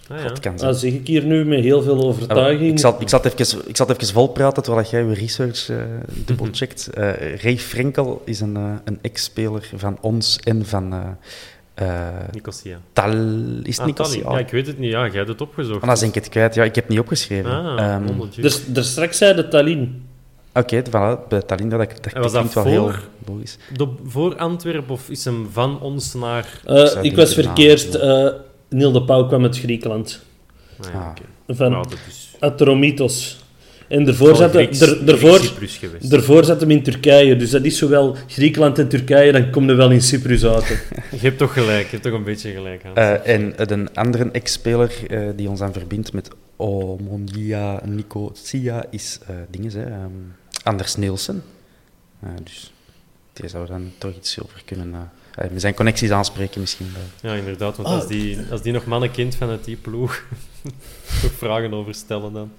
Ah, 0.09 0.19
ja. 0.19 0.29
Dat 0.29 0.41
kan 0.41 0.59
zijn. 0.59 0.71
Dat 0.71 0.81
zeg 0.81 0.93
ik 0.93 1.07
hier 1.07 1.25
nu 1.25 1.45
met 1.45 1.61
heel 1.61 1.83
veel 1.83 1.99
Ah, 2.01 2.05
overtuiging. 2.05 2.71
ik, 2.73 2.79
zal, 2.79 2.97
ik, 3.01 3.09
zal 3.09 3.21
het 3.23 3.41
even, 3.41 3.69
ik 3.69 3.77
zal 3.77 3.87
het 3.87 4.01
even 4.03 4.15
volpraten 4.15 4.63
terwijl 4.63 4.87
jij 4.87 5.05
je 5.05 5.15
research 5.15 5.69
eh 5.69 5.77
dubbelcheckt. 6.25 6.87
Eh 6.95 7.37
Ray 7.43 7.59
Frenkel 7.59 8.23
is 8.25 8.41
een, 8.41 8.57
eh, 8.57 8.73
een 8.85 8.99
ex-speler 9.03 9.71
van 9.75 9.99
ons 10.01 10.39
en 10.45 10.67
van 10.67 10.93
eh 10.93 11.01
eh, 11.75 12.09
Nicosia. 12.33 12.79
Tal... 12.93 13.13
Is 13.63 13.77
het 13.77 13.79
Ah, 13.81 13.87
Nicosia? 13.87 13.95
Tallinn. 13.95 14.31
Ja, 14.33 14.39
ik 14.39 14.51
weet 14.51 14.67
het 14.67 14.79
niet. 14.79 14.91
Ja, 14.91 15.07
jij 15.07 15.17
hebt 15.17 15.29
het 15.29 15.41
opgezocht. 15.41 15.81
Anders 15.81 16.01
denk 16.01 16.15
ik 16.15 16.23
het 16.23 16.33
kwijt. 16.33 16.55
Ja, 16.55 16.65
ik 16.65 16.75
heb 16.75 16.85
het 16.85 16.93
niet 16.93 17.03
opgeschreven. 17.03 17.51
Ah, 17.51 17.95
Ehm, 17.95 18.03
uur. 18.09 18.29
Dus 18.41 18.63
er 18.75 18.85
straks 18.85 19.19
zei 19.19 19.35
de 19.35 19.49
Tallinn. 19.49 20.06
Oké, 20.57 20.83
voilà, 20.89 21.29
bij 21.29 21.43
dat, 21.47 21.49
dat, 21.49 22.13
En 22.13 22.23
was 22.23 22.33
dat 22.33 22.53
wel 22.53 22.65
heel 22.65 22.83
voor- 22.83 23.03
logisch. 23.27 23.57
De- 23.77 23.89
voor 24.07 24.37
Antwerpen 24.37 24.91
of 24.95 25.09
is 25.11 25.25
hem 25.25 25.49
van 25.53 25.81
ons 25.81 26.15
naar... 26.15 26.61
Eh, 26.65 26.85
zou 26.87 27.05
ik 27.05 27.17
was 27.17 27.35
verkeerd. 27.35 27.95
eh 27.95 28.29
Niel 28.69 28.93
de 28.93 29.03
Pauw 29.05 29.27
kwam 29.27 29.43
uit 29.43 29.59
Griekenland. 29.59 30.21
Ah, 30.81 30.87
ja, 30.93 30.99
Ah. 31.01 31.09
oké. 31.11 31.23
Van 31.57 31.71
Nou, 31.71 31.83
dat 31.89 31.99
is... 32.09 32.35
Atromitos. 32.41 33.45
En 33.89 34.07
ervoor 34.09 34.37
zat, 34.37 34.53
hem 36.61 36.71
in 36.71 36.83
Turkije. 36.83 37.37
Dus 37.37 37.51
dat 37.51 37.65
is 37.65 37.79
zowel 37.79 38.17
Griekenland 38.29 38.79
en 38.79 38.89
Turkije, 38.89 39.33
dan 39.33 39.51
kom 39.51 39.69
je 39.69 39.75
wel 39.75 39.91
in 39.91 40.03
Cyprus 40.03 40.45
uit. 40.45 40.69
Je 41.11 41.19
hebt 41.19 41.39
toch 41.39 41.53
gelijk. 41.53 41.85
Je 41.85 41.91
hebt 41.91 42.03
toch 42.03 42.13
een 42.13 42.25
beetje 42.25 42.53
gelijk 42.53 42.85
aan. 42.85 42.95
Eh, 42.97 43.35
en 43.35 43.53
een 43.73 43.95
andere 43.95 44.29
ex-speler 44.33 44.93
eh, 45.09 45.21
die 45.37 45.49
ons 45.49 45.59
dan 45.59 45.73
verbindt 45.73 46.13
met 46.13 46.29
Omonia 46.57 47.81
Nicosia 47.85 48.85
is 48.91 49.19
eh 49.29 49.35
dinges, 49.51 49.75
hè, 49.75 49.83
ehm, 49.85 50.11
Anders 50.67 50.97
Nielsen. 50.97 51.43
Eh, 52.21 52.29
dus 52.45 52.73
die 53.33 53.49
zou 53.49 53.67
dan 53.67 53.93
toch 53.99 54.15
iets 54.17 54.43
over 54.43 54.63
kunnen... 54.65 54.95
eh, 55.35 55.45
eh, 55.45 55.51
zijn 55.57 55.75
connecties 55.75 56.11
aanspreken 56.11 56.61
misschien. 56.61 56.87
Ja, 57.23 57.35
inderdaad. 57.35 57.77
Want 57.77 57.89
Ah. 57.89 57.95
als, 57.95 58.07
die, 58.07 58.39
als 58.51 58.63
die 58.63 58.73
nog 58.73 58.85
mannen 58.87 59.11
kent 59.11 59.35
vanuit 59.35 59.65
die 59.65 59.77
ploeg, 59.77 60.23
toch 61.23 61.33
vragen 61.33 61.75
over 61.75 61.95
stellen 61.95 62.33
dan. 62.33 62.51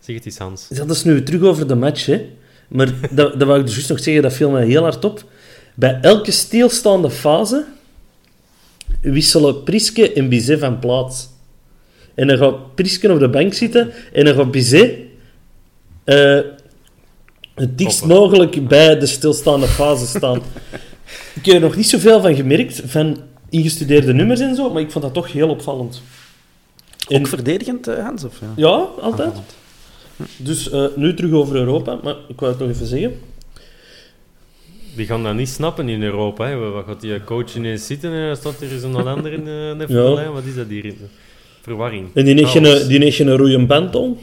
Zeg 0.00 0.14
het 0.16 0.24
eens, 0.26 0.38
Hans. 0.38 0.68
Dat 0.68 0.90
is 0.90 1.04
nu 1.04 1.22
terug 1.22 1.42
over 1.42 1.66
de 1.68 1.74
match, 1.74 2.06
hè. 2.06 2.30
Maar 2.68 2.92
dat, 3.14 3.38
dat 3.38 3.48
wou 3.48 3.58
ik 3.58 3.64
dus 3.66 3.74
juist 3.74 3.88
nog 3.88 4.00
zeggen, 4.00 4.22
dat 4.22 4.32
viel 4.32 4.50
mij 4.50 4.66
heel 4.66 4.82
hard 4.82 5.04
op. 5.04 5.24
Bij 5.74 6.00
elke 6.00 6.30
stilstaande 6.30 7.10
fase 7.10 7.64
wisselen 9.00 9.62
Priske 9.62 10.12
en 10.12 10.28
Bizet 10.28 10.58
van 10.60 10.78
plaats. 10.78 11.28
En 12.14 12.26
dan 12.26 12.38
gaat 12.38 12.74
Priske 12.74 13.12
op 13.12 13.18
de 13.18 13.28
bank 13.28 13.54
zitten 13.54 13.92
en 14.12 14.24
dan 14.24 14.34
gaat 14.34 14.50
Bizet 14.50 15.12
eh, 16.04 16.38
het 17.54 17.78
dichtst 17.78 17.98
Toppen. 17.98 18.18
mogelijk 18.18 18.68
bij 18.68 18.98
de 18.98 19.06
stilstaande 19.06 19.66
fase 19.66 20.06
staan. 20.06 20.36
ik 21.38 21.44
heb 21.46 21.54
er 21.54 21.60
nog 21.60 21.76
niet 21.76 21.88
zoveel 21.88 22.20
van 22.20 22.34
gemerkt, 22.34 22.82
van 22.86 23.18
ingestudeerde 23.50 24.12
nummers 24.12 24.40
en 24.40 24.54
zo, 24.54 24.70
maar 24.70 24.82
ik 24.82 24.90
vond 24.90 25.04
dat 25.04 25.14
toch 25.14 25.32
heel 25.32 25.48
opvallend. 25.48 26.02
En- 27.08 27.18
Ook 27.20 27.26
verdedigend, 27.26 27.86
eh, 27.88 28.04
Hans? 28.04 28.24
Of, 28.24 28.40
ja? 28.40 28.52
ja, 28.56 28.88
altijd. 29.00 29.32
Dus 30.36 30.70
eh, 30.70 30.84
nu 30.96 31.14
terug 31.14 31.32
over 31.32 31.56
Europa, 31.56 31.98
maar 32.02 32.14
ik 32.28 32.40
wou 32.40 32.52
het 32.52 32.60
nog 32.60 32.70
even 32.70 32.86
zeggen. 32.86 33.12
Die 34.96 35.06
gaan 35.06 35.22
dat 35.22 35.34
niet 35.34 35.48
snappen 35.48 35.88
in 35.88 36.02
Europa. 36.02 36.46
Hè. 36.46 36.56
Wat 36.56 36.84
gaat 36.86 37.00
die 37.00 37.24
coach 37.24 37.56
ineens 37.56 37.86
zitten 37.86 38.12
en 38.12 38.26
dan 38.26 38.36
staat 38.36 38.60
er 38.60 38.72
eens 38.72 38.82
een 38.82 38.94
ander 38.96 39.32
in 39.32 39.44
de 39.44 39.84
Ja. 39.88 40.30
Wat 40.32 40.44
is 40.44 40.54
dat 40.54 40.66
hier? 40.68 40.94
Verwarring. 41.62 42.06
En 42.14 42.24
die 42.24 42.34
heeft 42.34 42.50
Chaos. 42.50 42.78
geen, 42.78 42.88
die 42.88 42.98
heeft 43.02 43.16
geen 43.16 43.36
rode 43.36 43.66
band 43.66 43.94
om. 43.94 44.18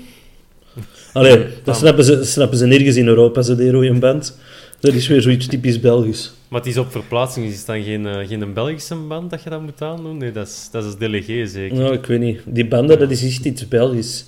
Allee, 1.13 1.47
dat 1.63 1.77
snappen 1.77 2.03
ze, 2.03 2.23
snappen 2.23 2.57
ze 2.57 2.65
nergens 2.65 2.95
in 2.95 3.07
Europa, 3.07 3.41
ze 3.41 3.55
die 3.55 3.71
rode 3.71 3.93
band. 3.93 4.37
Dat 4.79 4.93
is 4.93 5.07
weer 5.07 5.21
zoiets 5.21 5.47
typisch 5.47 5.79
Belgisch. 5.79 6.33
Maar 6.47 6.59
het 6.59 6.69
is 6.69 6.77
op 6.77 6.91
verplaatsing. 6.91 7.45
Is 7.45 7.57
het 7.57 7.65
dan 7.65 7.83
geen, 7.83 8.07
eh, 8.07 8.27
geen 8.27 8.41
een 8.41 8.53
Belgische 8.53 8.95
band 8.95 9.29
dat 9.29 9.43
je 9.43 9.49
dat 9.49 9.61
moet 9.61 9.81
aandoen? 9.81 10.17
Nee, 10.17 10.31
dat 10.31 10.47
is, 10.47 10.67
dat 10.71 10.85
is 10.85 10.95
delegé 10.95 11.45
zeker. 11.45 11.77
Nou, 11.77 11.93
ik 11.93 12.05
weet 12.05 12.19
niet. 12.19 12.41
Die 12.45 12.67
banden, 12.67 12.99
dat 12.99 13.11
is 13.11 13.23
echt 13.23 13.45
iets 13.45 13.67
Belgisch. 13.67 14.25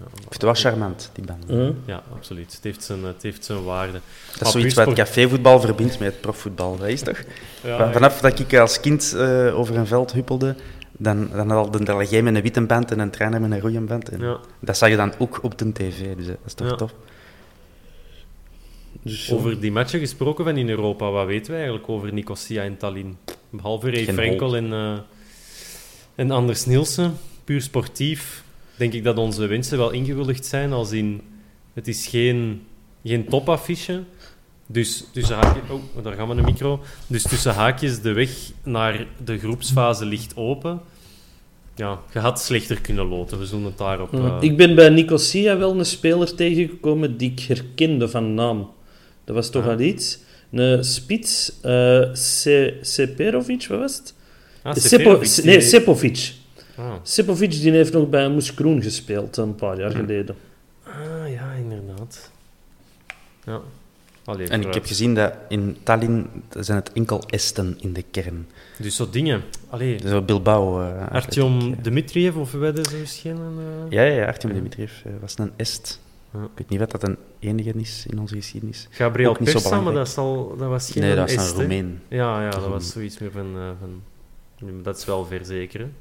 Ik 0.00 0.06
vind 0.18 0.32
het 0.32 0.42
wel 0.42 0.54
charmant, 0.54 1.10
die 1.14 1.24
band. 1.24 1.74
Ja, 1.84 2.02
absoluut. 2.14 2.52
Het 2.52 2.64
heeft 2.64 2.82
zijn, 2.82 3.04
het 3.04 3.22
heeft 3.22 3.44
zijn 3.44 3.64
waarde. 3.64 4.00
Dat 4.38 4.46
is 4.46 4.52
zoiets 4.52 4.74
wat 4.74 4.92
cafévoetbal 4.92 5.60
verbindt 5.60 5.98
met 5.98 6.12
het 6.12 6.20
profvoetbal. 6.20 6.76
Dat 6.76 6.88
is 6.88 7.00
toch? 7.00 7.22
Ja, 7.64 7.92
Vanaf 7.92 8.20
dat 8.20 8.38
ik 8.38 8.54
als 8.54 8.80
kind 8.80 9.14
eh, 9.16 9.58
over 9.58 9.76
een 9.76 9.86
veld 9.86 10.12
huppelde, 10.12 10.54
dan, 11.02 11.28
dan 11.34 11.50
had 11.50 11.72
de 11.72 11.84
delegé 11.84 12.20
met 12.20 12.34
een 12.34 12.42
witte 12.42 12.60
band 12.60 12.90
en 12.90 12.98
een 12.98 13.10
trainer 13.10 13.40
met 13.40 13.50
een 13.50 13.60
rode 13.60 13.80
band. 13.80 14.08
En 14.08 14.20
Ja. 14.20 14.38
Dat 14.60 14.76
zag 14.76 14.88
je 14.88 14.96
dan 14.96 15.12
ook 15.18 15.38
op 15.42 15.58
de 15.58 15.72
tv, 15.72 16.16
dus 16.16 16.26
dat 16.26 16.36
is 16.46 16.54
toch 16.54 16.68
Ja. 16.68 16.74
tof. 16.76 16.94
Dus. 19.02 19.32
Over 19.32 19.60
die 19.60 19.72
matchen 19.72 20.00
gesproken 20.00 20.44
van 20.44 20.56
in 20.56 20.68
Europa, 20.68 21.10
wat 21.10 21.26
weten 21.26 21.50
we 21.50 21.56
eigenlijk 21.56 21.88
over 21.88 22.12
Nicosia 22.12 22.62
en 22.62 22.76
Tallinn? 22.76 23.16
Behalve 23.50 23.90
Ray 23.90 24.04
Geen 24.04 24.14
Frenkel 24.14 24.56
en, 24.56 24.72
eh, 24.72 24.98
en 26.14 26.30
Anders 26.30 26.66
Nielsen, 26.66 27.14
puur 27.44 27.60
sportief, 27.62 28.44
denk 28.76 28.92
ik 28.92 29.04
dat 29.04 29.18
onze 29.18 29.46
wensen 29.46 29.78
wel 29.78 29.90
ingewilligd 29.90 30.46
zijn. 30.46 30.72
Als 30.72 30.92
in, 30.92 31.20
het 31.72 31.88
is 31.88 32.06
geen, 32.06 32.62
geen 33.04 33.24
topaffiche. 33.28 34.02
Dus 34.72 35.04
tussen 35.12 35.36
haakjes, 35.36 35.62
oh, 35.70 36.04
daar 36.04 36.12
gaan 36.12 36.28
we 36.28 36.34
een 36.34 36.44
micro. 36.44 36.80
Dus 37.06 37.22
tussen 37.22 37.54
haakjes, 37.54 38.00
de 38.00 38.12
weg 38.12 38.30
naar 38.62 39.06
de 39.24 39.38
groepsfase 39.38 40.04
ligt 40.04 40.36
open. 40.36 40.80
Ja, 41.74 41.98
je 42.12 42.18
had 42.18 42.40
slechter 42.40 42.80
kunnen 42.80 43.06
loten. 43.06 43.38
We 43.38 43.46
zullen 43.46 43.64
het 43.64 43.78
daarop... 43.78 44.14
Eh, 44.14 44.36
Ik 44.40 44.56
ben 44.56 44.74
bij 44.74 44.88
Nicosia 44.88 45.56
wel 45.58 45.78
een 45.78 45.84
speler 45.86 46.34
tegengekomen 46.34 47.16
die 47.16 47.30
ik 47.30 47.40
herkende 47.40 48.08
van 48.08 48.34
naam. 48.34 48.70
Dat 49.24 49.34
was 49.34 49.50
toch 49.50 49.64
Ah. 49.64 49.70
al 49.70 49.80
iets. 49.80 50.18
Een 50.52 50.84
spits, 50.84 51.52
eh 51.62 52.02
Se- 52.12 52.78
Seperovic, 52.80 53.66
wat 53.66 53.78
was 53.78 53.96
het? 53.96 54.14
ah, 54.62 54.74
Sepo- 54.74 55.18
die- 55.18 55.44
nee, 55.44 55.60
Sepovic. 55.60 56.32
Ah. 56.76 56.92
Sepovic 57.02 57.50
die 57.50 57.70
heeft 57.70 57.92
nog 57.92 58.08
bij 58.08 58.28
Moes 58.28 58.54
Kroen 58.54 58.82
gespeeld, 58.82 59.36
een 59.36 59.54
paar 59.54 59.78
jaar 59.78 59.90
geleden. 59.90 60.36
Ah, 60.84 61.32
ja, 61.32 61.52
inderdaad. 61.52 62.30
Ja. 63.46 63.60
Allee, 64.30 64.48
En 64.48 64.60
ik 64.60 64.74
heb 64.74 64.84
gezien 64.86 65.14
dat 65.14 65.32
in 65.48 65.76
Tallinn 65.82 66.26
zijn 66.58 66.78
het 66.78 66.92
enkel 66.92 67.22
Esten 67.26 67.76
in 67.80 67.92
de 67.92 68.04
kern. 68.10 68.46
Dus 68.78 68.96
zo 68.96 69.10
dingen. 69.10 69.42
Allee, 69.68 69.96
Dus 70.00 70.10
zo 70.10 70.22
Bilbao. 70.22 70.80
eh, 70.82 71.08
Artyom. 71.08 71.82
Dmitriev, 71.82 72.36
of 72.36 72.52
werden 72.52 72.84
ze 72.84 72.96
misschien 72.96 73.36
een... 73.36 73.58
eh, 73.58 73.90
Ja, 73.92 74.02
ja, 74.02 74.14
ja 74.14 74.26
Artyom 74.26 74.52
Dimitriev 74.52 74.92
eh, 75.04 75.12
was 75.20 75.38
een 75.38 75.52
Est. 75.56 76.00
Ja. 76.32 76.42
Ik 76.42 76.48
weet 76.54 76.68
niet 76.68 76.78
wat 76.78 76.90
dat 76.90 77.02
een 77.02 77.16
enige 77.38 77.70
is 77.72 78.06
in 78.08 78.18
onze 78.20 78.34
geschiedenis. 78.34 78.86
Gabriel 78.90 79.36
Persa, 79.44 79.80
maar 79.80 79.92
dat, 79.92 80.08
zal, 80.08 80.54
dat 80.58 80.68
was 80.68 80.90
geen 80.90 81.02
nee, 81.02 81.14
dat 81.14 81.34
was 81.34 81.48
een 81.48 81.52
hè? 81.54 81.58
Roemeen. 81.60 82.00
Ja, 82.08 82.42
ja, 82.42 82.50
dat 82.50 82.66
was 82.68 82.90
zoiets 82.90 83.18
meer 83.18 83.30
van... 83.30 83.46
van 83.78 84.02
dat 84.82 84.96
is 84.96 85.04
wel 85.04 85.24
verzekeren. 85.24 85.92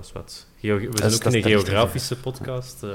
Ja. 0.00 0.22
Geo- 0.60 0.76
we 0.76 0.96
zijn 0.96 1.12
ook 1.14 1.24
een 1.24 1.42
geografische 1.42 2.16
podcast. 2.16 2.82
eh, 2.82 2.90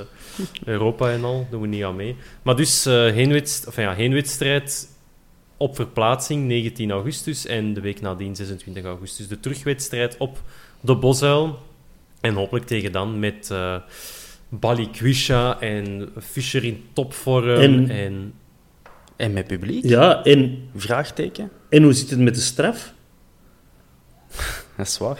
Europa 0.66 1.12
en 1.12 1.24
al, 1.24 1.48
doen 1.52 1.62
we 1.62 1.68
niet 1.68 1.84
aan 1.84 1.96
mee. 1.96 2.16
Maar 2.42 2.56
dus, 2.56 2.86
eh 2.86 2.94
heenwedst- 2.94 3.68
of 3.68 3.76
ja, 3.76 3.94
heenwedstrijd 3.94 4.88
op 5.58 5.76
verplaatsing 5.76 6.48
19 6.48 6.92
augustus 6.92 7.46
en 7.46 7.74
de 7.74 7.82
week 7.82 8.02
nadien 8.02 8.36
26 8.36 8.84
augustus 8.84 9.28
de 9.28 9.40
terugwedstrijd 9.40 10.18
op 10.18 10.42
de 10.82 10.96
Bosuil. 10.96 11.60
En 12.22 12.34
hopelijk 12.34 12.66
tegen 12.66 12.92
dan 12.92 13.20
met 13.20 13.52
eh 13.52 13.76
Balikwisha 14.50 15.60
en 15.62 16.10
Fischer 16.20 16.64
in 16.64 16.84
topvorm. 16.94 17.50
En- 17.50 17.90
En, 17.90 18.34
En 19.16 19.34
met 19.34 19.48
publiek? 19.48 19.84
Ja, 19.86 20.24
en, 20.24 20.70
Vraagteken? 20.76 21.50
en 21.70 21.84
hoe 21.84 21.94
zit 21.94 22.10
het 22.10 22.20
met 22.20 22.36
de 22.36 22.42
straf? 22.42 22.94
Dat 24.78 24.88
is 24.88 24.98
waar. 24.98 25.20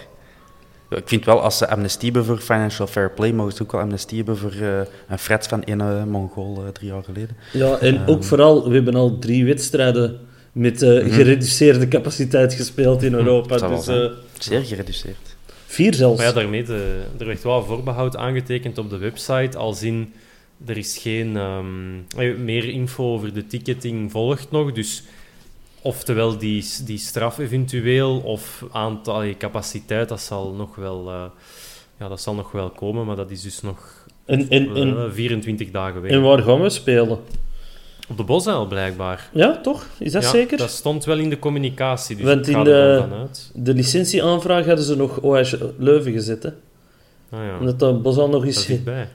Ik 0.90 1.08
vind 1.08 1.26
wel, 1.26 1.42
als 1.42 1.58
ze 1.58 1.68
amnestie 1.70 2.04
hebben 2.12 2.26
voor 2.26 2.38
financial 2.38 2.88
fair 2.88 3.12
play, 3.12 3.32
mogen 3.34 3.54
ze 3.54 3.62
ook 3.64 3.72
wel 3.72 3.82
amnestie 3.82 4.18
hebben 4.18 4.38
voor 4.38 4.52
eh, 4.52 4.80
een 5.08 5.20
frets 5.20 5.48
van 5.48 5.62
ene 5.62 6.06
Mongool 6.06 6.58
eh, 6.58 6.68
drie 6.72 6.90
jaar 6.90 7.04
geleden. 7.04 7.38
Ja, 7.54 7.78
en 7.78 7.96
Ehm. 7.96 8.10
ook 8.10 8.24
vooral, 8.24 8.68
we 8.70 8.76
hebben 8.76 8.96
al 8.96 9.20
drie 9.20 9.46
wedstrijden 9.46 10.20
met 10.52 10.82
eh, 10.82 11.14
gereduceerde 11.14 11.88
capaciteit 11.88 12.54
gespeeld 12.54 13.04
in 13.04 13.14
Europa. 13.14 13.56
Mhm. 13.56 13.60
zal 13.60 13.70
wel 13.70 13.78
Dus 13.78 14.12
eh, 14.12 14.18
Zeer 14.40 14.62
gereduceerd. 14.66 15.36
vier 15.66 15.94
zelfs. 15.94 16.18
maar 16.18 16.28
ja, 16.28 16.34
daarmee, 16.34 16.64
de, 16.64 17.04
er 17.18 17.26
werd 17.26 17.44
wel 17.44 17.64
voorbehoud 17.64 18.16
aangetekend 18.18 18.78
op 18.78 18.90
de 18.90 18.98
website, 18.98 19.58
als 19.58 19.84
in, 19.84 20.14
er 20.66 20.78
is 20.78 20.98
geen... 20.98 21.38
ehm, 21.38 21.66
eh, 22.18 22.38
meer 22.38 22.70
info 22.70 23.14
over 23.14 23.34
de 23.34 23.48
ticketing 23.48 24.12
volgt 24.12 24.52
nog, 24.52 24.72
dus... 24.72 25.04
Oftewel 25.82 26.38
die, 26.38 26.66
die 26.86 26.98
straf 26.98 27.38
eventueel, 27.38 28.18
of 28.20 28.64
aantal 28.72 29.24
capaciteit, 29.38 30.10
dat 30.10 30.22
zal 30.22 30.54
nog 30.54 30.76
wel... 30.76 31.10
eh, 31.12 31.24
ja, 32.00 32.08
dat 32.08 32.22
zal 32.22 32.34
nog 32.36 32.52
wel 32.52 32.70
komen, 32.70 33.06
maar 33.06 33.16
dat 33.16 33.32
is 33.32 33.42
dus 33.42 33.62
nog 33.62 34.06
En, 34.26 34.50
en, 34.50 34.76
en, 34.76 34.98
eh, 34.98 35.12
24 35.12 35.72
dagen 35.72 36.02
weg. 36.02 36.12
en 36.12 36.22
waar 36.22 36.42
gaan 36.42 36.62
we 36.62 36.70
spelen? 36.70 37.20
Op 38.10 38.18
de 38.18 38.24
Bosuil, 38.24 38.66
blijkbaar. 38.68 39.30
Ja, 39.34 39.62
toch? 39.62 39.86
Is 40.00 40.12
dat 40.12 40.24
ja, 40.24 40.30
zeker? 40.30 40.58
Dat 40.58 40.70
stond 40.70 41.06
wel 41.06 41.18
in 41.18 41.30
de 41.30 41.40
communicatie, 41.40 42.16
dus 42.16 42.26
Want 42.26 42.48
ik 42.48 42.54
ga 42.56 42.60
in 42.62 42.68
er 42.68 43.02
de- 43.02 43.08
dan. 43.10 43.28
De 43.64 43.74
licentieaanvraag 43.74 44.66
hadden 44.66 44.86
ze 44.86 44.96
nog 44.96 45.20
OH 45.22 45.54
Leuven 45.78 46.12
gezet, 46.12 46.44
hè? 46.44 46.50
Ah 47.30 47.44
ja, 47.46 47.58
Omdat 47.60 47.80
dat 47.80 48.02
bos 48.02 48.18
al 48.18 48.30
nog 48.30 48.46
eens 48.46 48.70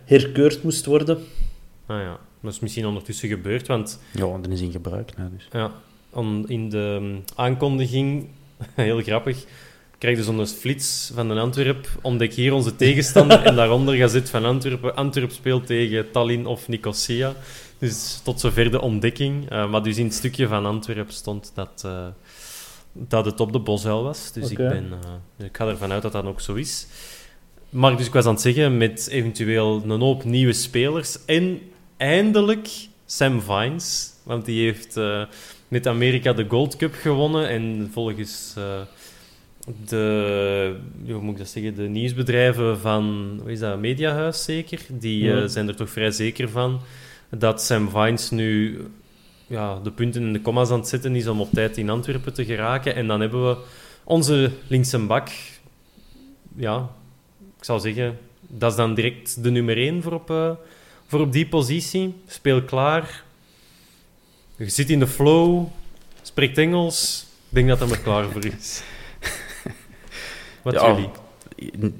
herkeurd 0.04 0.62
moest 0.62 0.84
worden. 0.86 1.18
Ah 1.86 1.98
ja, 2.00 2.18
dat 2.42 2.52
is 2.52 2.60
misschien 2.60 2.86
ondertussen 2.86 3.28
gebeurd, 3.28 3.66
want 3.66 4.00
Ja, 4.12 4.38
dat 4.40 4.48
is 4.50 4.60
in 4.60 4.70
gebruik. 4.72 5.16
Nou, 5.16 5.30
dus. 5.36 5.48
ja, 5.52 5.70
on- 6.12 6.44
in 6.48 6.68
de 6.68 6.98
um, 7.00 7.24
aankondiging, 7.34 8.28
heel 8.74 9.02
grappig, 9.02 9.44
krijg 9.98 10.16
je 10.16 10.22
zo'n 10.22 10.46
flits 10.46 11.10
van 11.14 11.30
een 11.30 11.38
Antwerp, 11.38 11.88
ontdek 12.02 12.32
hier 12.32 12.52
onze 12.52 12.76
tegenstander, 12.76 13.42
en 13.46 13.56
daaronder 13.56 13.94
gazet 13.94 14.30
van 14.30 14.44
Antwerpen. 14.44 14.94
Antwerp 14.94 15.30
speelt 15.30 15.66
tegen 15.66 16.10
Tallinn 16.10 16.46
of 16.46 16.68
Nicosia. 16.68 17.34
Dus 17.78 18.20
tot 18.24 18.40
zover 18.40 18.70
de 18.70 18.80
ontdekking. 18.80 19.50
Eh, 19.50 19.70
maar 19.70 19.82
dus 19.82 19.96
in 19.96 20.04
het 20.04 20.14
stukje 20.14 20.46
van 20.46 20.66
Antwerp 20.66 21.10
stond 21.10 21.52
dat, 21.54 21.82
eh, 21.84 22.06
dat 22.92 23.24
het 23.24 23.40
op 23.40 23.52
de 23.52 23.58
Bosuil 23.58 24.02
was. 24.02 24.32
Dus 24.32 24.50
ik, 24.50 24.56
ben, 24.56 24.92
eh, 25.38 25.46
ik 25.46 25.56
ga 25.56 25.66
ervan 25.66 25.92
uit 25.92 26.02
dat 26.02 26.12
dat 26.12 26.24
ook 26.24 26.40
zo 26.40 26.54
is. 26.54 26.86
Maar 27.68 27.96
dus 27.96 28.06
ik 28.06 28.12
was 28.12 28.24
aan 28.24 28.32
het 28.32 28.42
zeggen, 28.42 28.76
met 28.76 29.08
eventueel 29.10 29.82
een 29.86 30.00
hoop 30.00 30.24
nieuwe 30.24 30.52
spelers. 30.52 31.24
En 31.24 31.60
eindelijk 31.96 32.68
Sam 33.06 33.40
Vines. 33.40 34.10
Want 34.22 34.44
die 34.44 34.64
heeft 34.64 34.96
met 35.72 35.86
Amerika 35.86 36.32
de 36.32 36.44
Gold 36.48 36.76
Cup 36.76 36.94
gewonnen. 36.94 37.48
En 37.48 37.90
volgens 37.92 38.54
eh, 38.56 38.80
de, 39.88 40.76
hoe 41.06 41.20
moet 41.20 41.32
ik 41.32 41.38
dat 41.38 41.48
zeggen, 41.48 41.74
de 41.74 41.88
nieuwsbedrijven 41.88 42.78
van, 42.78 43.36
wat 43.38 43.48
is 43.48 43.58
dat, 43.58 43.78
Mediahuis 43.78 44.44
zeker? 44.44 44.80
Die 44.88 45.32
eh, 45.32 45.48
zijn 45.48 45.68
er 45.68 45.76
toch 45.76 45.90
vrij 45.90 46.10
zeker 46.10 46.48
van 46.48 46.80
dat 47.28 47.62
Sam 47.62 47.88
Vines 47.88 48.30
nu 48.30 48.80
ja, 49.46 49.78
de 49.82 49.90
punten 49.90 50.22
en 50.22 50.32
de 50.32 50.42
commas 50.42 50.70
aan 50.70 50.78
het 50.78 50.88
zetten 50.88 51.16
is 51.16 51.26
om 51.26 51.40
op 51.40 51.50
tijd 51.52 51.76
in 51.76 51.90
Antwerpen 51.90 52.32
te 52.32 52.44
geraken. 52.44 52.94
En 52.94 53.06
dan 53.06 53.20
hebben 53.20 53.48
we 53.48 53.56
onze 54.04 54.50
linkse 54.66 54.98
bak. 54.98 55.28
Ja, 56.56 56.90
ik 57.58 57.64
zou 57.64 57.80
zeggen, 57.80 58.18
dat 58.40 58.70
is 58.70 58.76
dan 58.76 58.94
direct 58.94 59.42
de 59.42 59.50
nummer 59.50 59.76
1 59.76 60.02
voor 60.02 60.12
op, 60.12 60.30
eh, 60.30 60.50
voor 61.06 61.20
op 61.20 61.32
die 61.32 61.46
positie. 61.46 62.14
Speel 62.26 62.62
klaar. 62.62 63.24
Je 64.64 64.68
zit 64.70 64.90
in 64.90 64.98
de 64.98 65.06
flow. 65.06 65.66
Spreekt 66.22 66.58
Engels. 66.58 67.26
Ik 67.48 67.54
denk 67.54 67.68
dat 67.68 67.78
hij 67.78 67.88
er 67.90 67.98
klaar 67.98 68.24
voor 68.30 68.44
is. 68.44 68.82
Wat 70.62 70.74
Ja, 70.74 70.86
jullie? 70.86 71.10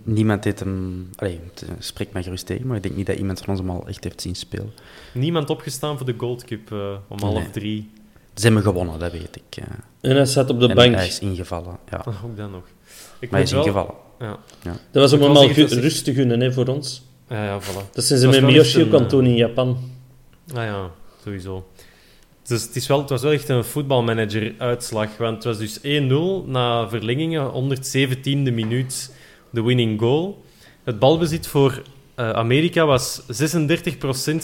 Niemand 0.03 0.45
heeft 0.45 0.59
hem... 0.59 1.09
Allee, 1.17 1.41
het, 1.51 1.63
eh, 1.63 1.75
spreekt 1.79 2.13
mij 2.13 2.23
gerust 2.23 2.47
tegen, 2.47 2.67
maar 2.67 2.77
ik 2.77 2.83
denk 2.83 2.97
niet 2.97 3.07
dat 3.07 3.17
iemand 3.17 3.39
van 3.39 3.49
ons 3.49 3.59
hem 3.59 3.71
al 3.71 3.87
echt 3.89 4.05
heeft 4.05 4.21
zien 4.21 4.35
spelen. 4.35 4.73
Niemand 5.15 5.51
opgestaan 5.51 5.97
voor 5.97 6.07
de 6.07 6.15
Gold 6.17 6.45
Cup 6.45 6.73
eh, 6.73 6.95
om 7.09 7.19
half 7.21 7.51
drie. 7.51 7.91
Ze 8.35 8.45
hebben 8.45 8.63
gewonnen, 8.63 8.99
dat 8.99 9.13
weet 9.13 9.37
ik. 9.37 9.55
ja. 9.55 9.65
En 10.01 10.17
hij 10.17 10.25
zat 10.27 10.51
op 10.51 10.61
de 10.61 10.69
en 10.69 10.75
bank. 10.75 10.95
hij 10.95 11.07
is 11.07 11.19
ingevallen, 11.19 11.79
ja. 11.91 11.97
Ah, 11.97 12.25
ook 12.25 12.37
dan 12.37 12.51
nog. 12.51 12.65
Ik 13.19 13.31
Maar 13.31 13.39
hij 13.41 13.43
is 13.43 13.51
wel- 13.51 13.61
ingevallen. 13.65 13.95
Ja, 14.19 14.39
Dat 14.63 15.03
was 15.03 15.13
om 15.13 15.19
Ik 15.19 15.25
hem 15.25 15.33
wil 15.33 15.41
al 15.41 15.47
zeggen, 15.47 15.55
gu- 15.55 15.69
dat 15.75 15.79
is- 15.79 15.85
rust 15.93 16.05
te 16.05 16.15
gunnen 16.15 16.41
hè, 16.41 16.53
voor 16.53 16.67
ons. 16.67 17.03
ja, 17.29 17.45
ja 17.45 17.61
voilà. 17.61 17.91
Dat 17.93 18.05
zijn 18.05 18.19
ze 18.19 18.27
Dat 18.27 18.35
met 18.35 18.45
Miyoshi 18.51 18.81
ook 18.81 18.87
een, 18.87 18.95
aan 18.95 19.01
het 19.01 19.11
doen 19.11 19.27
in 19.27 19.35
Japan. 19.37 19.79
Ah 20.55 20.65
ja, 20.65 20.91
sowieso. 21.25 21.67
Dus 22.43 22.63
het, 22.63 22.77
is 22.77 22.87
wel, 22.87 23.01
het 23.01 23.11
was 23.11 23.23
wel 23.23 23.33
echt 23.33 23.49
een 23.49 23.65
voetbalmanager-uitslag. 23.65 25.17
Want 25.17 25.35
het 25.35 25.45
was 25.45 25.59
dus 25.59 25.79
1-0 25.79 25.83
na 26.47 26.89
verlengingen, 26.89 27.77
117e 27.77 28.53
minuut 28.53 29.15
de 29.51 29.63
winning 29.63 30.01
goal. 30.01 30.45
Het 30.85 30.99
balbezit 30.99 31.47
voor 31.47 31.83
eh, 32.15 32.31
Amerika 32.31 32.87
was 32.87 33.21
36% 33.21 33.25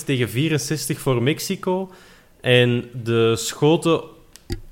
tegen 0.04 0.28
64% 0.28 0.96
voor 0.96 1.22
Mexico. 1.22 1.90
En 2.40 2.84
de 3.04 3.36
schoten 3.36 4.00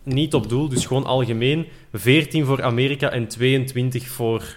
niet 0.03 0.35
op 0.35 0.49
doel, 0.49 0.68
dus 0.68 0.87
gewoon 0.87 1.05
algemeen. 1.05 1.66
14 1.93 2.45
voor 2.45 2.62
Amerika 2.62 3.11
en 3.11 3.29
22 3.29 4.09
voor, 4.09 4.57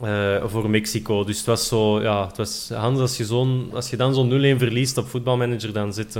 eh, 0.00 0.44
voor 0.46 0.70
Mexico. 0.70 1.24
Dus 1.24 1.36
het 1.36 1.46
was 1.46 1.68
zo, 1.68 2.02
ja, 2.02 2.26
het 2.26 2.36
was, 2.36 2.70
Hans, 2.74 3.00
als 3.00 3.16
je, 3.16 3.66
als 3.72 3.90
je 3.90 3.96
dan 3.96 4.14
zo'n 4.14 4.28
0-1 4.28 4.58
verliest 4.58 4.96
op 4.96 5.08
voetbalmanager, 5.08 5.72
dan 5.72 5.92
zit, 5.92 6.18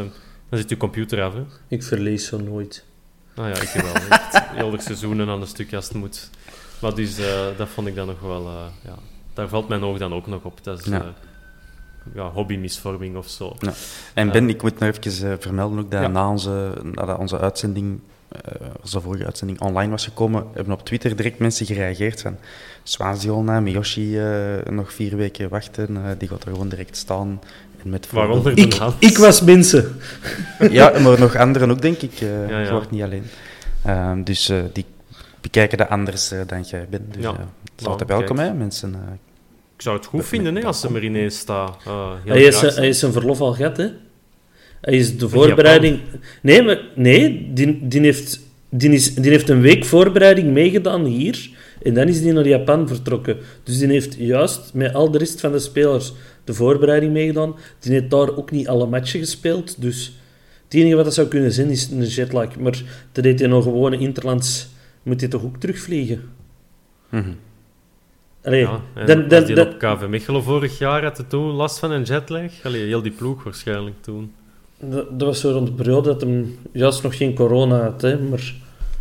dan 0.51 0.59
zit 0.59 0.69
je 0.69 0.77
computer 0.77 1.23
af. 1.23 1.35
Hè? 1.35 1.43
Ik 1.69 1.83
verlies 1.83 2.27
zo 2.27 2.39
nooit. 2.41 2.85
Nou 3.35 3.49
ja, 3.49 3.55
ik 3.61 3.69
wel. 3.83 3.95
Echt 3.95 4.41
heel 4.51 4.71
de 4.71 4.81
seizoenen 4.81 5.29
aan 5.29 5.41
een 5.41 5.47
stuk 5.47 5.75
als 5.75 5.85
het 5.89 5.97
moet. 5.97 6.31
Maar 6.81 6.95
dus, 6.95 7.19
eh, 7.19 7.47
dat 7.57 7.69
vond 7.69 7.87
ik 7.87 7.95
dan 7.95 8.07
nog 8.07 8.21
wel... 8.21 8.47
eh, 8.47 8.65
ja, 8.85 8.95
daar 9.35 9.49
valt 9.49 9.69
mijn 9.69 9.83
oog 9.83 9.99
dan 9.99 10.13
ook 10.15 10.27
nog 10.27 10.43
op. 10.45 10.65
Dat 10.65 10.79
is 10.79 10.85
Ja. 10.85 11.01
eh, 11.01 11.07
ja, 12.15 12.31
hobbymisvorming 12.31 13.17
of 13.17 13.29
zo. 13.29 13.57
En 14.15 14.31
Ben, 14.31 14.49
ik 14.49 14.63
moet 14.63 14.79
nog 14.79 14.89
even 14.89 15.41
vermelden 15.41 15.79
ook 15.79 15.91
dat 15.91 16.01
Ja. 16.01 16.09
na 16.09 16.29
onze, 16.31 16.73
nadat 16.83 17.19
onze 17.19 17.39
uitzending, 17.39 18.01
eh, 18.29 18.67
onze 18.83 19.01
vorige 19.01 19.25
uitzending 19.25 19.61
online 19.61 19.91
was 19.91 20.05
gekomen, 20.05 20.47
hebben 20.55 20.73
op 20.73 20.85
Twitter 20.85 21.17
direct 21.17 21.39
mensen 21.39 21.67
gereageerd 21.67 22.21
van 22.21 22.37
Swaziona, 22.83 23.61
Miyoshi, 23.61 24.19
nog 24.71 24.93
vier 24.93 25.17
weken 25.17 25.49
wachten, 25.49 25.97
eh, 25.97 26.11
die 26.19 26.29
gaat 26.29 26.45
er 26.45 26.51
gewoon 26.51 26.69
direct 26.69 26.97
staan. 26.97 27.41
En 27.85 27.91
met 27.91 28.11
Waaronder 28.11 28.59
Ik, 28.59 28.73
Hans. 28.73 28.95
ik 28.99 29.19
was 29.19 29.41
mensen. 29.43 29.97
Ja, 30.71 30.99
maar 30.99 31.19
nog 31.21 31.37
anderen 31.37 31.71
ook, 31.71 31.83
denk 31.83 32.01
ik. 32.03 32.13
eh 32.21 32.49
Ja, 32.49 32.59
ja. 32.59 32.65
Je 32.65 32.71
wordt 32.71 32.91
niet 32.91 33.03
alleen. 33.03 33.25
Ehm, 33.85 34.23
dus 34.23 34.49
eh, 34.49 34.59
die 34.73 34.85
bekijken 35.41 35.79
dat 35.79 35.89
anders 35.89 36.31
eh, 36.33 36.39
dan 36.47 36.63
jij 36.63 36.87
bent. 36.91 37.15
Dus 37.15 37.23
Ja. 37.23 37.31
het 37.31 37.39
is 37.79 37.85
Ja, 37.85 37.91
altijd 37.91 38.09
welkom, 38.09 38.39
hè, 38.39 38.53
mensen. 38.55 38.95
Ik 39.77 39.83
zou 39.83 39.97
het 39.97 40.07
goed 40.07 40.27
vinden 40.27 40.55
hè, 40.57 40.63
als 40.65 40.81
ze 40.81 40.89
er 40.95 41.05
ineens 41.05 41.39
staat. 41.39 41.77
Heel 41.85 42.19
Hij 42.25 42.43
is, 42.43 42.61
hij 42.61 42.89
is 42.89 42.99
zijn 42.99 43.13
verlof 43.13 43.41
al 43.41 43.53
gehad, 43.53 43.77
hè? 43.77 43.87
Hij 44.81 44.95
is 44.97 45.19
de 45.19 45.29
voorbereiding... 45.29 46.01
Nee, 46.43 46.63
maar, 46.63 46.81
nee 46.95 47.51
die, 47.53 47.79
die, 47.89 48.01
heeft, 48.01 48.41
die, 48.69 48.91
is, 48.91 49.15
die 49.15 49.31
heeft 49.31 49.49
een 49.49 49.61
week 49.61 49.85
voorbereiding 49.85 50.53
meegedaan 50.53 51.05
hier. 51.05 51.51
En 51.83 51.95
dan 51.95 52.09
is 52.09 52.21
die 52.23 52.33
naar 52.33 52.47
Japan 52.49 52.89
vertrokken. 52.89 53.37
Dus 53.65 53.79
die 53.79 53.89
heeft 53.89 54.15
juist 54.19 54.71
met 54.75 54.95
al 54.95 55.11
de 55.11 55.19
rest 55.19 55.41
van 55.41 55.53
de 55.53 55.59
spelers 55.59 56.13
de 56.45 56.55
voorbereiding 56.55 57.13
meegedaan. 57.13 57.55
Die 57.79 57.93
heeft 57.93 58.11
daar 58.11 58.37
ook 58.37 58.51
niet 58.51 58.69
alle 58.69 58.87
matchen 58.87 59.21
gespeeld. 59.21 59.81
Dus 59.83 60.19
het 60.65 60.75
enige 60.75 60.95
wat 60.97 61.05
dat 61.05 61.15
zou 61.15 61.29
kunnen 61.29 61.53
zijn 61.53 61.71
is 61.71 61.91
een 61.91 62.05
jetlag. 62.05 62.57
Maar 62.57 62.83
dat 63.13 63.25
deed 63.25 63.39
hij 63.39 63.49
nog 63.49 63.65
gewoon 63.65 63.93
interlands... 63.93 64.69
Moet 65.03 65.21
hij 65.21 65.31
toch 65.31 65.43
ook 65.43 65.57
terugvliegen? 65.57 66.23
Mhm. 67.09 67.31
Allee, 68.43 68.61
Ja, 68.61 68.81
dan, 69.07 69.29
dan, 69.29 69.45
die 69.45 69.55
dan, 69.55 69.67
op 69.67 69.79
KV 69.79 70.07
Mechelen 70.09 70.43
vorig 70.43 70.79
jaar 70.79 71.03
had 71.03 71.25
toen 71.29 71.51
last 71.51 71.79
van 71.79 71.91
een 71.91 72.03
jetlag. 72.03 72.53
Allee, 72.63 72.87
heel 72.87 73.03
die 73.03 73.13
ploeg 73.13 73.45
waarschijnlijk 73.45 73.97
toen. 74.01 74.33
dat, 74.79 75.19
dat 75.19 75.29
was 75.29 75.41
zo 75.41 75.51
rond 75.51 75.67
de 75.67 75.73
periode 75.73 76.09
dat 76.09 76.21
hem 76.21 76.59
juist 76.73 77.03
nog 77.03 77.17
geen 77.17 77.35
corona 77.35 77.83
had. 77.83 78.03
Hè, 78.03 78.19
maar... 78.19 78.55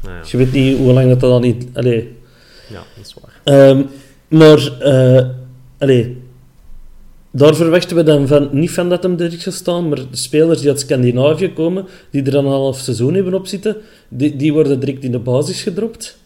Nou 0.04 0.16
ja, 0.16 0.22
Je 0.28 0.38
weet 0.38 0.52
niet 0.52 0.78
hoe 0.78 0.94
lang 0.94 1.10
dat, 1.10 1.20
dat 1.20 1.32
al 1.32 1.40
niet... 1.40 1.68
Allee. 1.74 2.18
ja, 2.70 2.84
dat 2.96 3.06
is 3.06 3.16
waar. 3.22 3.40
Ehm, 3.44 3.84
maar, 4.28 4.80
eh 4.80 5.30
allee, 5.78 6.22
daar 7.32 7.56
verwachten 7.56 7.96
we 7.96 8.04
dan 8.04 8.28
van, 8.28 8.50
niet 8.52 8.72
van 8.72 8.90
dat 8.90 9.04
hem 9.04 9.16
direct 9.16 9.44
gaat 9.44 9.54
staan, 9.54 9.90
maar 9.90 9.98
de 9.98 10.06
spelers 10.18 10.60
die 10.60 10.70
uit 10.70 10.80
Scandinavië 10.80 11.54
komen, 11.54 11.86
die 12.12 12.24
er 12.24 12.32
dan 12.32 12.46
een 12.46 12.52
half 12.52 12.78
seizoen 12.78 13.14
hebben 13.14 13.34
op 13.34 13.48
zitten, 13.48 13.78
die, 14.10 14.36
die 14.36 14.54
worden 14.54 14.80
direct 14.80 15.04
in 15.04 15.12
de 15.12 15.20
basis 15.20 15.62
gedropt. 15.62 16.18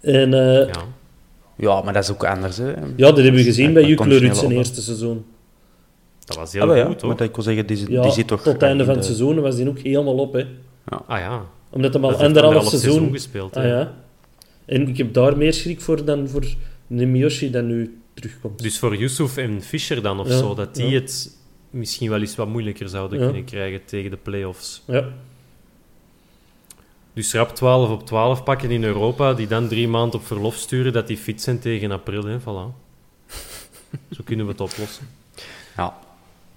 En 0.00 0.34
eh, 0.34 0.40
ja, 0.54 0.58
Ja. 0.66 0.84
Ja, 1.56 1.82
maar 1.82 1.92
dat 1.92 2.02
is 2.02 2.10
ook 2.10 2.24
anders. 2.24 2.56
Hè. 2.56 2.72
dat 2.96 3.14
hebben 3.16 3.32
we 3.34 3.42
gezien 3.42 3.72
bij 3.72 3.82
Ja, 3.82 3.94
conditioneel 3.94 4.32
Ruud 4.32 4.40
zijn 4.40 4.52
eerste 4.58 4.82
seizoen. 4.82 5.24
Dat 6.24 6.36
was 6.36 6.52
heel 6.52 6.70
Ah, 6.70 6.76
ja, 6.76 6.84
goed, 6.84 7.00
hoor. 7.00 7.08
maar 7.08 7.18
dat 7.18 7.28
ik 7.28 7.34
wil 7.34 7.44
zeggen, 7.44 7.66
die, 7.66 7.90
Ja, 7.90 8.02
die 8.02 8.10
zit 8.12 8.26
toch... 8.26 8.42
tot 8.42 8.52
het 8.52 8.62
einde 8.62 8.78
in 8.78 8.84
van 8.84 8.94
het 8.98 9.06
de- 9.06 9.14
seizoen 9.14 9.40
was 9.40 9.56
die 9.56 9.68
ook 9.68 9.78
helemaal 9.78 10.16
op. 10.18 10.32
Hè. 10.32 10.44
Ah 11.06 11.18
ja, 11.18 11.42
Omdat 11.70 11.92
hij 11.94 12.02
al 12.02 12.14
anderhalf 12.16 12.54
seizoen... 12.68 12.80
seizoen 12.80 13.12
gespeeld, 13.12 13.56
Ah, 13.56 13.64
ja. 13.64 13.78
ja. 13.78 13.94
En 14.66 14.88
ik 14.88 14.96
heb 14.96 15.14
daar 15.14 15.36
meer 15.36 15.52
schrik 15.52 15.80
voor 15.80 16.04
dan 16.04 16.28
voor 16.28 16.44
Nemiyoshi 16.86 17.50
dat 17.50 17.64
nu 17.64 17.98
terugkomt. 18.20 18.62
Dus 18.62 18.78
voor 18.78 18.96
Yusuf 18.96 19.36
en 19.36 19.62
Fischer 19.62 20.02
dan 20.02 20.20
of 20.20 20.28
Ja, 20.28 20.36
zo, 20.38 20.54
dat 20.54 20.74
die 20.74 20.86
ja. 20.88 21.00
het 21.00 21.36
misschien 21.70 22.10
wel 22.10 22.20
eens 22.20 22.36
wat 22.36 22.48
moeilijker 22.48 22.88
zouden 22.88 23.18
Ja. 23.18 23.24
kunnen 23.24 23.44
krijgen 23.44 23.84
tegen 23.84 24.10
de 24.10 24.16
play-offs. 24.16 24.82
Ja. 24.86 25.08
Dus 27.12 27.32
rap 27.34 27.54
12 27.54 27.90
op 27.90 28.06
12 28.06 28.42
pakken 28.42 28.70
in 28.70 28.84
Europa, 28.84 29.32
die 29.34 29.46
dan 29.46 29.68
drie 29.68 29.88
maanden 29.88 30.20
op 30.20 30.26
verlof 30.26 30.56
sturen, 30.56 30.92
dat 30.92 31.06
die 31.06 31.16
fit 31.16 31.42
zijn 31.42 31.58
tegen 31.58 31.90
april. 31.90 32.24
Hè? 32.24 32.38
Voilà. 32.40 32.74
Zo 34.16 34.20
kunnen 34.24 34.46
we 34.46 34.52
het 34.52 34.60
oplossen. 34.60 35.08
Ja, 35.76 35.98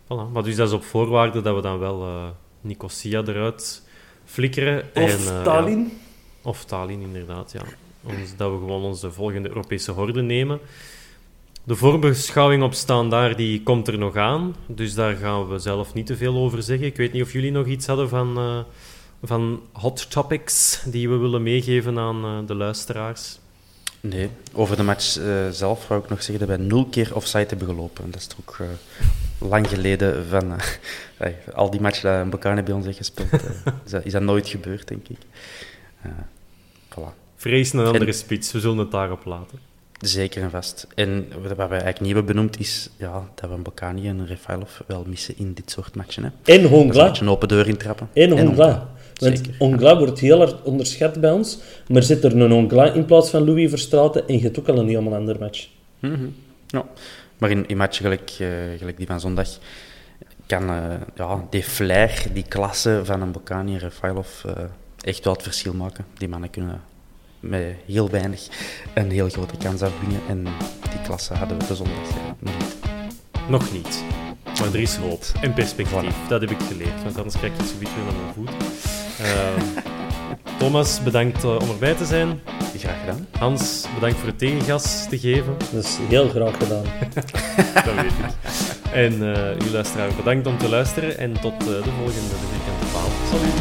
Voilà. 0.03 0.32
Maar 0.34 0.43
dus 0.43 0.55
dat 0.55 0.68
is 0.68 0.74
op 0.74 0.84
voorwaarde 0.84 1.41
dat 1.41 1.55
we 1.55 1.62
dan 1.62 1.80
wel 1.80 2.01
eh 2.01 2.28
Nicosia 2.62 3.22
eruit 3.26 3.84
flikkeren. 4.26 4.80
Of 4.93 5.28
en, 5.28 5.45
eh, 5.45 5.78
of 6.41 6.66
Tallinn, 6.66 7.01
inderdaad, 7.01 7.51
ja. 7.51 7.62
Ons, 8.03 8.36
dat 8.38 8.51
we 8.51 8.57
gewoon 8.57 8.84
onze 8.84 9.12
volgende 9.12 9.47
Europese 9.47 9.91
horde 9.91 10.22
nemen. 10.22 10.59
De 11.72 11.78
voorbeschouwing 11.78 12.63
op 12.63 12.74
standaard 12.74 13.38
die 13.38 13.63
komt 13.63 13.88
er 13.88 13.97
nog 13.97 14.15
aan. 14.15 14.55
Dus 14.67 14.93
daar 14.93 15.15
gaan 15.15 15.47
we 15.47 15.59
zelf 15.59 15.93
niet 15.93 16.05
te 16.05 16.17
veel 16.17 16.36
over 16.36 16.63
zeggen. 16.63 16.88
Ik 16.88 16.95
weet 16.95 17.13
niet 17.13 17.22
of 17.22 17.34
jullie 17.34 17.51
nog 17.51 17.65
iets 17.65 17.86
hadden 17.86 18.09
van, 18.09 18.38
eh, 18.38 18.59
van 19.24 19.61
hot 19.72 20.11
topics 20.11 20.84
die 20.86 21.09
we 21.09 21.15
willen 21.15 21.43
meegeven 21.43 21.99
aan 21.99 22.24
eh, 22.26 22.47
de 22.47 22.55
luisteraars. 22.55 23.39
nee. 23.99 24.30
Over 24.53 24.76
de 24.76 24.84
match 24.84 25.17
eh, 25.17 25.49
zelf 25.49 25.88
wou 25.88 26.03
ik 26.03 26.09
nog 26.09 26.24
zeggen 26.24 26.47
dat 26.47 26.57
wij 26.57 26.67
nul 26.67 26.86
keer 26.86 27.15
offside 27.15 27.45
hebben 27.47 27.67
gelopen. 27.67 28.11
Dat 28.11 28.19
is 28.19 28.28
toch 28.28 28.61
lang 29.38 29.67
geleden 29.67 30.26
van... 30.28 30.55
al 31.53 31.69
die 31.69 31.82
matchen 31.82 32.19
dat 32.19 32.30
Bokane 32.30 32.63
bij 32.63 32.74
ons 32.74 32.86
heeft 32.86 32.97
gespeeld, 32.97 33.34
is, 33.86 33.91
dat, 33.91 34.05
is 34.05 34.11
dat 34.11 34.22
nooit 34.22 34.47
gebeurd, 34.47 34.88
denk 34.88 35.07
ik. 35.07 35.19
Voilà. 36.89 37.13
Vrees 37.36 37.74
een 37.74 37.86
andere 37.86 38.05
En- 38.05 38.13
spits, 38.13 38.51
we 38.51 38.59
zullen 38.59 38.78
het 38.78 38.91
daarop 38.91 39.26
laten. 39.26 39.70
Zeker 40.02 40.41
en 40.41 40.49
vast. 40.49 40.88
En 40.95 41.28
wat 41.41 41.58
wij 41.58 41.68
eigenlijk 41.68 41.99
niet 41.99 42.14
hebben 42.14 42.36
benoemd 42.36 42.60
is 42.60 42.89
ja, 42.97 43.30
dat 43.36 43.49
we 43.49 43.56
Bokani 43.56 44.08
en 44.08 44.28
Refailov 44.28 44.80
wel 44.88 45.04
missen 45.08 45.38
in 45.38 45.54
dit 45.54 45.72
soort 45.72 45.95
matchen. 45.95 46.24
Hè. 46.24 46.54
En 46.54 46.64
een 46.64 46.70
Hongla. 46.70 47.20
een 47.20 47.30
open 47.30 47.47
deur 47.47 47.68
intrappen. 47.68 48.10
En 48.14 48.32
Hongla. 48.32 48.89
Want 49.16 49.38
Zeker. 49.38 49.56
Hongla 49.60 49.97
wordt 49.97 50.20
heel 50.20 50.38
hard 50.38 50.62
onderschat 50.64 51.22
bij 51.22 51.32
ons. 51.32 51.60
Maar 51.88 52.04
zit 52.04 52.24
er 52.24 52.41
een 52.41 52.52
Hongla 52.52 52.93
in 52.93 53.06
plaats 53.06 53.30
van 53.30 53.45
Louis 53.45 53.70
Verstraeten 53.70 54.28
en 54.28 54.36
je 54.36 54.41
hebt 54.41 54.60
ook 54.60 54.70
al 54.70 54.78
een 54.78 54.88
helemaal 54.88 55.16
ander 55.16 55.39
match. 55.39 55.68
Mhm. 55.99 56.28
Ja. 56.68 56.86
Maar 57.38 57.49
in, 57.49 57.68
in 57.68 57.78
matchen 57.78 58.04
gelijk, 58.04 58.32
eh, 58.39 58.47
gelijk 58.78 58.97
die 58.97 59.08
van 59.08 59.20
zondag 59.20 59.47
kan 60.45 60.70
eh, 60.70 60.84
ja, 61.16 61.45
die 61.49 61.64
flair, 61.64 62.26
die 62.34 62.45
klasse 62.47 63.02
van 63.04 63.22
een 63.22 63.32
Bokani 63.32 63.74
en 63.74 63.80
Refailov 63.80 64.45
eh, 64.45 64.54
echt 65.02 65.24
wel 65.24 65.34
het 65.34 65.43
verschil 65.43 65.74
maken. 65.74 66.06
Die 66.18 66.28
mannen 66.28 66.49
kunnen 66.49 66.82
met 67.42 67.76
heel 67.86 68.10
weinig 68.10 68.48
een 68.94 69.12
heel 69.12 69.30
grote 69.30 69.58
kans 69.58 69.82
afwinnen. 69.82 70.22
En 70.28 70.44
die 70.89 71.02
klasse 71.04 71.34
hadden 71.34 71.58
we 71.58 71.68
de 71.68 71.76
zondag 71.76 71.96
nog 72.39 72.54
niet. 72.54 72.76
Nog 73.50 73.72
niet. 73.72 74.04
Maar 74.60 74.74
er 74.74 74.82
is 74.82 74.96
hoop 74.96 75.24
en 75.42 75.54
perspectief. 75.54 76.16
Dat 76.28 76.42
heb 76.42 76.50
ik 76.50 76.62
geleerd, 76.68 77.04
want 77.04 77.18
anders 77.18 77.38
krijg 77.38 77.54
ik 77.54 77.60
zoiets 77.60 77.94
weer 77.96 78.04
naar 78.04 78.22
mijn 78.22 78.34
voet. 78.34 78.50
Ehm, 79.20 79.89
Thomas, 80.58 81.04
bedankt 81.04 81.44
eh, 81.44 81.56
om 81.62 81.70
erbij 81.70 81.94
te 81.94 82.06
zijn. 82.06 82.42
Graag 82.78 83.00
gedaan. 83.00 83.28
Hans, 83.39 83.86
bedankt 83.94 84.18
voor 84.18 84.28
het 84.28 84.38
tegengas 84.38 85.08
te 85.10 85.20
geven. 85.20 85.56
Dat 85.74 85.84
is 85.84 85.98
heel 86.08 86.30
graag 86.30 86.58
gedaan. 86.58 86.84
Dat 87.86 87.94
weet 87.96 88.06
ik. 88.06 88.36
En 88.94 89.36
eh 89.36 89.68
u 89.68 89.72
luisteraar, 89.72 90.10
bedankt 90.16 90.48
om 90.48 90.58
te 90.58 90.70
luisteren. 90.70 91.18
En 91.18 91.34
tot 91.34 91.54
eh, 91.54 91.66
de 91.66 91.92
volgende 91.98 92.30
de 92.30 92.48
vierkante 92.52 92.86
paal. 92.94 93.10
Salut! 93.30 93.61